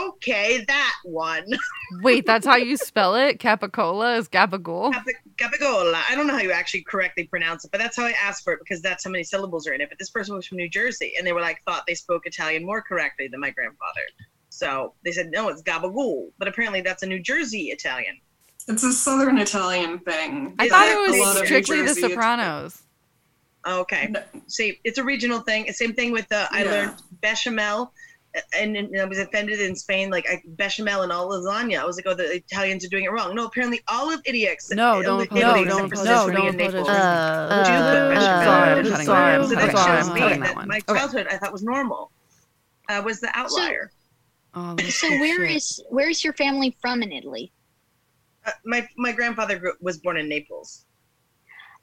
"Okay, 0.07 0.63
that 0.67 0.95
one." 1.05 1.47
Wait, 2.03 2.27
that's 2.27 2.47
how 2.47 2.57
you 2.57 2.77
spell 2.77 3.15
it? 3.15 3.39
Capicola 3.39 4.19
is 4.19 4.29
gabagool? 4.29 4.93
Capi- 4.93 5.13
Capicola. 5.39 6.03
I 6.11 6.15
don't 6.15 6.27
know 6.27 6.35
how 6.35 6.43
you 6.43 6.53
actually 6.53 6.83
correctly 6.83 7.25
pronounce 7.25 7.65
it, 7.65 7.71
but 7.73 7.79
that's 7.79 7.97
how 7.97 8.05
I 8.05 8.13
asked 8.23 8.45
for 8.45 8.53
it 8.53 8.59
because 8.59 8.83
that's 8.83 9.05
how 9.05 9.11
many 9.11 9.25
syllables 9.25 9.67
are 9.67 9.73
in 9.73 9.81
it. 9.81 9.89
But 9.89 9.99
this 9.99 10.11
person 10.11 10.37
was 10.37 10.47
from 10.47 10.59
New 10.59 10.69
Jersey, 10.69 11.15
and 11.17 11.27
they 11.27 11.33
were 11.33 11.41
like 11.41 11.63
thought 11.65 11.85
they 11.87 11.95
spoke 11.95 12.27
Italian 12.27 12.67
more 12.67 12.83
correctly 12.83 13.27
than 13.27 13.41
my 13.41 13.53
grandfather. 13.53 14.03
So 14.51 14.93
they 15.03 15.13
said 15.13 15.31
no, 15.31 15.49
it's 15.49 15.63
gabagool, 15.63 16.31
but 16.39 16.47
apparently 16.47 16.83
that's 16.83 17.03
a 17.03 17.07
New 17.07 17.21
Jersey 17.21 17.71
Italian. 17.71 18.19
It's 18.69 18.83
a 18.83 18.93
Southern 18.93 19.39
Italian 19.39 19.99
thing. 20.01 20.55
I 20.59 20.65
Is 20.65 20.71
thought 20.71 20.87
it 20.89 21.11
was 21.11 21.39
strictly 21.45 21.83
The 21.83 21.95
Sopranos. 21.95 22.83
Okay, 23.67 24.09
No. 24.11 24.21
see, 24.47 24.79
it's 24.85 24.99
a 24.99 25.05
regional 25.05 25.41
thing. 25.41 25.71
Same 25.73 25.95
thing 25.95 26.13
with 26.13 26.29
the 26.29 26.47
I 26.51 26.65
Yeah. 26.65 26.71
learned 26.71 27.03
bechamel. 27.23 27.93
And, 28.53 28.77
and 28.77 29.01
I 29.01 29.05
was 29.05 29.19
offended 29.21 29.61
in 29.61 29.77
Spain, 29.77 30.11
like 30.11 30.27
I, 30.29 30.43
bechamel 30.57 31.03
and 31.03 31.13
all 31.13 31.31
lasagna. 31.31 31.79
I 31.79 31.85
was 31.85 31.95
like, 31.95 32.05
"Oh, 32.09 32.15
the 32.15 32.35
Italians 32.35 32.85
are 32.85 32.89
doing 32.89 33.05
it 33.05 33.13
wrong." 33.13 33.33
No, 33.33 33.45
apparently 33.47 33.81
all 33.87 34.13
of 34.13 34.21
idiots. 34.25 34.71
No, 34.73 35.01
don't 35.03 35.21
Italy, 35.23 35.27
put- 35.29 35.39
no, 35.39 35.55
except 35.55 35.69
don't 35.79 35.89
for 35.89 35.95
put- 35.97 36.05
no, 36.05 36.31
don't 36.31 36.57
put 36.57 36.65
it- 36.65 36.71
do 36.73 36.79
Uh, 36.79 37.65
bechamel. 37.65 38.25
sorry, 38.45 38.73
I'm 38.73 38.85
cutting 38.85 38.91
that. 38.91 39.05
So 39.05 39.55
that 39.55 39.63
I'm 39.63 39.71
cutting 39.71 39.77
shows 40.03 40.15
me 40.15 40.21
that 40.47 40.67
my 40.67 40.81
childhood 40.81 41.29
I 41.31 41.37
thought 41.39 41.53
was 41.53 41.63
normal. 41.63 42.11
Uh, 42.89 43.03
was 43.05 43.21
the 43.21 43.31
outlier. 43.39 43.93
Oh, 44.57 44.75
that's 44.75 44.97
So 45.01 45.09
good 45.11 45.21
where 45.21 45.47
shit. 45.47 45.57
is 45.57 45.81
where 45.91 46.11
is 46.11 46.25
your 46.25 46.33
family 46.33 46.77
from 46.83 47.05
in 47.05 47.13
Italy? 47.13 47.53
Uh, 48.47 48.51
my 48.65 48.87
my 48.97 49.13
grandfather 49.13 49.59
grew, 49.59 49.73
was 49.81 49.99
born 49.99 50.17
in 50.17 50.29
Naples. 50.29 50.87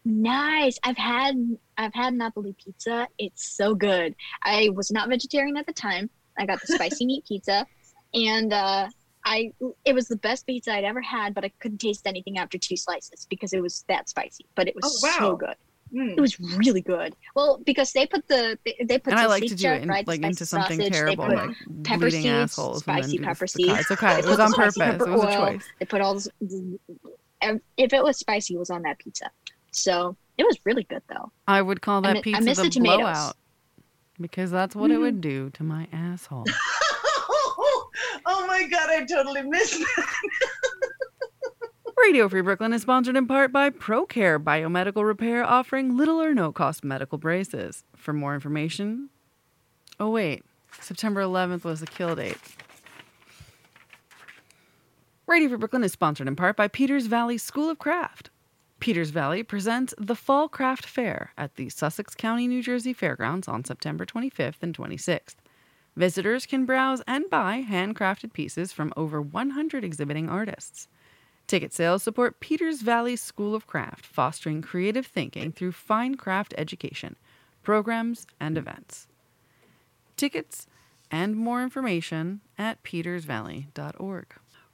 Nice. 0.04 0.80
I've 0.84 0.98
had 0.98 1.36
I've 1.78 1.94
had 1.94 2.14
Napoli 2.14 2.56
pizza. 2.64 3.08
It's 3.18 3.56
so 3.56 3.76
good. 3.76 4.16
I 4.44 4.70
was 4.74 4.92
not 4.92 5.10
vegetarian 5.10 5.58
at 5.58 5.66
the 5.68 5.74
time. 5.74 6.10
I 6.40 6.46
got 6.46 6.60
the 6.62 6.74
spicy 6.74 7.06
meat 7.06 7.24
pizza, 7.28 7.66
and 8.14 8.52
uh, 8.52 8.88
I 9.26 9.52
it 9.86 9.94
was 9.94 10.08
the 10.08 10.18
best 10.18 10.48
pizza 10.48 10.74
I'd 10.74 10.84
ever 10.86 11.02
had. 11.02 11.34
But 11.36 11.46
I 11.46 11.52
couldn't 11.60 11.80
taste 11.80 12.08
anything 12.08 12.38
after 12.40 12.58
two 12.58 12.78
slices 12.78 13.28
because 13.30 13.54
it 13.54 13.62
was 13.62 13.86
that 13.90 14.10
spicy. 14.10 14.46
But 14.56 14.68
it 14.68 14.76
was 14.76 14.86
Oh, 15.04 15.08
wow. 15.08 15.30
so 15.30 15.36
good. 15.36 15.56
Hmm. 15.92 16.10
It 16.18 16.22
was 16.22 16.40
really 16.40 16.82
good. 16.82 17.16
Well, 17.36 17.60
because 17.66 17.92
they 17.92 18.06
put 18.08 18.28
the 18.28 18.58
they, 18.66 18.78
they 18.86 18.98
put 18.98 19.12
And 19.12 19.20
I 19.20 19.26
like 19.26 19.44
to 19.46 19.56
do 19.56 19.68
it 19.70 19.82
in, 19.84 19.90
right, 19.90 20.08
like 20.08 20.22
into 20.24 20.46
something 20.46 20.78
sausage. 20.80 20.94
terrible, 20.94 21.28
They 21.28 21.36
put 21.36 21.48
like 21.48 21.58
pepper 21.84 22.00
bleeding 22.00 22.22
seeds, 22.22 22.28
assholes. 22.34 22.80
spicy 22.80 23.18
pepper 23.20 23.44
this- 23.46 23.56
It's 23.58 23.88
seeds. 23.88 23.92
okay. 23.92 24.20
It 24.20 24.26
was 24.26 24.40
on 24.40 24.54
purpose. 24.54 24.78
It 24.78 25.00
was 25.00 25.24
a 25.24 25.36
choice. 25.36 25.64
They 25.80 25.86
put 25.86 26.00
all 26.02 26.14
this 26.14 26.30
if 27.78 27.94
it 27.94 28.04
was 28.04 28.18
spicy, 28.18 28.54
it 28.56 28.60
was 28.60 28.70
on 28.70 28.84
that 28.84 29.00
pizza. 29.00 29.30
So 29.72 30.16
it 30.38 30.44
was 30.46 30.58
really 30.64 30.84
good 30.84 31.02
though. 31.10 31.32
I 31.48 31.62
would 31.62 31.82
call 31.82 32.06
I 32.06 32.14
that 32.14 32.14
mi- 32.14 32.20
I 32.20 32.38
pizza 32.38 32.42
miss 32.44 32.58
the 32.58 32.64
the 32.64 32.70
tomatoes. 32.70 32.98
blowout 33.00 33.38
because 34.20 34.50
that's 34.52 34.76
what 34.76 34.92
it 34.92 34.98
would 34.98 35.20
do 35.22 35.50
to 35.52 35.64
my 35.64 35.88
asshole. 35.92 36.46
oh 38.26 38.46
my 38.48 38.64
god, 38.70 38.90
I 38.90 39.04
totally 39.06 39.42
missed 39.42 39.80
that. 39.80 40.08
Radio 41.98 42.30
Free 42.30 42.42
Brooklyn 42.42 42.74
is 42.74 42.82
sponsored 42.82 43.16
in 43.16 43.28
part 43.28 43.52
by 43.52 43.70
ProCare 43.70 44.42
Biomedical 44.42 45.06
Repair, 45.06 45.44
offering 45.44 45.98
little 45.98 46.22
or 46.22 46.34
no 46.34 46.52
cost 46.52 46.84
medical 46.84 47.18
braces. 47.18 47.84
For 47.96 48.14
more 48.14 48.34
information, 48.34 49.10
oh 50.00 50.10
wait, 50.10 50.44
September 50.80 51.22
11th 51.22 51.64
was 51.64 51.80
the 51.80 51.88
kill 51.88 52.16
date. 52.16 52.38
Radio 55.28 55.50
Free 55.50 55.58
Brooklyn 55.58 55.84
is 55.84 55.92
sponsored 55.92 56.28
in 56.28 56.36
part 56.36 56.56
by 56.56 56.68
Peters 56.68 57.08
Valley 57.08 57.38
School 57.38 57.70
of 57.70 57.80
Craft. 57.80 58.30
Peters 58.80 59.12
Valley 59.12 59.44
presents 59.44 59.94
the 59.98 60.16
Fall 60.16 60.50
Craft 60.50 60.86
Fair 60.86 61.32
at 61.38 61.56
the 61.56 61.70
Sussex 61.70 62.16
County, 62.16 62.48
New 62.48 62.64
Jersey 62.64 62.94
Fairgrounds 62.94 63.48
on 63.48 63.64
September 63.64 64.06
25th 64.06 64.62
and 64.62 64.76
26th. 64.76 65.36
Visitors 65.96 66.46
can 66.46 66.66
browse 66.66 67.02
and 67.06 67.30
buy 67.30 67.66
handcrafted 67.70 68.34
pieces 68.34 68.72
from 68.72 68.94
over 68.98 69.22
100 69.22 69.84
exhibiting 69.84 70.30
artists. 70.30 70.88
Ticket 71.52 71.74
sales 71.74 72.02
support 72.02 72.40
Peters 72.40 72.82
Valley 72.82 73.18
School 73.18 73.54
of 73.54 73.68
Craft, 73.68 74.06
fostering 74.06 74.62
creative 74.62 75.06
thinking 75.06 75.52
through 75.52 75.74
fine 75.74 76.16
craft 76.16 76.54
education, 76.58 77.18
programs, 77.62 78.26
and 78.40 78.58
events. 78.58 79.10
Tickets 80.16 80.66
and 81.12 81.36
more 81.36 81.62
information 81.62 82.40
at 82.58 82.82
petersvalley.org. 82.84 84.28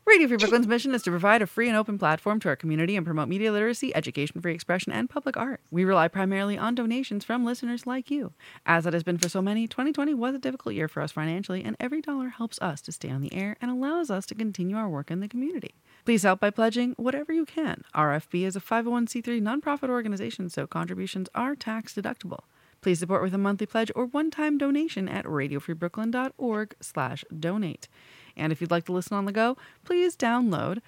Radio 0.07 0.29
Free 0.29 0.37
Brooklyn's 0.37 0.67
mission 0.67 0.95
is 0.95 1.03
to 1.03 1.09
provide 1.09 1.41
a 1.41 1.45
free 1.45 1.67
and 1.67 1.75
open 1.75 1.97
platform 1.97 2.39
to 2.39 2.47
our 2.47 2.55
community 2.55 2.95
and 2.95 3.05
promote 3.05 3.27
media 3.27 3.51
literacy, 3.51 3.93
education, 3.93 4.39
free 4.39 4.53
expression, 4.53 4.93
and 4.93 5.09
public 5.09 5.35
art. 5.35 5.59
We 5.69 5.83
rely 5.83 6.07
primarily 6.07 6.57
on 6.57 6.75
donations 6.75 7.25
from 7.25 7.43
listeners 7.43 7.85
like 7.85 8.09
you. 8.09 8.31
As 8.65 8.85
it 8.85 8.93
has 8.93 9.03
been 9.03 9.17
for 9.17 9.27
so 9.27 9.41
many, 9.41 9.67
2020 9.67 10.13
was 10.13 10.33
a 10.33 10.39
difficult 10.39 10.75
year 10.75 10.87
for 10.87 11.01
us 11.01 11.11
financially, 11.11 11.61
and 11.61 11.75
every 11.77 12.01
dollar 12.01 12.29
helps 12.29 12.57
us 12.61 12.79
to 12.83 12.93
stay 12.93 13.09
on 13.09 13.19
the 13.19 13.33
air 13.33 13.57
and 13.59 13.69
allows 13.69 14.09
us 14.09 14.25
to 14.27 14.33
continue 14.33 14.77
our 14.77 14.87
work 14.87 15.11
in 15.11 15.19
the 15.19 15.27
community. 15.27 15.75
Please 16.05 16.23
help 16.23 16.39
by 16.39 16.51
pledging 16.51 16.93
whatever 16.93 17.33
you 17.33 17.43
can. 17.45 17.83
RFB 17.93 18.45
is 18.45 18.55
a 18.55 18.61
501c3 18.61 19.41
nonprofit 19.41 19.89
organization, 19.89 20.49
so 20.49 20.65
contributions 20.65 21.27
are 21.35 21.53
tax 21.53 21.93
deductible. 21.93 22.45
Please 22.79 22.99
support 22.99 23.23
with 23.23 23.33
a 23.33 23.37
monthly 23.37 23.65
pledge 23.65 23.91
or 23.93 24.05
one-time 24.05 24.57
donation 24.57 25.09
at 25.09 25.25
radiofreebrooklyn.org 25.25 26.75
slash 26.79 27.25
donate. 27.37 27.89
And 28.37 28.53
if 28.53 28.61
you'd 28.61 28.71
like 28.71 28.85
to 28.85 28.93
listen 28.93 29.17
on 29.17 29.25
the 29.25 29.31
go, 29.31 29.57
please 29.83 30.15
download 30.15 30.79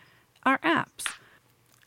our 0.43 0.59
apps. 0.59 1.05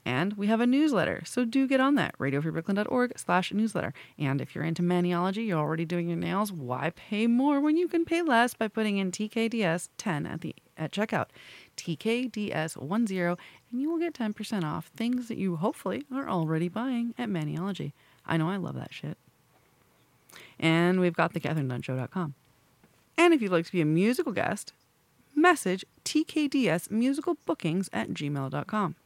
And 0.05 0.33
we 0.33 0.49
have 0.49 0.61
a 0.61 0.67
newsletter, 0.67 1.23
so 1.25 1.45
do 1.45 1.69
get 1.69 1.79
on 1.79 1.95
that, 1.95 2.19
radiofreebrooklyn.org 2.19 3.17
slash 3.17 3.53
newsletter. 3.53 3.95
And 4.19 4.41
if 4.41 4.53
you're 4.53 4.65
into 4.65 4.83
maniology, 4.83 5.47
you're 5.47 5.61
already 5.61 5.85
doing 5.85 6.09
your 6.09 6.17
nails, 6.17 6.51
why 6.51 6.91
pay 6.97 7.29
more 7.29 7.61
when 7.61 7.77
you 7.77 7.87
can 7.87 8.05
pay 8.05 8.21
less 8.21 8.53
by 8.53 8.67
putting 8.67 8.99
in 8.99 9.13
TKDS 9.13 9.91
10 9.99 10.27
at 10.27 10.41
the 10.41 10.57
at 10.77 10.91
checkout. 10.91 11.27
TKDS 11.77 13.09
10, 13.09 13.37
and 13.71 13.81
you 13.81 13.91
will 13.91 13.99
get 13.99 14.15
10% 14.15 14.65
off 14.65 14.87
things 14.97 15.29
that 15.29 15.39
you 15.39 15.57
hopefully 15.57 16.05
are 16.13 16.29
already 16.29 16.69
buying 16.69 17.15
at 17.17 17.29
Maniology. 17.29 17.93
I 18.27 18.37
know 18.37 18.51
I 18.51 18.57
love 18.57 18.75
that 18.75 18.93
shit. 18.93 19.17
And 20.59 20.99
we've 21.01 21.17
got 21.17 21.33
the 21.33 21.41
CatherineDunnshow.com. 21.41 22.35
And 23.17 23.35
if 23.35 23.41
you'd 23.41 23.53
like 23.53 23.67
to 23.67 23.73
be 23.73 23.81
a 23.81 23.87
musical 23.87 24.33
guest, 24.33 24.73
message 25.35 25.85
TKDS 26.05 26.91
musical 26.91 27.37
bookings 27.47 27.89
at 27.93 28.11
gmail.com. 28.11 28.97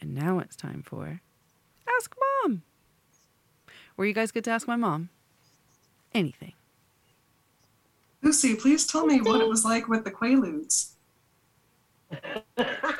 And 0.00 0.14
now 0.14 0.38
it's 0.38 0.56
time 0.56 0.82
for 0.82 1.20
Ask 1.98 2.14
Mom, 2.44 2.62
where 3.96 4.08
you 4.08 4.14
guys 4.14 4.32
get 4.32 4.44
to 4.44 4.50
ask 4.50 4.66
my 4.66 4.76
mom 4.76 5.10
anything. 6.14 6.54
Lucy, 8.22 8.54
please 8.54 8.86
tell 8.86 9.06
me 9.06 9.20
what 9.20 9.40
it 9.40 9.48
was 9.48 9.64
like 9.64 9.88
with 9.88 10.04
the 10.04 10.10
Quaaludes. 10.10 10.92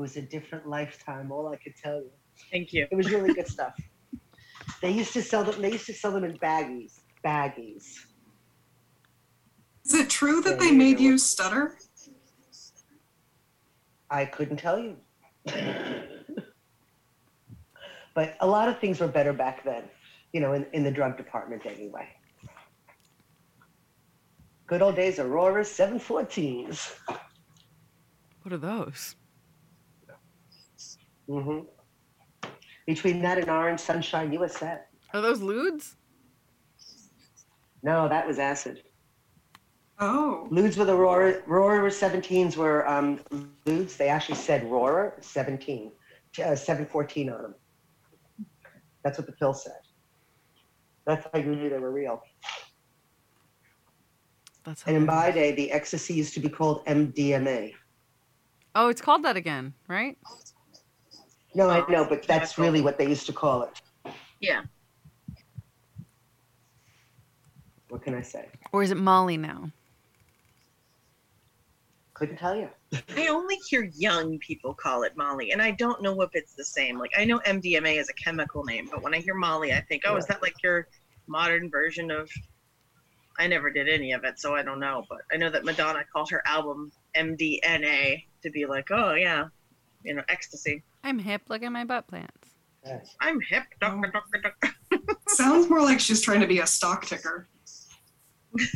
It 0.00 0.02
was 0.02 0.16
a 0.16 0.22
different 0.22 0.66
lifetime. 0.66 1.30
All 1.30 1.48
I 1.48 1.56
could 1.56 1.76
tell 1.76 1.96
you. 1.96 2.10
Thank 2.50 2.72
you. 2.72 2.86
It 2.90 2.96
was 2.96 3.10
really 3.10 3.34
good 3.34 3.46
stuff. 3.46 3.78
They 4.80 4.92
used 4.92 5.12
to 5.12 5.20
sell 5.22 5.44
them. 5.44 5.60
They 5.60 5.72
used 5.72 5.84
to 5.86 5.92
sell 5.92 6.12
them 6.12 6.24
in 6.24 6.38
baggies. 6.38 7.00
Baggies. 7.22 8.06
Is 9.90 9.98
it 9.98 10.08
true 10.08 10.40
that 10.42 10.60
they 10.60 10.70
made 10.70 11.00
you 11.00 11.18
stutter? 11.18 11.76
I 14.08 14.24
couldn't 14.24 14.58
tell 14.58 14.78
you. 14.78 14.96
but 18.14 18.36
a 18.38 18.46
lot 18.46 18.68
of 18.68 18.78
things 18.78 19.00
were 19.00 19.08
better 19.08 19.32
back 19.32 19.64
then. 19.64 19.82
You 20.32 20.38
know, 20.42 20.52
in, 20.52 20.64
in 20.72 20.84
the 20.84 20.92
drug 20.92 21.16
department 21.16 21.66
anyway. 21.66 22.06
Good 24.68 24.80
old 24.80 24.94
days, 24.94 25.18
Aurora 25.18 25.64
714s. 25.64 26.94
What 28.42 28.52
are 28.52 28.58
those? 28.58 29.16
Mm-hmm. 31.28 31.66
Between 32.86 33.22
that 33.22 33.38
and 33.38 33.50
Orange 33.50 33.80
Sunshine, 33.80 34.32
you 34.32 34.38
were 34.38 34.48
set. 34.48 34.86
Are 35.12 35.20
those 35.20 35.42
lewds? 35.42 35.96
No, 37.82 38.08
that 38.08 38.24
was 38.24 38.38
acid. 38.38 38.84
Oh. 40.00 40.48
Ludes 40.50 40.78
with 40.78 40.88
Aurora, 40.88 41.42
Aurora 41.46 41.90
17s 41.90 42.56
were 42.56 42.88
um, 42.88 43.20
Ludes. 43.66 43.96
They 43.96 44.08
actually 44.08 44.36
said 44.36 44.64
Aurora 44.64 45.12
17, 45.20 45.92
uh, 46.42 46.56
714 46.56 47.30
on 47.30 47.42
them. 47.42 47.54
That's 49.04 49.18
what 49.18 49.26
the 49.26 49.32
pill 49.32 49.52
said. 49.52 49.80
That's 51.06 51.26
how 51.32 51.38
you 51.38 51.54
knew 51.54 51.68
they 51.68 51.78
were 51.78 51.90
real. 51.90 52.22
That's 54.64 54.84
And 54.86 54.96
in 54.96 55.06
my 55.06 55.30
day, 55.30 55.52
the 55.52 55.70
ecstasy 55.70 56.14
used 56.14 56.34
to 56.34 56.40
be 56.40 56.48
called 56.48 56.84
MDMA. 56.86 57.74
Oh, 58.74 58.88
it's 58.88 59.00
called 59.00 59.22
that 59.24 59.36
again, 59.36 59.74
right? 59.88 60.16
No, 61.54 61.68
I 61.68 61.86
know, 61.90 62.06
but 62.08 62.22
that's 62.26 62.58
really 62.58 62.80
what 62.80 62.96
they 62.96 63.08
used 63.08 63.26
to 63.26 63.32
call 63.32 63.62
it. 63.64 64.14
Yeah. 64.40 64.62
What 67.88 68.02
can 68.02 68.14
I 68.14 68.22
say? 68.22 68.48
Or 68.72 68.82
is 68.82 68.92
it 68.92 68.96
Molly 68.96 69.36
now? 69.36 69.72
Couldn't 72.20 72.36
tell 72.36 72.54
you. 72.54 72.68
I 73.16 73.28
only 73.28 73.56
hear 73.70 73.90
young 73.96 74.38
people 74.40 74.74
call 74.74 75.04
it 75.04 75.16
Molly, 75.16 75.52
and 75.52 75.62
I 75.62 75.70
don't 75.70 76.02
know 76.02 76.20
if 76.20 76.28
it's 76.34 76.52
the 76.52 76.66
same. 76.66 76.98
Like 76.98 77.12
I 77.16 77.24
know 77.24 77.38
MDMA 77.46 77.98
is 77.98 78.10
a 78.10 78.12
chemical 78.12 78.62
name, 78.62 78.90
but 78.92 79.02
when 79.02 79.14
I 79.14 79.20
hear 79.20 79.32
Molly, 79.32 79.72
I 79.72 79.80
think, 79.80 80.02
oh, 80.04 80.16
is 80.16 80.26
that 80.26 80.42
like 80.42 80.52
your 80.62 80.86
modern 81.28 81.70
version 81.70 82.10
of? 82.10 82.30
I 83.38 83.46
never 83.46 83.70
did 83.70 83.88
any 83.88 84.12
of 84.12 84.24
it, 84.24 84.38
so 84.38 84.54
I 84.54 84.62
don't 84.62 84.80
know. 84.80 85.06
But 85.08 85.20
I 85.32 85.38
know 85.38 85.48
that 85.48 85.64
Madonna 85.64 86.04
called 86.12 86.28
her 86.28 86.42
album 86.44 86.92
MDNA 87.16 88.22
to 88.42 88.50
be 88.50 88.66
like, 88.66 88.90
oh 88.90 89.14
yeah, 89.14 89.46
you 90.04 90.12
know, 90.12 90.22
ecstasy. 90.28 90.82
I'm 91.02 91.18
hip. 91.18 91.40
Look 91.48 91.62
at 91.62 91.72
my 91.72 91.86
butt 91.86 92.06
plants. 92.06 92.50
I'm 93.22 93.40
hip. 93.48 93.62
Sounds 95.28 95.70
more 95.70 95.80
like 95.80 96.00
she's 96.00 96.20
trying 96.20 96.40
to 96.40 96.46
be 96.46 96.58
a 96.58 96.66
stock 96.66 97.06
ticker. 97.06 97.48
Look 98.58 98.68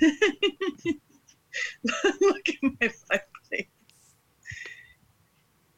at 2.48 2.62
my 2.62 2.70
butt 2.80 2.92
plate. 3.10 3.20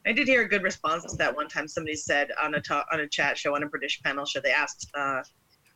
I 0.07 0.13
did 0.13 0.29
hear 0.29 0.43
a 0.43 0.49
good 0.49 0.63
response 0.63 1.05
to 1.11 1.17
that 1.17 1.35
one 1.35 1.49
time. 1.49 1.67
Somebody 1.67 1.97
said 1.97 2.31
on 2.41 2.55
a 2.55 2.61
talk, 2.61 2.87
on 2.93 3.01
a 3.01 3.09
chat 3.09 3.37
show 3.37 3.57
on 3.57 3.65
a 3.65 3.67
British 3.67 4.01
panel 4.03 4.25
show, 4.25 4.41
they 4.41 4.53
asked 4.53 4.89
uh, 4.95 5.23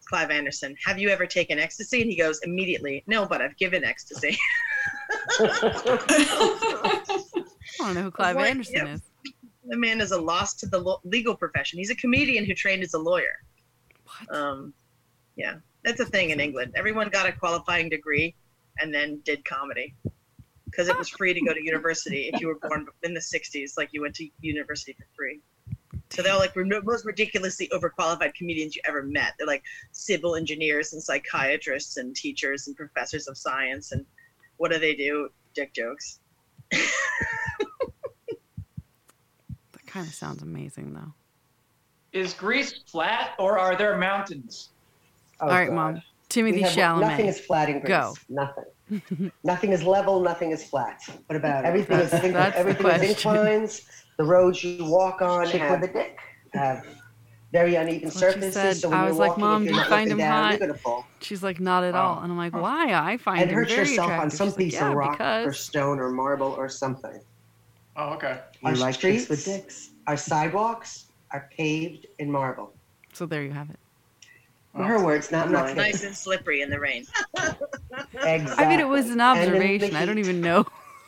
Clive 0.09 0.31
Anderson, 0.31 0.77
"Have 0.85 1.01
you 1.01 1.09
ever 1.09 1.27
taken 1.27 1.59
ecstasy?" 1.59 2.01
And 2.01 2.11
he 2.11 2.17
goes 2.17 2.39
immediately, 2.45 3.03
"No, 3.09 3.27
but 3.27 3.43
I've 3.43 3.57
given 3.57 3.83
ecstasy." 3.83 4.39
I 5.41 5.83
don't 7.79 7.95
know 7.95 8.03
who 8.03 8.11
Clive 8.13 8.37
Anderson 8.37 8.87
yeah. 8.87 8.95
is. 8.95 9.03
the 9.67 9.77
man 9.77 10.01
is 10.01 10.13
a 10.13 10.21
loss 10.21 10.55
to 10.55 10.67
the 10.67 10.79
lo- 10.79 11.01
legal 11.05 11.35
profession. 11.35 11.79
He's 11.79 11.91
a 11.91 11.97
comedian 11.97 12.45
who 12.45 12.55
trained 12.55 12.85
as 12.85 12.95
a 12.95 12.99
lawyer. 12.99 13.43
What? 14.05 14.37
Um, 14.37 14.73
yeah, 15.37 15.57
that's 15.85 15.99
a 15.99 16.07
thing 16.07 16.31
in 16.31 16.39
England. 16.39 16.75
Everyone 16.77 17.09
got 17.09 17.27
a 17.29 17.33
qualifying 17.33 17.89
degree 17.89 18.37
and 18.79 18.95
then 18.95 19.21
did 19.25 19.45
comedy 19.45 19.95
because 20.71 20.89
it 20.89 20.97
was 20.97 21.09
free 21.19 21.35
to 21.35 21.41
go 21.41 21.53
to 21.53 21.63
university 21.65 22.31
if 22.33 22.41
you 22.41 22.47
were 22.49 22.59
born 22.63 22.87
in 23.03 23.15
the 23.15 23.21
60s. 23.21 23.73
Like 23.77 23.91
you 23.93 24.03
went 24.03 24.15
to 24.17 24.29
university 24.41 24.93
for 24.99 25.07
free. 25.17 25.41
So 26.11 26.23
they're 26.23 26.37
like 26.37 26.55
the 26.55 26.83
most 26.85 27.05
ridiculously 27.05 27.69
overqualified 27.73 28.35
comedians 28.35 28.75
you 28.75 28.83
ever 28.85 29.03
met. 29.03 29.35
They're 29.39 29.47
like 29.47 29.63
civil 29.93 30.35
engineers 30.35 30.93
and 30.93 31.03
psychiatrists 31.03 31.97
and 31.99 32.15
teachers 32.17 32.67
and 32.67 32.77
professors 32.77 33.29
of 33.29 33.37
science. 33.39 33.93
And 33.93 34.05
what 34.57 34.73
do 34.73 34.79
they 34.79 34.95
do? 34.95 35.29
Dick 35.55 35.73
jokes. 35.73 36.19
That 39.73 39.87
kind 39.87 40.07
of 40.07 40.15
sounds 40.15 40.43
amazing, 40.43 40.95
though. 40.95 41.13
Is 42.13 42.35
Greece 42.35 42.81
flat 42.87 43.33
or 43.39 43.59
are 43.59 43.77
there 43.77 43.97
mountains? 43.99 44.71
Oh, 45.41 45.47
All 45.47 45.51
right, 45.53 45.67
God. 45.69 45.75
Mom. 45.75 46.03
Timothy 46.29 46.59
We 46.59 46.63
have- 46.63 46.73
Chalamet. 46.73 47.01
Nothing 47.01 47.27
is 47.27 47.41
flat 47.41 47.69
in 47.69 47.81
Greece. 47.81 47.89
Go. 47.89 48.15
Nothing. 48.29 48.65
nothing 49.45 49.73
is 49.73 49.83
level, 49.83 50.21
nothing 50.21 50.51
is 50.51 50.65
flat. 50.65 51.01
What 51.27 51.37
about? 51.37 51.65
Everything 51.65 51.99
is 52.01 52.11
That's- 52.11 52.33
that's 52.33 52.57
everything 52.57 52.87
is 52.87 53.03
inclines. 53.11 53.83
The 54.19 54.25
roads 54.25 54.63
you 54.63 54.85
walk 54.85 55.23
on 55.23 55.47
Chick 55.49 55.61
have, 55.63 55.81
with 55.81 55.91
a 55.91 55.93
dick. 55.93 56.19
have 56.53 56.85
very 57.53 57.75
uneven 57.75 58.05
what 58.09 58.13
surfaces. 58.15 58.55
said. 58.55 58.77
So 58.77 58.89
when 58.91 58.99
I 58.99 59.01
you're 59.03 59.09
was 59.11 59.19
like, 59.19 59.29
walking, 59.31 59.45
"Mom, 59.45 59.63
if 59.63 59.69
do 59.69 59.75
you're 59.75 59.75
you 59.75 59.81
not 59.81 59.89
find 59.89 60.11
him 60.11 60.19
down, 60.19 60.51
hot?" 60.53 60.61
Gonna 60.61 60.75
fall. 60.75 61.07
She's 61.21 61.43
like, 61.43 61.59
not 61.61 61.85
at 61.85 61.95
all. 61.95 62.21
And 62.23 62.31
I'm 62.31 62.37
like, 62.39 62.53
why? 62.55 62.93
I 62.95 63.17
find 63.17 63.41
And 63.43 63.51
him 63.51 63.57
hurt 63.57 63.69
very 63.69 63.89
yourself 63.89 64.11
on 64.13 64.31
some 64.31 64.49
She's 64.49 64.57
like, 64.57 64.65
piece 64.65 64.75
yeah, 64.75 64.89
of 64.91 64.95
rock 64.95 65.21
or 65.21 65.53
stone 65.53 65.99
or 65.99 66.11
marble 66.11 66.49
or 66.53 66.69
something. 66.69 67.21
Oh, 67.97 68.11
okay. 68.15 68.41
Our 68.63 68.73
You 68.75 68.79
like 68.79 68.99
chicks 68.99 69.25
streets, 69.25 69.29
with 69.29 69.45
dicks? 69.45 69.91
our 70.07 70.17
sidewalks 70.17 71.07
are 71.33 71.49
paved 71.57 72.07
in 72.19 72.31
marble. 72.31 72.75
so 73.13 73.27
there 73.27 73.43
you 73.43 73.51
have 73.53 73.69
it. 73.71 73.79
Her 74.75 75.05
words, 75.05 75.33
not 75.33 75.47
I'm 75.47 75.53
not 75.53 75.67
mine. 75.67 75.77
Nice 75.77 76.05
and 76.05 76.17
slippery 76.17 76.63
in 76.63 76.71
the 76.71 76.79
rain. 76.79 77.05
Exactly. 78.23 78.65
I 78.65 78.69
mean, 78.69 78.81
it 78.81 78.89
was 78.89 79.11
an 79.11 79.21
And 79.21 79.39
in 79.41 79.45
the 79.53 79.59
observation. 79.59 79.97
I 79.97 80.07
don't 80.07 80.19
even 80.19 80.41
know. 80.41 80.65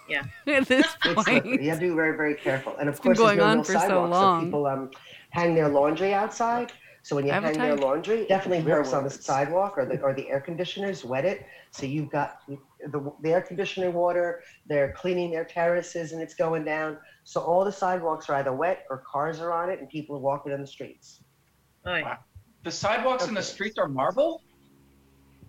Yeah. 0.08 0.24
At 0.46 0.66
this 0.66 0.86
point. 1.02 1.20
slippery. 1.26 1.62
You 1.64 1.70
have 1.70 1.78
to 1.80 1.88
be 1.88 1.94
very, 1.94 2.16
very 2.16 2.34
careful. 2.34 2.76
And 2.78 2.88
of 2.88 2.94
It's 2.96 3.00
been 3.00 3.14
course, 3.14 3.18
there's 3.18 3.36
going 3.36 3.38
no 3.38 3.44
on 3.44 3.56
real 3.58 3.64
for 3.64 3.72
so 3.74 3.78
sidewalks, 3.78 4.10
long. 4.10 4.44
people 4.44 4.66
um, 4.66 4.90
hang 5.30 5.54
their 5.54 5.68
laundry 5.68 6.12
outside. 6.12 6.72
So 7.04 7.16
when 7.16 7.24
you 7.26 7.32
hang 7.32 7.42
their 7.42 7.50
Advertise. 7.52 7.80
laundry, 7.80 8.26
definitely 8.26 8.60
Her 8.64 8.78
works 8.78 8.92
on 8.92 9.02
the 9.04 9.10
sidewalk 9.10 9.74
or 9.76 9.84
the 9.86 10.00
or 10.02 10.14
the 10.14 10.28
air 10.28 10.40
conditioners 10.40 11.04
wet 11.04 11.24
it. 11.24 11.44
So 11.72 11.84
you've 11.86 12.10
got 12.10 12.40
the, 12.48 13.12
the 13.22 13.32
air 13.32 13.40
conditioner 13.42 13.90
water. 13.90 14.42
They're 14.68 14.92
cleaning 14.92 15.30
their 15.32 15.44
terraces 15.44 16.12
and 16.12 16.22
it's 16.22 16.34
going 16.34 16.64
down. 16.64 16.98
So 17.24 17.40
all 17.40 17.64
the 17.64 17.72
sidewalks 17.72 18.28
are 18.28 18.34
either 18.36 18.52
wet 18.52 18.84
or 18.90 18.98
cars 18.98 19.40
are 19.40 19.52
on 19.52 19.68
it 19.70 19.80
and 19.80 19.88
people 19.88 20.14
are 20.16 20.20
walking 20.20 20.52
on 20.52 20.60
the 20.60 20.66
streets. 20.66 21.20
Oy. 21.88 22.02
Wow. 22.04 22.18
The 22.64 22.70
sidewalks 22.70 23.26
in 23.26 23.34
the 23.34 23.42
streets 23.42 23.78
are 23.78 23.88
marble? 23.88 24.42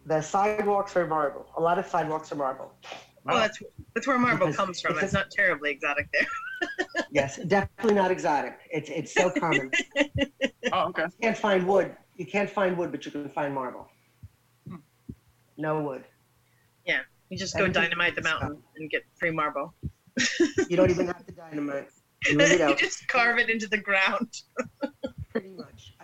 The 0.06 0.22
sidewalks 0.22 0.96
are 0.98 1.08
marble. 1.08 1.46
A 1.58 1.62
lot 1.62 1.78
of 1.80 1.86
sidewalks 1.86 2.32
are 2.32 2.36
marble. 2.36 2.74
Well, 3.26 3.38
that's 3.38 3.58
that's 3.96 4.06
where 4.08 4.20
marble 4.20 4.48
Because 4.48 4.58
comes 4.58 4.82
from. 4.82 4.96
it's 4.96 5.04
It's 5.04 5.14
not 5.14 5.32
terribly 5.32 5.72
exotic 5.72 6.08
there. 6.12 6.28
Yes, 7.12 7.38
definitely 7.48 7.94
not 7.96 8.10
exotic. 8.10 8.58
It's 8.72 8.90
it's 8.90 9.14
so 9.14 9.30
common. 9.30 9.70
Oh, 10.72 10.88
okay. 10.88 11.04
You 11.04 11.10
can't 11.22 11.38
find 11.38 11.68
wood. 11.68 11.96
You 12.16 12.26
can't 12.26 12.50
find 12.50 12.76
wood, 12.78 12.90
but 12.92 13.06
you 13.06 13.12
can 13.12 13.30
find 13.30 13.54
marble. 13.54 13.88
Hmm. 14.68 14.78
No 15.58 15.82
wood. 15.82 16.04
Yeah, 16.86 17.02
you 17.30 17.38
just 17.38 17.54
go 17.54 17.66
Everything 17.66 17.84
dynamite 17.84 18.16
the 18.16 18.22
is 18.22 18.26
mountain 18.26 18.64
and 18.78 18.90
get 18.90 19.04
free 19.20 19.30
marble. 19.30 19.76
You 20.70 20.78
don't 20.78 20.90
even 20.90 21.08
have 21.14 21.26
to 21.26 21.32
dynamite. 21.34 21.90
You 22.26 22.38
really 22.38 22.60
you 22.60 22.76
just 22.76 23.08
carve 23.08 23.38
it 23.38 23.50
into 23.50 23.68
the 23.68 23.78
ground. 23.78 24.30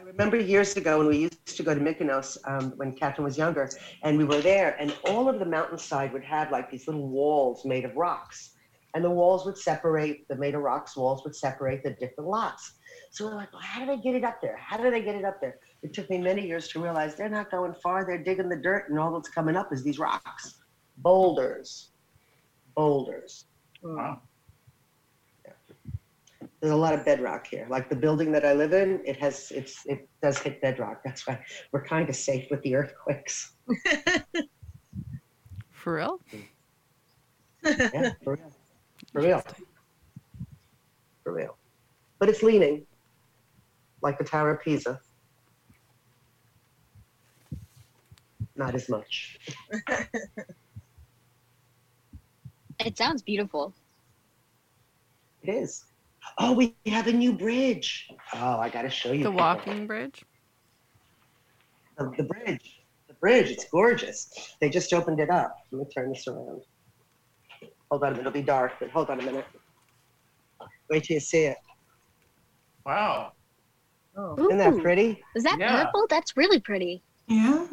Remember 0.10 0.38
years 0.38 0.76
ago 0.76 0.97
when 0.97 1.07
we 1.07 1.18
used 1.18 1.55
to 1.55 1.62
go 1.62 1.76
to 1.76 1.80
Mykonos 1.80 2.38
um, 2.47 2.74
when 2.78 2.93
Catherine 2.93 3.26
was 3.26 3.38
younger, 3.38 3.70
and 4.01 4.18
we 4.18 4.24
were 4.24 4.41
there, 4.41 4.76
and 4.80 4.95
all 5.05 5.30
of 5.30 5.38
the 5.38 5.45
mountainside 5.45 6.12
would 6.14 6.24
have 6.24 6.51
like 6.51 6.72
these 6.72 6.88
little 6.88 7.07
walls 7.07 7.64
made 7.64 7.86
of 7.86 7.95
rocks, 7.95 8.55
and 8.95 9.03
the 9.03 9.10
walls 9.10 9.45
would 9.45 9.57
separate. 9.57 10.28
The 10.28 10.36
made 10.36 10.55
of 10.55 10.62
rocks 10.62 10.97
walls 10.97 11.24
would 11.26 11.36
separate 11.36 11.84
the 11.84 11.91
different 11.91 12.28
lots. 12.28 12.74
So 13.12 13.26
we're 13.26 13.36
like, 13.36 13.53
well, 13.53 13.62
how 13.62 13.82
do 13.82 13.86
they 13.86 14.01
get 14.01 14.16
it 14.16 14.24
up 14.24 14.41
there? 14.41 14.57
How 14.57 14.78
do 14.78 14.89
they 14.89 15.03
get 15.03 15.14
it 15.14 15.26
up 15.26 15.39
there? 15.41 15.60
It 15.84 15.93
took 15.93 16.10
me 16.10 16.18
many 16.18 16.47
years 16.47 16.70
to 16.70 16.82
realize 16.82 17.14
they're 17.14 17.30
not 17.30 17.51
going 17.51 17.76
far. 17.76 18.03
They're 18.03 18.24
digging 18.24 18.49
the 18.49 18.57
dirt, 18.57 18.89
and 18.89 18.97
all 18.97 19.14
that's 19.14 19.30
coming 19.30 19.55
up 19.55 19.72
is 19.72 19.84
these 19.84 19.99
rocks, 19.99 20.55
boulders, 20.97 21.91
boulders. 22.76 23.45
Wow. 23.84 24.22
There's 26.62 26.74
a 26.74 26.78
lot 26.78 26.93
of 26.93 27.05
bedrock 27.05 27.47
here. 27.47 27.66
Like 27.70 27.89
the 27.89 27.95
building 27.95 28.32
that 28.34 28.45
I 28.45 28.53
live 28.53 28.74
in, 28.74 29.01
it 29.05 29.18
has 29.18 29.51
it's 29.51 29.86
it 29.86 30.10
does 30.22 30.38
hit 30.39 30.62
bedrock. 30.62 31.01
That's 31.05 31.26
why 31.26 31.39
we're 31.72 31.86
kind 31.86 32.10
of 32.10 32.16
safe 32.16 32.47
with 32.51 32.62
the 32.64 32.76
earthquakes. 32.76 33.53
For 35.72 35.95
real? 35.95 36.20
Yeah, 37.64 38.12
for 38.22 38.34
real. 38.34 38.51
For 39.14 39.22
real. 39.22 39.43
For 41.24 41.34
real. 41.34 41.57
But 42.20 42.28
it's 42.28 42.43
leaning, 42.43 42.86
like 44.01 44.18
the 44.18 44.26
Tower 44.26 44.51
of 44.51 44.62
Pisa. 44.62 44.99
Not 48.57 48.76
as 48.76 48.89
much. 48.89 49.39
It 52.86 52.97
sounds 52.97 53.22
beautiful. 53.22 53.74
It 55.43 55.51
is. 55.51 55.84
Oh, 56.38 56.53
we 56.53 56.76
have 56.86 57.07
a 57.07 57.11
new 57.13 57.34
bridge. 57.34 58.07
Oh, 58.34 58.57
I 58.59 58.70
got 58.70 58.84
to 58.84 58.89
show 58.89 59.11
you. 59.11 59.24
The 59.24 59.30
people. 59.30 59.39
walking 59.45 59.88
bridge? 59.88 60.24
The, 61.97 62.11
the 62.17 62.24
bridge. 62.24 62.80
The 63.07 63.13
bridge. 63.15 63.49
It's 63.49 63.65
gorgeous. 63.70 64.55
They 64.61 64.70
just 64.70 64.93
opened 64.93 65.20
it 65.20 65.30
up. 65.30 65.55
Let 65.72 65.80
me 65.80 65.93
turn 65.93 66.09
this 66.11 66.28
around. 66.28 66.61
Hold 67.91 68.03
on. 68.03 68.20
It'll 68.20 68.32
be 68.32 68.41
dark, 68.41 68.74
but 68.80 68.89
hold 68.89 69.09
on 69.09 69.20
a 69.20 69.24
minute. 69.24 69.45
Wait 70.89 71.03
till 71.03 71.15
you 71.15 71.20
see 71.20 71.43
it. 71.43 71.57
Wow. 72.86 73.34
Oh, 74.15 74.36
Isn't 74.45 74.57
that 74.57 74.78
pretty? 74.82 75.22
Is 75.36 75.43
that 75.43 75.57
Yeah. 75.59 75.84
purple? 75.84 76.07
That's 76.09 76.36
really 76.36 76.59
pretty. 76.59 77.03
Yeah. 77.28 77.67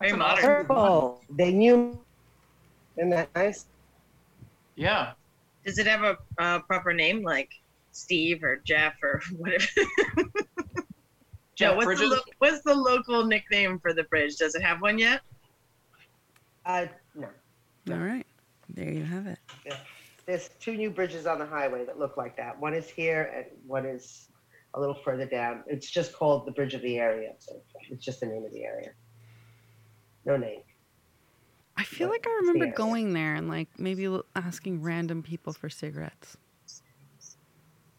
very 0.00 0.12
an 0.12 0.18
modern. 0.18 0.44
Purple. 0.44 1.22
They 1.30 1.52
knew. 1.52 1.98
Isn't 2.96 3.10
that 3.10 3.28
nice? 3.34 3.66
Yeah. 4.76 5.12
Does 5.64 5.78
it 5.78 5.86
have 5.86 6.02
a 6.02 6.16
uh, 6.38 6.60
proper 6.60 6.92
name 6.92 7.22
like 7.22 7.50
Steve 7.92 8.42
or 8.42 8.60
Jeff 8.64 8.94
or 9.02 9.20
whatever? 9.36 9.64
Jeff 11.54 11.72
Joe, 11.72 11.76
what's 11.76 12.00
the, 12.00 12.06
lo- 12.06 12.32
what's 12.38 12.62
the 12.62 12.74
local 12.74 13.26
nickname 13.26 13.78
for 13.80 13.92
the 13.92 14.04
bridge? 14.04 14.36
Does 14.36 14.54
it 14.54 14.62
have 14.62 14.80
one 14.80 14.98
yet? 14.98 15.20
Uh, 16.64 16.86
no. 17.14 17.28
All 17.90 17.98
right. 17.98 18.26
There 18.70 18.90
you 18.90 19.04
have 19.04 19.26
it. 19.26 19.38
Yeah. 19.66 19.76
There's 20.26 20.48
two 20.60 20.76
new 20.76 20.90
bridges 20.90 21.26
on 21.26 21.38
the 21.38 21.46
highway 21.46 21.84
that 21.84 21.98
look 21.98 22.16
like 22.16 22.36
that. 22.36 22.58
One 22.58 22.72
is 22.72 22.88
here 22.88 23.32
and 23.34 23.46
one 23.66 23.84
is 23.84 24.28
a 24.74 24.80
little 24.80 24.94
further 24.94 25.26
down. 25.26 25.64
It's 25.66 25.90
just 25.90 26.12
called 26.12 26.46
the 26.46 26.52
Bridge 26.52 26.74
of 26.74 26.82
the 26.82 26.98
Area. 26.98 27.32
So 27.38 27.60
it's 27.90 28.04
just 28.04 28.20
the 28.20 28.26
name 28.26 28.44
of 28.44 28.52
the 28.52 28.64
area. 28.64 28.90
No 30.24 30.36
name. 30.36 30.60
I 31.80 31.84
feel 31.84 32.10
like 32.10 32.26
I 32.26 32.30
remember 32.42 32.66
going 32.76 33.14
there 33.14 33.34
and 33.34 33.48
like 33.48 33.68
maybe 33.78 34.06
asking 34.36 34.82
random 34.82 35.22
people 35.22 35.54
for 35.54 35.70
cigarettes 35.70 36.36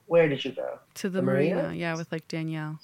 Where 0.05 0.29
did 0.29 0.45
you 0.45 0.51
go? 0.51 0.77
to 0.95 1.09
the, 1.09 1.17
The 1.17 1.21
marina. 1.23 1.55
marina? 1.55 1.73
Yeah, 1.75 1.95
with 1.95 2.11
like 2.11 2.27
Danielle. 2.27 2.79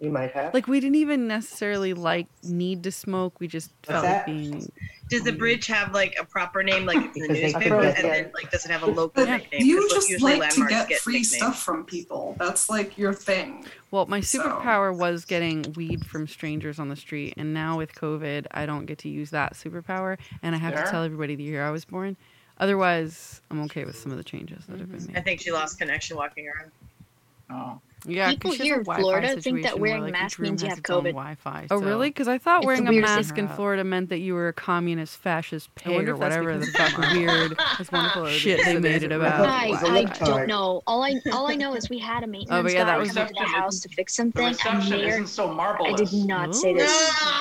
You 0.00 0.10
might 0.10 0.32
have. 0.32 0.52
Like 0.52 0.66
we 0.66 0.80
didn't 0.80 0.96
even 0.96 1.26
necessarily 1.28 1.94
like 1.94 2.26
need 2.42 2.82
to 2.82 2.90
smoke. 2.92 3.38
We 3.40 3.46
just 3.48 3.70
What's 3.86 3.90
felt 3.90 4.02
that? 4.04 4.16
like 4.16 4.26
being. 4.26 4.72
Does 5.08 5.22
the 5.22 5.32
bridge 5.32 5.66
have 5.66 5.92
like 5.92 6.16
a 6.18 6.24
proper 6.24 6.62
name, 6.62 6.84
like 6.84 6.96
it's 6.96 7.16
in 7.16 7.22
the 7.22 7.28
Because 7.28 7.36
they 7.38 7.42
newspaper, 7.58 7.76
forget, 7.76 7.98
and 7.98 8.10
then 8.12 8.30
like 8.34 8.50
does 8.50 8.64
it 8.64 8.70
have 8.70 8.82
a 8.82 8.86
local 8.86 9.24
But 9.24 9.28
nickname? 9.28 9.62
you 9.62 9.88
'Cause 9.88 10.06
just 10.08 10.22
like 10.22 10.50
to 10.50 10.66
get 10.66 10.88
get 10.88 11.00
free 11.00 11.14
nicknames. 11.14 11.36
stuff 11.36 11.62
from 11.62 11.84
people. 11.84 12.34
That's 12.38 12.68
like 12.68 12.98
your 12.98 13.12
thing. 13.12 13.64
Well, 13.90 14.06
my 14.06 14.20
So- 14.20 14.40
superpower 14.42 14.96
was 14.96 15.24
getting 15.24 15.72
weed 15.74 16.04
from 16.06 16.26
strangers 16.26 16.78
on 16.78 16.88
the 16.88 16.96
street, 16.96 17.34
and 17.36 17.54
now 17.54 17.78
with 17.78 17.94
COVID, 17.94 18.46
I 18.50 18.66
don't 18.66 18.86
get 18.86 18.98
to 18.98 19.08
use 19.08 19.30
that 19.30 19.54
superpower, 19.54 20.18
and 20.42 20.54
I 20.54 20.58
have 20.58 20.74
Fair. 20.74 20.84
to 20.84 20.90
tell 20.90 21.02
everybody 21.04 21.36
the 21.36 21.44
year 21.44 21.64
I 21.64 21.70
was 21.70 21.84
born. 21.84 22.16
Otherwise, 22.58 23.40
I'm 23.50 23.60
okay 23.62 23.84
with 23.84 23.96
some 23.96 24.10
of 24.10 24.18
the 24.18 24.24
changes 24.24 24.64
that 24.66 24.78
have 24.80 24.88
mm-hmm. 24.88 24.96
been 24.98 25.06
made. 25.08 25.16
I 25.16 25.20
think 25.20 25.40
she 25.40 25.52
lost 25.52 25.78
connection 25.78 26.16
walking 26.16 26.48
around. 26.48 26.70
Oh. 27.50 27.80
Yeah, 28.06 28.26
'cause 28.26 28.34
People 28.34 28.50
she 28.52 28.56
has 28.56 28.60
a 28.60 28.64
here 28.64 28.78
in 28.78 28.84
Florida 28.84 29.40
think 29.40 29.62
that 29.62 29.78
wearing 29.78 30.00
where, 30.02 30.08
a 30.08 30.12
like, 30.12 30.14
each 30.16 30.22
mask 30.22 30.38
means 30.40 30.62
you 30.62 30.68
have 30.68 30.82
COVID. 30.82 31.12
Wi-Fi. 31.12 31.66
Oh, 31.70 31.78
really? 31.78 32.10
Because 32.10 32.28
I 32.28 32.38
thought 32.38 32.58
It's 32.58 32.66
wearing 32.66 32.86
a 32.86 32.92
mask 32.92 33.38
in 33.38 33.48
Florida 33.48 33.84
meant 33.84 34.08
that 34.10 34.18
you 34.18 34.34
were 34.34 34.48
a 34.48 34.52
communist, 34.52 35.16
fascist 35.16 35.70
I 35.76 35.80
pig 35.80 36.08
or 36.08 36.16
whatever 36.16 36.52
the 36.58 36.66
because 36.66 36.92
fuck 36.92 37.04
it's 37.04 37.14
weird 37.14 37.54
as 37.80 37.90
wonderful 37.92 38.26
as 38.26 38.32
shit 38.34 38.64
they 38.64 38.78
made 38.78 39.02
it 39.02 39.04
it 39.04 39.12
about. 39.12 39.46
I, 39.46 39.66
He's 39.66 39.82
a 39.82 39.86
I 39.86 40.04
libtard. 40.04 40.26
don't 40.26 40.46
know. 40.48 40.82
All 40.86 41.02
I 41.02 41.14
all 41.32 41.50
I 41.50 41.54
know 41.54 41.74
is 41.74 41.88
we 41.88 41.98
had 41.98 42.22
a 42.22 42.26
maintenance 42.34 42.72
yeah, 42.72 42.84
guy 42.84 43.06
come 43.06 43.26
to 43.26 43.34
the 43.34 43.40
house 43.40 43.80
to 43.80 43.88
fix 43.88 44.14
something, 44.14 44.44
and 44.44 44.54
reception 44.56 44.90
Mayor. 44.90 45.08
isn't 45.08 45.26
so 45.28 45.52
marvelous. 45.52 46.00
I 46.00 46.04
did 46.04 46.26
not 46.26 46.54
say 46.54 46.74
this. 46.74 46.90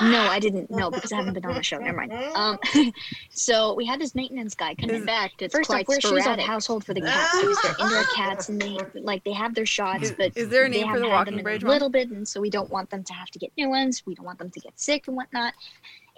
No, 0.02 0.22
I 0.30 0.40
didn't. 0.40 0.70
No, 0.72 0.90
because 0.90 1.12
I 1.12 1.18
haven't 1.18 1.34
been 1.34 1.46
on 1.46 1.56
the 1.56 1.64
show. 1.64 1.78
Never 1.78 1.98
mind. 1.98 2.14
Um, 2.36 2.60
so 3.30 3.74
we 3.74 3.86
had 3.86 4.00
this 4.00 4.16
maintenance 4.16 4.56
guy 4.56 4.76
come 4.76 4.90
in. 4.90 4.96
In 4.98 5.06
fact, 5.06 5.42
it's 5.42 5.54
First 5.54 5.70
off, 5.70 5.86
quite 5.86 5.88
we're 5.88 6.00
she's 6.02 6.26
a 6.26 6.42
household 6.42 6.86
for 6.86 6.94
the 6.94 7.02
cats 7.02 7.36
because 7.42 7.62
they're 7.64 7.76
indoor 7.88 8.04
cats 8.16 8.50
and 8.50 8.62
they 8.62 8.78
like 9.02 9.24
they 9.24 9.34
have 9.34 9.56
their 9.56 9.66
shots, 9.66 10.12
but 10.12 10.32
is 10.36 10.50
there 10.54 10.66
a 10.66 10.70
name 10.70 10.90
for 10.90 11.00
the 11.00 11.08
walking 11.08 11.42
bridge 11.44 11.64
a 11.64 11.68
little 11.68 11.90
bit, 11.90 12.10
and 12.10 12.28
so 12.28 12.40
we 12.40 12.50
don't 12.50 12.70
want 12.70 12.90
them 12.90 13.04
to 13.04 13.14
have 13.14 13.30
to 13.32 13.40
get 13.40 13.52
new 13.58 13.70
ones. 13.70 14.04
We 14.06 14.16
don't 14.16 14.26
want 14.26 14.40
them 14.40 14.52
to 14.52 14.60
get 14.60 14.80
sick 14.80 15.08
and 15.08 15.18
whatnot. 15.18 15.54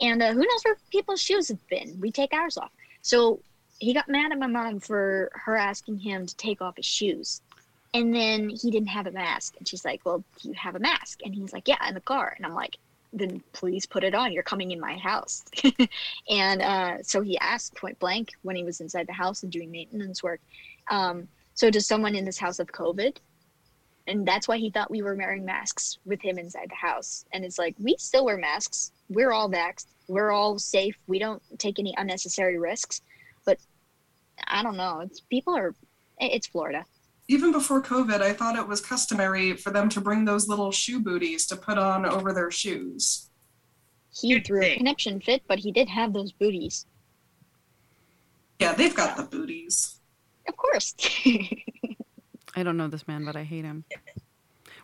And 0.01 0.21
uh, 0.21 0.33
who 0.33 0.39
knows 0.39 0.61
where 0.63 0.77
people's 0.91 1.21
shoes 1.21 1.47
have 1.47 1.67
been? 1.67 1.97
We 1.99 2.11
take 2.11 2.33
ours 2.33 2.57
off. 2.57 2.71
So 3.01 3.39
he 3.79 3.93
got 3.93 4.09
mad 4.09 4.31
at 4.31 4.39
my 4.39 4.47
mom 4.47 4.79
for 4.79 5.31
her 5.33 5.55
asking 5.55 5.99
him 5.99 6.25
to 6.25 6.35
take 6.35 6.61
off 6.61 6.77
his 6.77 6.85
shoes. 6.85 7.41
And 7.93 8.13
then 8.13 8.49
he 8.49 8.71
didn't 8.71 8.89
have 8.89 9.07
a 9.07 9.11
mask. 9.11 9.55
And 9.57 9.67
she's 9.67 9.85
like, 9.85 10.01
Well, 10.05 10.23
do 10.41 10.49
you 10.49 10.55
have 10.55 10.75
a 10.75 10.79
mask? 10.79 11.21
And 11.23 11.33
he's 11.33 11.53
like, 11.53 11.67
Yeah, 11.67 11.87
in 11.87 11.93
the 11.93 12.01
car. 12.01 12.33
And 12.35 12.45
I'm 12.45 12.53
like, 12.53 12.77
Then 13.13 13.41
please 13.53 13.85
put 13.85 14.03
it 14.03 14.13
on. 14.13 14.33
You're 14.33 14.43
coming 14.43 14.71
in 14.71 14.79
my 14.79 14.97
house. 14.97 15.45
and 16.29 16.61
uh, 16.61 17.03
so 17.03 17.21
he 17.21 17.37
asked 17.37 17.75
point 17.75 17.97
blank 17.99 18.33
when 18.43 18.55
he 18.55 18.63
was 18.63 18.81
inside 18.81 19.07
the 19.07 19.13
house 19.13 19.43
and 19.43 19.51
doing 19.51 19.71
maintenance 19.71 20.21
work. 20.21 20.41
Um, 20.89 21.27
so, 21.53 21.69
does 21.69 21.87
someone 21.87 22.15
in 22.15 22.25
this 22.25 22.37
house 22.37 22.57
have 22.57 22.67
COVID? 22.67 23.15
And 24.07 24.27
that's 24.27 24.47
why 24.47 24.57
he 24.57 24.69
thought 24.69 24.91
we 24.91 25.01
were 25.01 25.15
wearing 25.15 25.45
masks 25.45 25.97
with 26.05 26.21
him 26.21 26.37
inside 26.37 26.69
the 26.69 26.75
house. 26.75 27.25
And 27.33 27.43
it's 27.43 27.57
like, 27.57 27.75
we 27.79 27.95
still 27.97 28.25
wear 28.25 28.37
masks. 28.37 28.91
We're 29.09 29.31
all 29.31 29.49
vaxxed. 29.49 29.87
We're 30.07 30.31
all 30.31 30.59
safe. 30.59 30.95
We 31.07 31.17
don't 31.17 31.41
take 31.57 31.79
any 31.79 31.93
unnecessary 31.97 32.59
risks. 32.59 33.01
But 33.45 33.57
I 34.47 34.61
don't 34.61 34.77
know. 34.77 34.99
It's 34.99 35.21
people 35.21 35.57
are, 35.57 35.73
it's 36.19 36.47
Florida. 36.47 36.85
Even 37.27 37.51
before 37.51 37.81
COVID, 37.81 38.21
I 38.21 38.33
thought 38.33 38.55
it 38.55 38.67
was 38.67 38.79
customary 38.81 39.55
for 39.57 39.71
them 39.71 39.89
to 39.89 40.01
bring 40.01 40.25
those 40.25 40.47
little 40.47 40.71
shoe 40.71 40.99
booties 40.99 41.47
to 41.47 41.55
put 41.55 41.79
on 41.79 42.05
over 42.05 42.31
their 42.31 42.51
shoes. 42.51 43.29
He 44.13 44.39
threw 44.39 44.61
a 44.61 44.77
connection 44.77 45.19
fit, 45.19 45.41
but 45.47 45.59
he 45.59 45.71
did 45.71 45.89
have 45.89 46.13
those 46.13 46.31
booties. 46.31 46.85
Yeah, 48.59 48.73
they've 48.73 48.95
got 48.95 49.17
the 49.17 49.23
booties. 49.23 49.99
Of 50.47 50.55
course. 50.55 50.95
I 52.55 52.63
don't 52.63 52.77
know 52.77 52.87
this 52.87 53.07
man, 53.07 53.25
but 53.25 53.35
I 53.35 53.43
hate 53.43 53.65
him. 53.65 53.83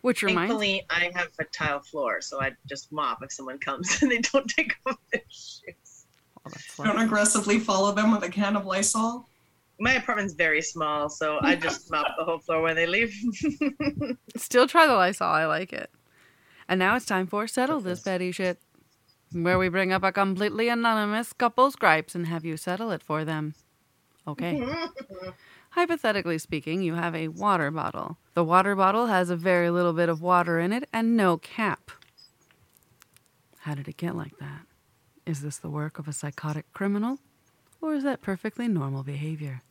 Which 0.02 0.22
reminds 0.22 0.50
Thankfully, 0.50 0.84
I 0.90 1.10
have 1.14 1.28
a 1.38 1.44
tile 1.44 1.80
floor, 1.80 2.20
so 2.20 2.40
I 2.40 2.52
just 2.68 2.90
mop 2.92 3.22
if 3.22 3.32
someone 3.32 3.58
comes 3.58 3.98
and 4.02 4.10
they 4.10 4.18
don't 4.18 4.48
take 4.48 4.74
off 4.86 4.98
their 5.12 5.22
shoes. 5.28 6.06
Don't 6.76 6.98
aggressively 6.98 7.58
follow 7.60 7.92
them 7.92 8.10
with 8.10 8.24
a 8.24 8.28
can 8.28 8.56
of 8.56 8.66
Lysol. 8.66 9.28
My 9.78 9.94
apartment's 9.94 10.34
very 10.34 10.60
small, 10.60 11.08
so 11.08 11.38
I 11.40 11.54
just 11.54 11.90
mop 11.90 12.06
the 12.18 12.24
whole 12.24 12.40
floor 12.40 12.62
when 12.62 12.76
they 12.76 12.86
leave. 12.86 13.14
Still 14.36 14.66
try 14.66 14.86
the 14.86 14.94
Lysol. 14.94 15.28
I 15.28 15.46
like 15.46 15.72
it. 15.72 15.90
And 16.68 16.78
now 16.78 16.96
it's 16.96 17.06
time 17.06 17.26
for 17.26 17.46
Settle 17.46 17.80
This 17.80 18.00
Petty 18.00 18.32
Shit, 18.32 18.58
where 19.32 19.58
we 19.58 19.68
bring 19.68 19.92
up 19.92 20.02
a 20.02 20.12
completely 20.12 20.68
anonymous 20.68 21.32
couple's 21.32 21.76
gripes 21.76 22.14
and 22.14 22.26
have 22.26 22.44
you 22.44 22.56
settle 22.56 22.90
it 22.90 23.02
for 23.02 23.24
them. 23.24 23.54
Okay. 24.26 24.64
Hypothetically 25.72 26.36
speaking, 26.36 26.82
you 26.82 26.94
have 26.94 27.14
a 27.14 27.28
water 27.28 27.70
bottle. 27.70 28.18
The 28.34 28.44
water 28.44 28.76
bottle 28.76 29.06
has 29.06 29.30
a 29.30 29.36
very 29.36 29.70
little 29.70 29.94
bit 29.94 30.10
of 30.10 30.20
water 30.20 30.60
in 30.60 30.70
it 30.70 30.86
and 30.92 31.16
no 31.16 31.38
cap. 31.38 31.90
How 33.60 33.74
did 33.74 33.88
it 33.88 33.96
get 33.96 34.14
like 34.14 34.36
that? 34.38 34.66
Is 35.24 35.40
this 35.40 35.56
the 35.56 35.70
work 35.70 35.98
of 35.98 36.06
a 36.06 36.12
psychotic 36.12 36.70
criminal? 36.74 37.20
Or 37.80 37.94
is 37.94 38.04
that 38.04 38.20
perfectly 38.20 38.68
normal 38.68 39.02
behavior? 39.02 39.62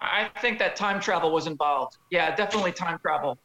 I 0.00 0.28
think 0.40 0.58
that 0.58 0.74
time 0.74 0.98
travel 0.98 1.30
was 1.30 1.46
involved. 1.46 1.98
Yeah, 2.10 2.34
definitely 2.34 2.72
time 2.72 2.98
travel. 2.98 3.38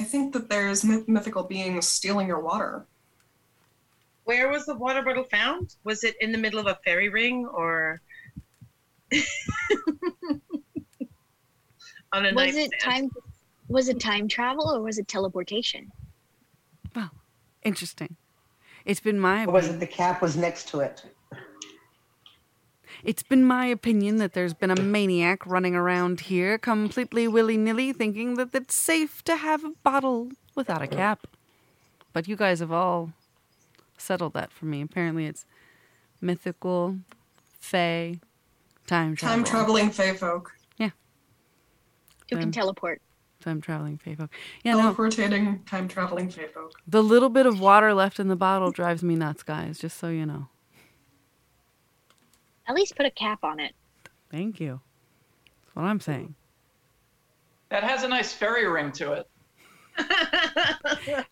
I 0.00 0.04
think 0.04 0.32
that 0.34 0.48
there's 0.48 0.84
myth- 0.84 1.08
mythical 1.08 1.42
beings 1.42 1.88
stealing 1.88 2.28
your 2.28 2.40
water. 2.40 2.86
Where 4.24 4.48
was 4.48 4.64
the 4.64 4.76
water 4.76 5.02
bottle 5.02 5.24
found? 5.24 5.74
Was 5.82 6.04
it 6.04 6.14
in 6.20 6.30
the 6.30 6.38
middle 6.38 6.60
of 6.60 6.66
a 6.66 6.78
fairy 6.84 7.08
ring 7.08 7.46
or 7.46 8.00
on 12.12 12.26
a 12.26 12.34
was 12.34 12.56
it 12.56 12.70
time 12.80 13.10
was 13.68 13.88
it 13.88 14.00
time 14.00 14.28
travel 14.28 14.70
or 14.70 14.82
was 14.82 14.98
it 14.98 15.08
teleportation? 15.08 15.92
Well, 16.94 17.10
interesting. 17.62 18.16
It's 18.84 19.00
been 19.00 19.20
my 19.20 19.44
Or 19.44 19.52
was 19.52 19.68
it 19.68 19.80
the 19.80 19.86
cap 19.86 20.22
was 20.22 20.36
next 20.36 20.68
to 20.68 20.80
it? 20.80 21.04
It's 23.04 23.22
been 23.22 23.44
my 23.44 23.66
opinion 23.66 24.16
that 24.16 24.32
there's 24.32 24.54
been 24.54 24.70
a 24.70 24.80
maniac 24.80 25.46
running 25.46 25.74
around 25.74 26.20
here 26.20 26.58
completely 26.58 27.28
willy 27.28 27.56
nilly 27.56 27.92
thinking 27.92 28.34
that 28.34 28.54
it's 28.54 28.74
safe 28.74 29.22
to 29.24 29.36
have 29.36 29.62
a 29.62 29.72
bottle 29.84 30.30
without 30.54 30.82
a 30.82 30.88
cap. 30.88 31.26
But 32.12 32.26
you 32.26 32.34
guys 32.34 32.60
have 32.60 32.72
all 32.72 33.12
settled 33.98 34.32
that 34.32 34.50
for 34.50 34.64
me. 34.64 34.80
Apparently 34.82 35.26
it's 35.26 35.44
mythical, 36.20 36.96
fae, 37.60 38.18
time 38.88 39.14
travel. 39.14 39.36
Time 39.36 39.44
traveling 39.44 39.90
fae 39.90 40.14
folk. 40.14 40.52
Yeah. 40.78 40.90
Who 42.30 42.38
can 42.38 42.50
teleport? 42.50 43.00
Time 43.40 43.60
traveling 43.60 43.98
fae 43.98 44.16
folk. 44.16 44.30
Yeah, 44.64 44.74
no. 44.74 44.92
Teleportating 44.92 45.64
time 45.64 45.86
traveling 45.86 46.28
fae 46.28 46.48
folk. 46.48 46.72
The 46.88 47.02
little 47.02 47.28
bit 47.28 47.46
of 47.46 47.60
water 47.60 47.94
left 47.94 48.18
in 48.18 48.26
the 48.26 48.34
bottle 48.34 48.72
drives 48.72 49.04
me 49.04 49.14
nuts, 49.14 49.44
guys, 49.44 49.78
just 49.78 49.96
so 49.96 50.08
you 50.08 50.26
know. 50.26 50.48
At 52.66 52.74
least 52.74 52.96
put 52.96 53.06
a 53.06 53.10
cap 53.10 53.44
on 53.44 53.60
it. 53.60 53.74
Thank 54.30 54.58
you. 54.58 54.80
That's 55.64 55.76
what 55.76 55.84
I'm 55.84 56.00
saying. 56.00 56.34
That 57.68 57.84
has 57.84 58.02
a 58.02 58.08
nice 58.08 58.32
fairy 58.32 58.66
ring 58.66 58.90
to 58.92 59.12
it. 59.12 59.28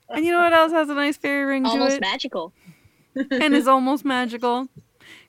And 0.08 0.24
you 0.24 0.32
know 0.32 0.40
what 0.40 0.52
else 0.52 0.72
has 0.72 0.88
a 0.88 0.94
nice 0.94 1.16
fairy 1.16 1.44
ring 1.44 1.64
to 1.64 1.70
it? 1.70 1.72
Almost 1.72 2.00
magical. 2.00 2.52
and 3.14 3.54
is 3.54 3.66
almost 3.66 4.04
magical. 4.04 4.68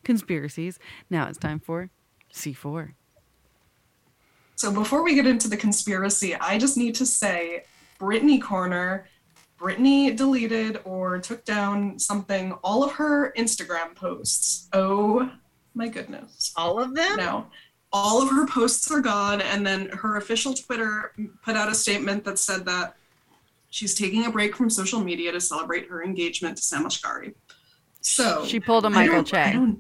Conspiracies. 0.04 0.80
Now 1.10 1.28
it's 1.28 1.38
time 1.38 1.60
for 1.60 1.90
C4. 2.38 2.94
So 4.56 4.72
before 4.72 5.04
we 5.04 5.14
get 5.16 5.28
into 5.28 5.48
the 5.48 5.58
conspiracy, 5.58 6.36
I 6.36 6.58
just 6.58 6.78
need 6.78 6.96
to 6.96 7.06
say 7.06 7.64
Britney 8.00 8.42
Corner, 8.42 9.08
Britney 9.60 10.16
deleted 10.16 10.80
or 10.84 11.20
took 11.20 11.46
down 11.46 12.00
something, 12.00 12.54
all 12.64 12.84
of 12.84 12.92
her 12.94 13.34
Instagram 13.38 13.96
posts. 13.96 14.68
Oh 14.74 15.30
my 15.76 15.88
goodness. 15.88 16.54
All 16.56 16.80
of 16.80 16.96
them? 16.96 17.18
No. 17.18 17.46
All 17.94 18.22
of 18.22 18.30
her 18.30 18.48
posts 18.48 18.90
are 18.92 19.00
gone. 19.00 19.42
And 19.42 19.66
then 19.66 19.90
her 19.90 20.18
official 20.18 20.54
Twitter 20.54 21.14
put 21.44 21.56
out 21.56 21.72
a 21.72 21.76
statement 21.76 22.24
that 22.26 22.40
said 22.40 22.66
that 22.66 22.96
she's 23.70 23.94
taking 23.94 24.26
a 24.26 24.32
break 24.32 24.56
from 24.56 24.70
social 24.70 25.00
media 25.00 25.32
to 25.32 25.40
celebrate 25.40 25.88
her 25.88 26.04
engagement 26.04 26.58
to 26.58 26.64
Sam 26.64 26.86
Asghari. 26.86 27.34
So 28.02 28.44
She 28.46 28.60
pulled 28.60 28.86
a 28.86 28.90
Michael 28.90 29.22
don't- 29.24 29.34
I 29.36 29.52
Che. 29.52 29.76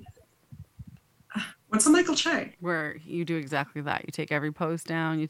Don't- 1.69 1.75
What's 1.75 1.85
a 1.85 1.89
Michael 1.89 2.15
Che? 2.15 2.53
Where 2.59 2.95
you 3.05 3.25
do 3.25 3.35
exactly 3.35 3.81
that. 3.81 4.03
You 4.05 4.11
take 4.11 4.31
every 4.31 4.51
post 4.51 4.87
down, 4.87 5.19
you 5.19 5.27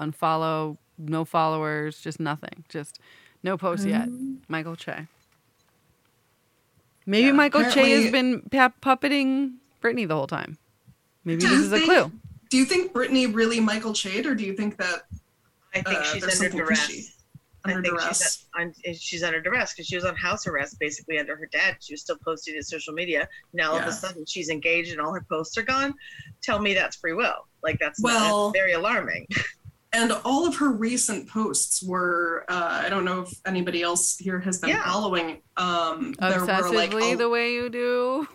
unfollow, 0.00 0.76
no 0.98 1.24
followers, 1.24 2.00
just 2.00 2.18
nothing. 2.20 2.64
Just 2.68 2.98
no 3.42 3.56
posts 3.56 3.86
yet. 3.86 4.08
Mm. 4.08 4.38
Michael 4.48 4.76
Che. 4.76 5.06
Maybe 7.06 7.26
Yeah, 7.28 7.32
Michael 7.32 7.70
Che 7.70 7.90
has 8.02 8.10
been 8.10 8.40
pu- 8.50 8.72
puppeting 8.82 9.54
Britney 9.80 10.08
the 10.08 10.14
whole 10.16 10.26
time. 10.26 10.58
Maybe 11.24 11.42
this 11.42 11.52
is 11.52 11.72
a 11.72 11.76
think- 11.76 11.84
clue. 11.84 12.12
Do 12.50 12.56
you 12.56 12.64
think 12.64 12.92
Britney 12.92 13.32
really 13.32 13.58
Michael 13.58 13.92
Chade, 13.92 14.24
or 14.24 14.34
do 14.36 14.44
you 14.44 14.54
think 14.54 14.76
that 14.78 15.06
I 15.74 15.82
think 15.82 15.98
uh, 15.98 16.02
she's 16.04 16.22
there's 16.22 16.40
under 16.40 16.64
duress. 16.64 16.86
fishy? 16.86 17.06
I 17.68 17.74
Under 17.74 17.82
think 17.90 18.00
duress. 18.00 18.18
she's, 18.18 18.48
un- 18.58 18.94
she's 18.98 19.22
under 19.22 19.40
duress 19.40 19.72
because 19.72 19.86
she 19.86 19.96
was 19.96 20.04
on 20.04 20.14
house 20.16 20.46
arrest 20.46 20.78
basically 20.78 21.18
under 21.18 21.36
her 21.36 21.48
dad. 21.52 21.76
She 21.80 21.92
was 21.94 22.00
still 22.02 22.18
posting 22.24 22.54
to 22.54 22.62
social 22.62 22.92
media. 22.94 23.28
Now 23.52 23.72
all 23.72 23.78
of 23.78 23.86
a 23.86 23.92
sudden 23.92 24.24
she's 24.26 24.48
engaged 24.48 24.92
and 24.92 25.00
all 25.00 25.12
her 25.12 25.24
posts 25.28 25.56
are 25.58 25.62
gone. 25.62 25.94
Tell 26.42 26.58
me 26.58 26.74
that's 26.74 26.96
free 26.96 27.12
will. 27.14 27.46
Like 27.62 27.78
that's, 27.80 28.00
Well- 28.02 28.50
that's 28.50 28.58
very 28.58 28.72
alarming. 28.72 29.26
And 29.92 30.12
all 30.26 30.46
of 30.46 30.54
her 30.56 30.72
recent 30.72 31.26
posts 31.26 31.82
were, 31.82 32.44
uh, 32.50 32.82
I 32.84 32.90
don't 32.90 33.06
know 33.06 33.22
if 33.22 33.30
anybody 33.46 33.80
else 33.82 34.18
here 34.18 34.38
has 34.40 34.58
been 34.58 34.70
Yeah. 34.70 34.84
following. 34.84 35.40
Um, 35.56 36.12
there 36.20 36.40
were 36.40 36.46
Obsessively 36.46 36.74
like, 36.74 36.94
oh, 36.94 37.16
the 37.16 37.28
way 37.30 37.54
you 37.54 37.70
do. 37.70 38.28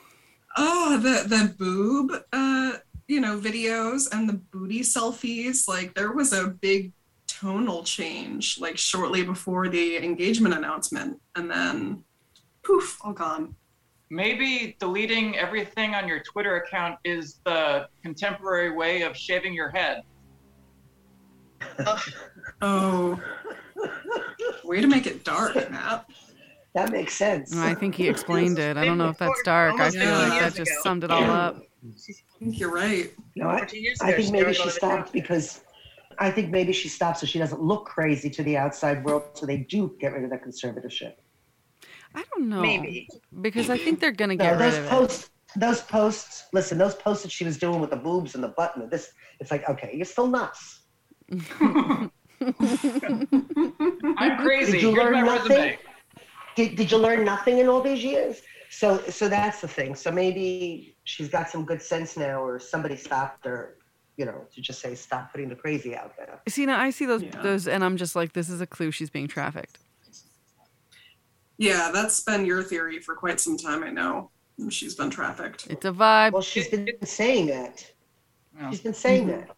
oh, 0.58 0.98
the 0.98 1.28
the 1.28 1.54
boob, 1.60 2.14
uh, 2.34 2.78
you 3.08 3.20
know, 3.22 3.38
videos 3.40 4.08
and 4.12 4.28
the 4.28 4.34
booty 4.52 4.80
selfies. 4.80 5.68
Like 5.68 5.94
there 5.94 6.14
was 6.14 6.34
a 6.34 6.48
big 6.48 6.94
tonal 7.42 7.84
change, 7.84 8.60
like 8.60 8.78
shortly 8.78 9.24
before 9.24 9.68
the 9.68 9.98
engagement 9.98 10.54
announcement, 10.54 11.20
and 11.36 11.50
then 11.50 12.04
poof, 12.64 13.00
all 13.04 13.14
gone. 13.14 13.56
Maybe 14.10 14.76
deleting 14.80 15.38
everything 15.38 15.96
on 15.96 16.08
your 16.08 16.22
Twitter 16.22 16.58
account 16.58 17.00
is 17.04 17.40
the 17.46 17.88
contemporary 18.04 18.72
way 18.76 19.02
of 19.04 19.16
shaving 19.18 19.54
your 19.54 19.70
head. 19.70 20.04
Oh, 22.64 23.20
way 24.64 24.82
to 24.82 24.88
make 24.88 25.08
it 25.08 25.24
dark, 25.24 25.56
Matt. 25.72 26.06
That 26.76 26.92
makes 26.92 27.16
sense. 27.16 27.56
I 27.56 27.74
think 27.74 27.96
he 27.96 28.08
explained 28.08 28.60
it. 28.60 28.78
I 28.78 28.86
don't 28.86 29.00
know 29.00 29.10
if 29.10 29.18
that's 29.18 29.42
dark. 29.44 29.80
I 29.80 29.90
feel 29.90 30.12
like 30.12 30.40
that 30.40 30.54
just 30.54 30.72
summed 30.84 31.04
it 31.04 31.10
all 31.10 31.24
up. 31.24 31.58
I 31.58 32.14
think 32.40 32.60
you're 32.60 32.72
right. 32.72 33.12
No, 33.36 33.48
I, 33.48 33.68
I 34.02 34.12
think 34.14 34.32
maybe 34.32 34.54
she 34.54 34.70
stopped 34.70 35.12
because 35.12 35.62
I 36.20 36.32
think 36.32 36.52
maybe 36.52 36.74
she 36.74 36.88
stopped 36.90 37.20
so 37.20 37.26
she 37.26 37.40
doesn't 37.40 37.62
look 37.62 37.86
crazy 37.86 38.30
to 38.30 38.44
the 38.44 38.58
outside 38.58 39.04
world, 39.04 39.24
so 39.34 39.46
they 39.46 39.58
do 39.58 39.96
get 40.00 40.14
rid 40.14 40.24
of 40.24 40.30
the 40.30 40.38
conservatorship. 40.38 41.14
I 42.14 42.24
don't 42.36 42.50
know. 42.50 42.62
Maybe. 42.62 43.08
Because 43.42 43.70
I 43.70 43.78
think 43.78 44.00
they're 44.00 44.12
going 44.12 44.30
to 44.30 44.36
No, 44.36 44.44
get 44.44 44.52
rid 44.52 44.60
those 44.60 44.78
of 44.78 44.86
it. 44.86 44.90
posts, 44.90 45.30
those 45.56 45.82
posts. 45.82 46.46
Listen, 46.54 46.78
those 46.78 46.96
posts 46.96 47.24
that 47.24 47.32
she 47.32 47.46
was 47.46 47.58
doing 47.58 47.80
with 47.80 47.90
the 47.90 47.96
boobs 47.98 48.36
and 48.36 48.44
the 48.44 48.50
button. 48.50 48.82
and 48.84 48.92
This, 48.92 49.12
it's 49.40 49.52
like, 49.52 49.68
okay, 49.70 49.92
you're 49.94 50.06
still 50.06 50.28
nuts. 50.28 50.82
I'm 51.32 52.12
crazy. 54.38 54.74
Did 54.74 54.82
you 54.82 54.90
Here's 54.92 55.04
learn 55.04 55.14
my 55.14 55.22
nothing? 55.22 55.78
Did, 56.56 56.76
did 56.76 56.92
you 56.92 56.98
learn 56.98 57.24
nothing 57.24 57.60
in 57.60 57.68
all 57.68 57.82
these 57.82 58.04
years? 58.04 58.42
So, 58.70 58.98
so 59.10 59.28
that's 59.30 59.62
the 59.62 59.68
thing. 59.68 59.96
So 59.96 60.12
maybe 60.12 60.96
she's 61.04 61.30
got 61.30 61.50
some 61.50 61.66
good 61.66 61.82
sense 61.82 62.18
now, 62.18 62.42
or 62.44 62.60
somebody 62.60 62.96
stopped 62.98 63.46
her, 63.46 63.78
you 64.18 64.26
know, 64.26 64.46
to 64.54 64.62
just 64.62 64.82
say 64.82 64.94
stop 64.96 65.32
putting 65.32 65.50
the 65.50 65.56
crazy 65.56 65.96
out 65.96 66.16
there. 66.18 66.42
See, 66.48 66.66
now 66.66 66.80
I 66.80 66.90
see 66.90 67.06
those, 67.06 67.24
Yeah. 67.24 67.42
those, 67.42 67.68
and 67.68 67.84
I'm 67.84 67.98
just 67.98 68.16
like, 68.16 68.34
this 68.34 68.50
is 68.50 68.62
a 68.62 68.68
clue 68.68 68.92
she's 68.92 69.10
being 69.10 69.28
trafficked. 69.28 69.80
Yeah, 71.58 71.92
that's 71.94 72.22
been 72.22 72.46
your 72.46 72.64
theory 72.64 73.00
for 73.00 73.16
quite 73.16 73.40
some 73.40 73.58
time. 73.58 73.84
I 73.84 73.90
know 73.90 74.32
she's 74.70 74.96
been 74.96 75.10
trafficked. 75.10 75.68
It's 75.70 75.86
a 75.86 75.92
vibe. 75.92 76.32
Well, 76.34 76.42
she's 76.42 76.68
been 76.68 76.88
saying 77.04 77.48
that. 77.48 77.86
Yeah. 78.58 78.70
She's 78.72 78.82
been 78.82 78.94
saying 78.94 79.28
Mhm. 79.28 79.48
that. 79.48 79.56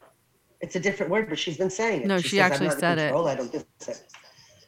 It's 0.62 0.76
a 0.76 0.80
different 0.80 1.12
word, 1.12 1.30
but 1.30 1.40
she's 1.40 1.58
been 1.58 1.70
saying 1.70 2.02
it. 2.02 2.08
No, 2.08 2.20
she 2.20 2.30
says, 2.38 2.40
actually 2.40 2.68
not 2.68 2.74
in 2.76 2.80
said 2.80 2.98
it. 3.00 3.14
I 3.14 3.36
don't 3.36 3.52
do 3.52 3.64
this." 3.80 4.04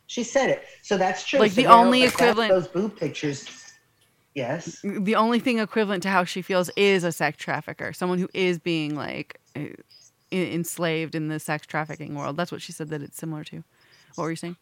She 0.07 0.23
said 0.23 0.49
it. 0.49 0.63
So 0.81 0.97
that's 0.97 1.25
true. 1.25 1.39
Like, 1.39 1.51
So 1.51 1.61
the 1.61 1.67
only 1.67 2.03
if 2.03 2.13
equivalent- 2.13 2.51
Those 2.51 2.67
boob 2.67 2.97
pictures. 2.97 3.47
Yes. 4.33 4.79
The 4.83 5.15
only 5.15 5.39
thing 5.39 5.59
equivalent 5.59 6.03
to 6.03 6.09
how 6.09 6.25
she 6.25 6.41
feels 6.41 6.69
is 6.75 7.03
a 7.05 7.11
sex 7.11 7.37
trafficker, 7.37 7.93
someone 7.93 8.19
who 8.19 8.27
is 8.33 8.59
being 8.59 8.93
like 8.95 9.39
Uh, 9.55 9.67
enslaved 10.31 11.15
in 11.15 11.27
the 11.27 11.39
sex 11.39 11.65
trafficking 11.65 12.15
world. 12.15 12.35
That's 12.35 12.51
what 12.51 12.61
she 12.61 12.71
said 12.71 12.89
that 12.89 13.01
it's 13.01 13.17
similar 13.17 13.43
to. 13.45 13.63
What 14.15 14.25
were 14.25 14.31
you 14.31 14.35
saying? 14.35 14.57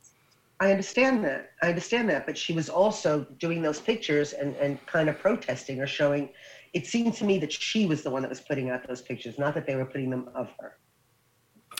I 0.59 0.71
understand 0.71 1.23
that. 1.23 1.51
I 1.61 1.69
understand 1.69 2.09
that. 2.09 2.25
But 2.25 2.37
she 2.37 2.53
was 2.53 2.69
also 2.69 3.25
doing 3.39 3.61
those 3.61 3.79
pictures 3.79 4.33
and, 4.33 4.55
and 4.57 4.85
kind 4.85 5.09
of 5.09 5.19
protesting 5.19 5.79
or 5.79 5.87
showing. 5.87 6.29
It 6.73 6.85
seemed 6.85 7.13
to 7.15 7.25
me 7.25 7.39
that 7.39 7.51
she 7.51 7.85
was 7.85 8.03
the 8.03 8.09
one 8.09 8.21
that 8.21 8.29
was 8.29 8.41
putting 8.41 8.69
out 8.69 8.87
those 8.87 9.01
pictures, 9.01 9.39
not 9.39 9.53
that 9.55 9.65
they 9.65 9.75
were 9.75 9.85
putting 9.85 10.09
them 10.09 10.29
of 10.35 10.51
her. 10.59 10.77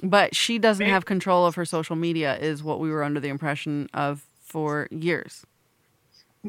But 0.02 0.36
she 0.36 0.58
doesn't 0.58 0.88
have 0.88 1.06
control 1.06 1.46
of 1.46 1.56
her 1.56 1.66
social 1.66 1.96
media, 1.96 2.38
is 2.38 2.64
what 2.64 2.80
we 2.80 2.90
were 2.90 3.04
under 3.04 3.20
the 3.20 3.30
impression 3.30 3.90
of 3.94 4.26
for 4.42 4.88
years. 4.92 5.46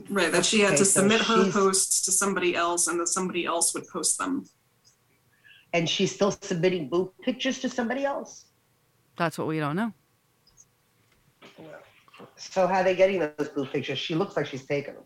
Right, 0.08 0.32
that 0.32 0.44
she 0.44 0.60
had 0.60 0.70
Okay, 0.70 0.78
to 0.78 0.84
so 0.84 1.00
submit 1.02 1.20
her 1.20 1.50
posts 1.52 2.04
to 2.06 2.12
somebody 2.12 2.56
else 2.56 2.88
and 2.88 2.98
that 3.00 3.08
somebody 3.08 3.44
else 3.44 3.74
would 3.74 3.86
post 3.86 4.18
them. 4.18 4.46
And 5.74 5.90
she's 5.90 6.14
still 6.14 6.30
submitting 6.30 6.88
boob 6.88 7.10
pictures 7.20 7.58
to 7.58 7.68
somebody 7.68 8.04
else. 8.04 8.46
That's 9.18 9.36
what 9.36 9.48
we 9.48 9.58
don't 9.58 9.74
know. 9.74 9.92
So 12.36 12.68
how 12.68 12.76
are 12.76 12.84
they 12.84 12.94
getting 12.94 13.18
those 13.18 13.48
boob 13.48 13.70
pictures? 13.72 13.98
She 13.98 14.14
looks 14.14 14.36
like 14.36 14.46
she's 14.46 14.64
taken 14.64 14.94
them. 14.94 15.02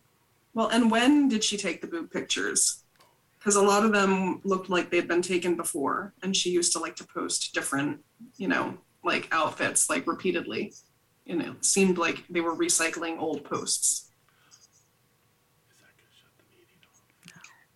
Well, 0.52 0.68
and 0.68 0.90
when 0.90 1.28
did 1.28 1.42
she 1.42 1.56
take 1.56 1.80
the 1.80 1.86
boob 1.86 2.10
pictures? 2.10 2.84
Because 3.38 3.56
a 3.56 3.62
lot 3.62 3.84
of 3.84 3.92
them 3.92 4.40
looked 4.44 4.68
like 4.68 4.90
they'd 4.90 5.08
been 5.08 5.22
taken 5.22 5.56
before, 5.56 6.12
and 6.22 6.36
she 6.36 6.50
used 6.50 6.72
to 6.72 6.78
like 6.78 6.96
to 6.96 7.06
post 7.06 7.54
different, 7.54 8.00
you 8.36 8.48
know, 8.48 8.76
like 9.02 9.26
outfits 9.32 9.88
like 9.88 10.06
repeatedly. 10.06 10.74
You 11.24 11.36
know, 11.36 11.56
seemed 11.62 11.96
like 11.96 12.24
they 12.28 12.40
were 12.40 12.54
recycling 12.54 13.18
old 13.18 13.44
posts. 13.44 14.10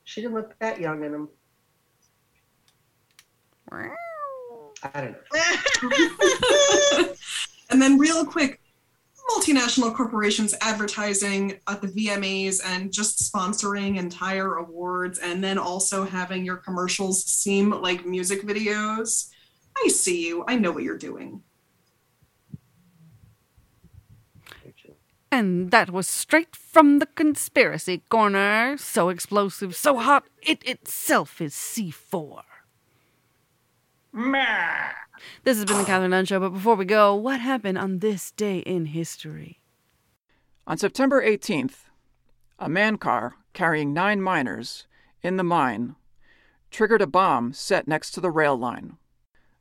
She 0.04 0.20
didn't 0.20 0.34
look 0.34 0.58
that 0.58 0.78
young 0.78 1.04
in 1.04 1.12
them. 1.12 1.28
I 4.94 5.00
don't 5.00 5.16
know. 5.32 7.14
and 7.70 7.80
then, 7.80 7.98
real 7.98 8.24
quick, 8.24 8.60
multinational 9.30 9.94
corporations 9.94 10.54
advertising 10.60 11.60
at 11.68 11.80
the 11.80 11.88
VMAs 11.88 12.60
and 12.64 12.92
just 12.92 13.32
sponsoring 13.32 13.96
entire 13.96 14.56
awards, 14.56 15.18
and 15.18 15.42
then 15.42 15.58
also 15.58 16.04
having 16.04 16.44
your 16.44 16.56
commercials 16.56 17.24
seem 17.24 17.70
like 17.70 18.04
music 18.06 18.42
videos. 18.42 19.28
I 19.84 19.88
see 19.88 20.26
you. 20.26 20.44
I 20.46 20.56
know 20.56 20.72
what 20.72 20.82
you're 20.82 20.98
doing. 20.98 21.42
And 25.32 25.70
that 25.70 25.88
was 25.88 26.06
straight 26.06 26.54
from 26.54 26.98
the 26.98 27.06
conspiracy 27.06 28.02
corner. 28.10 28.76
So 28.76 29.08
explosive, 29.08 29.74
so 29.74 29.96
hot, 29.96 30.24
it 30.42 30.62
itself 30.68 31.40
is 31.40 31.54
C4. 31.54 32.42
This 35.44 35.56
has 35.56 35.64
been 35.64 35.78
the 35.78 35.84
Catherine 35.84 36.10
Dunn 36.10 36.26
Show, 36.26 36.40
but 36.40 36.50
before 36.50 36.74
we 36.74 36.84
go, 36.84 37.14
what 37.14 37.40
happened 37.40 37.78
on 37.78 38.00
this 38.00 38.30
day 38.32 38.58
in 38.58 38.86
history? 38.86 39.60
On 40.66 40.76
September 40.76 41.24
18th, 41.24 41.86
a 42.58 42.68
man 42.68 42.98
car 42.98 43.36
carrying 43.52 43.92
nine 43.92 44.20
miners 44.20 44.86
in 45.22 45.36
the 45.36 45.42
mine 45.42 45.96
triggered 46.70 47.02
a 47.02 47.06
bomb 47.06 47.52
set 47.52 47.88
next 47.88 48.10
to 48.12 48.20
the 48.20 48.30
rail 48.30 48.56
line. 48.56 48.96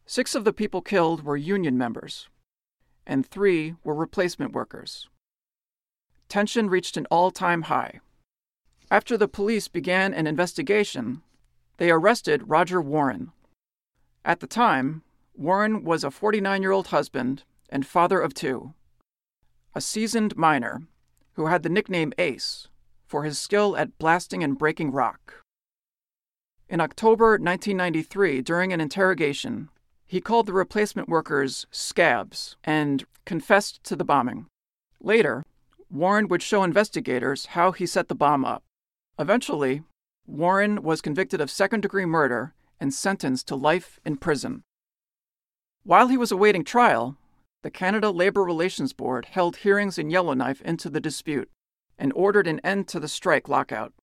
Six 0.05 0.35
of 0.35 0.43
the 0.43 0.53
people 0.53 0.81
killed 0.81 1.23
were 1.23 1.37
union 1.37 1.77
members, 1.77 2.27
and 3.07 3.25
three 3.25 3.75
were 3.83 3.95
replacement 3.95 4.53
workers. 4.53 5.07
Tension 6.27 6.69
reached 6.69 6.97
an 6.97 7.07
all 7.09 7.31
time 7.31 7.63
high. 7.63 7.99
After 8.89 9.17
the 9.17 9.27
police 9.27 9.67
began 9.67 10.13
an 10.13 10.27
investigation, 10.27 11.21
they 11.77 11.89
arrested 11.89 12.43
Roger 12.49 12.81
Warren. 12.81 13.31
At 14.23 14.39
the 14.39 14.47
time, 14.47 15.01
Warren 15.35 15.83
was 15.83 16.03
a 16.03 16.11
49 16.11 16.61
year 16.61 16.71
old 16.71 16.87
husband 16.87 17.43
and 17.69 17.85
father 17.85 18.21
of 18.21 18.33
two, 18.33 18.73
a 19.73 19.81
seasoned 19.81 20.37
miner 20.37 20.83
who 21.33 21.47
had 21.47 21.63
the 21.63 21.69
nickname 21.69 22.13
Ace 22.17 22.67
for 23.07 23.23
his 23.23 23.39
skill 23.39 23.75
at 23.75 23.97
blasting 23.97 24.43
and 24.43 24.57
breaking 24.57 24.91
rock. 24.91 25.41
In 26.69 26.79
October 26.79 27.31
1993, 27.31 28.41
during 28.41 28.71
an 28.71 28.79
interrogation, 28.79 29.69
he 30.05 30.21
called 30.21 30.45
the 30.45 30.53
replacement 30.53 31.09
workers 31.09 31.65
scabs 31.71 32.55
and 32.63 33.05
confessed 33.25 33.83
to 33.85 33.95
the 33.95 34.05
bombing. 34.05 34.45
Later, 35.01 35.43
Warren 35.89 36.27
would 36.27 36.41
show 36.41 36.63
investigators 36.63 37.47
how 37.47 37.71
he 37.71 37.85
set 37.85 38.07
the 38.07 38.15
bomb 38.15 38.45
up. 38.45 38.63
Eventually, 39.17 39.83
Warren 40.27 40.83
was 40.83 41.01
convicted 41.01 41.41
of 41.41 41.49
second 41.49 41.81
degree 41.81 42.05
murder 42.05 42.53
and 42.81 42.93
sentenced 42.93 43.47
to 43.47 43.55
life 43.55 43.99
in 44.03 44.17
prison. 44.17 44.63
While 45.83 46.07
he 46.07 46.17
was 46.17 46.31
awaiting 46.31 46.65
trial, 46.65 47.15
the 47.61 47.71
Canada 47.71 48.09
Labour 48.09 48.43
Relations 48.43 48.91
Board 48.91 49.25
held 49.25 49.57
hearings 49.57 49.99
in 49.99 50.09
Yellowknife 50.09 50.61
into 50.63 50.89
the 50.89 50.99
dispute 50.99 51.49
and 51.97 52.11
ordered 52.13 52.47
an 52.47 52.59
end 52.61 52.87
to 52.89 52.99
the 52.99 53.07
strike 53.07 53.47
lockout. 53.47 53.93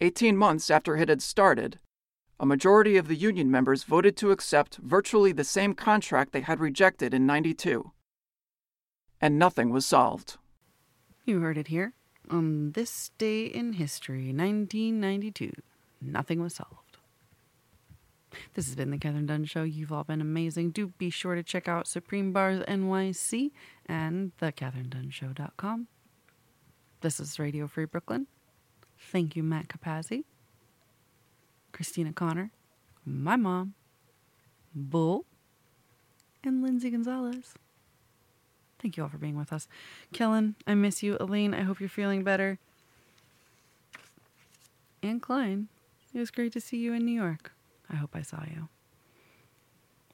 Eighteen 0.00 0.36
months 0.36 0.70
after 0.70 0.96
it 0.96 1.08
had 1.08 1.22
started, 1.22 1.78
a 2.40 2.46
majority 2.46 2.96
of 2.96 3.06
the 3.06 3.14
union 3.14 3.48
members 3.48 3.84
voted 3.84 4.16
to 4.16 4.32
accept 4.32 4.78
virtually 4.78 5.30
the 5.30 5.44
same 5.44 5.72
contract 5.72 6.32
they 6.32 6.40
had 6.40 6.58
rejected 6.58 7.14
in 7.14 7.26
92. 7.26 7.92
And 9.20 9.38
nothing 9.38 9.70
was 9.70 9.86
solved. 9.86 10.36
You 11.24 11.40
heard 11.40 11.56
it 11.56 11.68
here. 11.68 11.94
On 12.28 12.72
this 12.72 13.12
day 13.18 13.44
in 13.46 13.74
history, 13.74 14.32
1992, 14.32 15.52
nothing 16.00 16.40
was 16.40 16.56
solved. 16.56 16.83
This 18.54 18.66
has 18.66 18.74
been 18.74 18.90
the 18.90 18.98
Catherine 18.98 19.26
Dunn 19.26 19.44
Show. 19.44 19.62
You've 19.62 19.92
all 19.92 20.04
been 20.04 20.20
amazing. 20.20 20.70
Do 20.70 20.88
be 20.88 21.10
sure 21.10 21.34
to 21.34 21.42
check 21.42 21.68
out 21.68 21.86
Supreme 21.86 22.32
Bars 22.32 22.62
NYC 22.66 23.50
and 23.86 24.32
thecatherinedunnshow.com. 24.40 25.88
This 27.00 27.20
is 27.20 27.38
Radio 27.38 27.66
Free 27.66 27.84
Brooklyn. 27.84 28.26
Thank 28.98 29.36
you, 29.36 29.42
Matt 29.42 29.68
Capazzi, 29.68 30.24
Christina 31.72 32.12
Connor, 32.12 32.50
my 33.04 33.36
mom, 33.36 33.74
Bull, 34.74 35.26
and 36.42 36.62
Lindsay 36.62 36.90
Gonzalez. 36.90 37.54
Thank 38.78 38.96
you 38.96 39.02
all 39.02 39.08
for 39.08 39.18
being 39.18 39.36
with 39.36 39.52
us. 39.52 39.66
Kellen, 40.12 40.56
I 40.66 40.74
miss 40.74 41.02
you. 41.02 41.16
Elaine, 41.18 41.54
I 41.54 41.62
hope 41.62 41.80
you're 41.80 41.88
feeling 41.88 42.22
better. 42.22 42.58
And 45.02 45.20
Klein, 45.22 45.68
it 46.12 46.18
was 46.18 46.30
great 46.30 46.52
to 46.52 46.60
see 46.60 46.76
you 46.78 46.92
in 46.92 47.04
New 47.04 47.12
York. 47.12 47.53
I 47.94 47.96
hope 47.96 48.16
I 48.16 48.22
saw 48.22 48.42
you. 48.42 48.68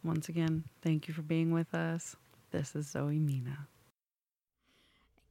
Once 0.04 0.28
again, 0.28 0.64
thank 0.82 1.08
you 1.08 1.14
for 1.14 1.22
being 1.22 1.50
with 1.50 1.74
us. 1.74 2.14
This 2.50 2.76
is 2.76 2.90
Zoe 2.90 3.18
Mina. 3.18 3.68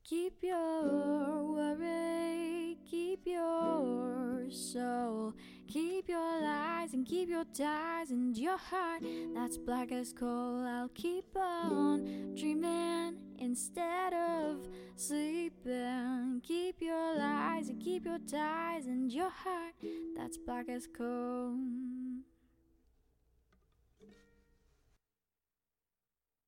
Keep 0.04 0.42
your 0.42 1.44
worry, 1.54 2.76
keep 2.90 3.28
your 3.28 4.50
soul, 4.50 5.36
keep 5.68 6.10
your 6.10 6.42
lies 6.42 6.96
and 6.96 7.06
keep 7.06 7.30
your 7.30 7.46
ties 7.54 8.10
and 8.10 8.36
your 8.36 8.58
heart. 8.58 9.04
That's 9.36 9.60
black 9.60 9.92
as 9.92 10.12
coal. 10.12 10.66
I'll 10.66 10.90
keep 10.90 11.36
on 11.36 12.34
dreaming 12.36 13.18
instead 13.38 14.16
of 14.16 14.68
sleeping. 14.96 16.42
Keep 16.44 16.82
your 16.82 17.16
lies 17.16 17.70
and 17.70 17.80
keep 17.80 18.06
your 18.06 18.18
ties 18.20 18.88
and 18.88 19.12
your 19.12 19.30
heart. 19.30 19.76
That's 20.18 20.40
black 20.40 20.68
as 20.68 20.88
coal. 20.88 21.54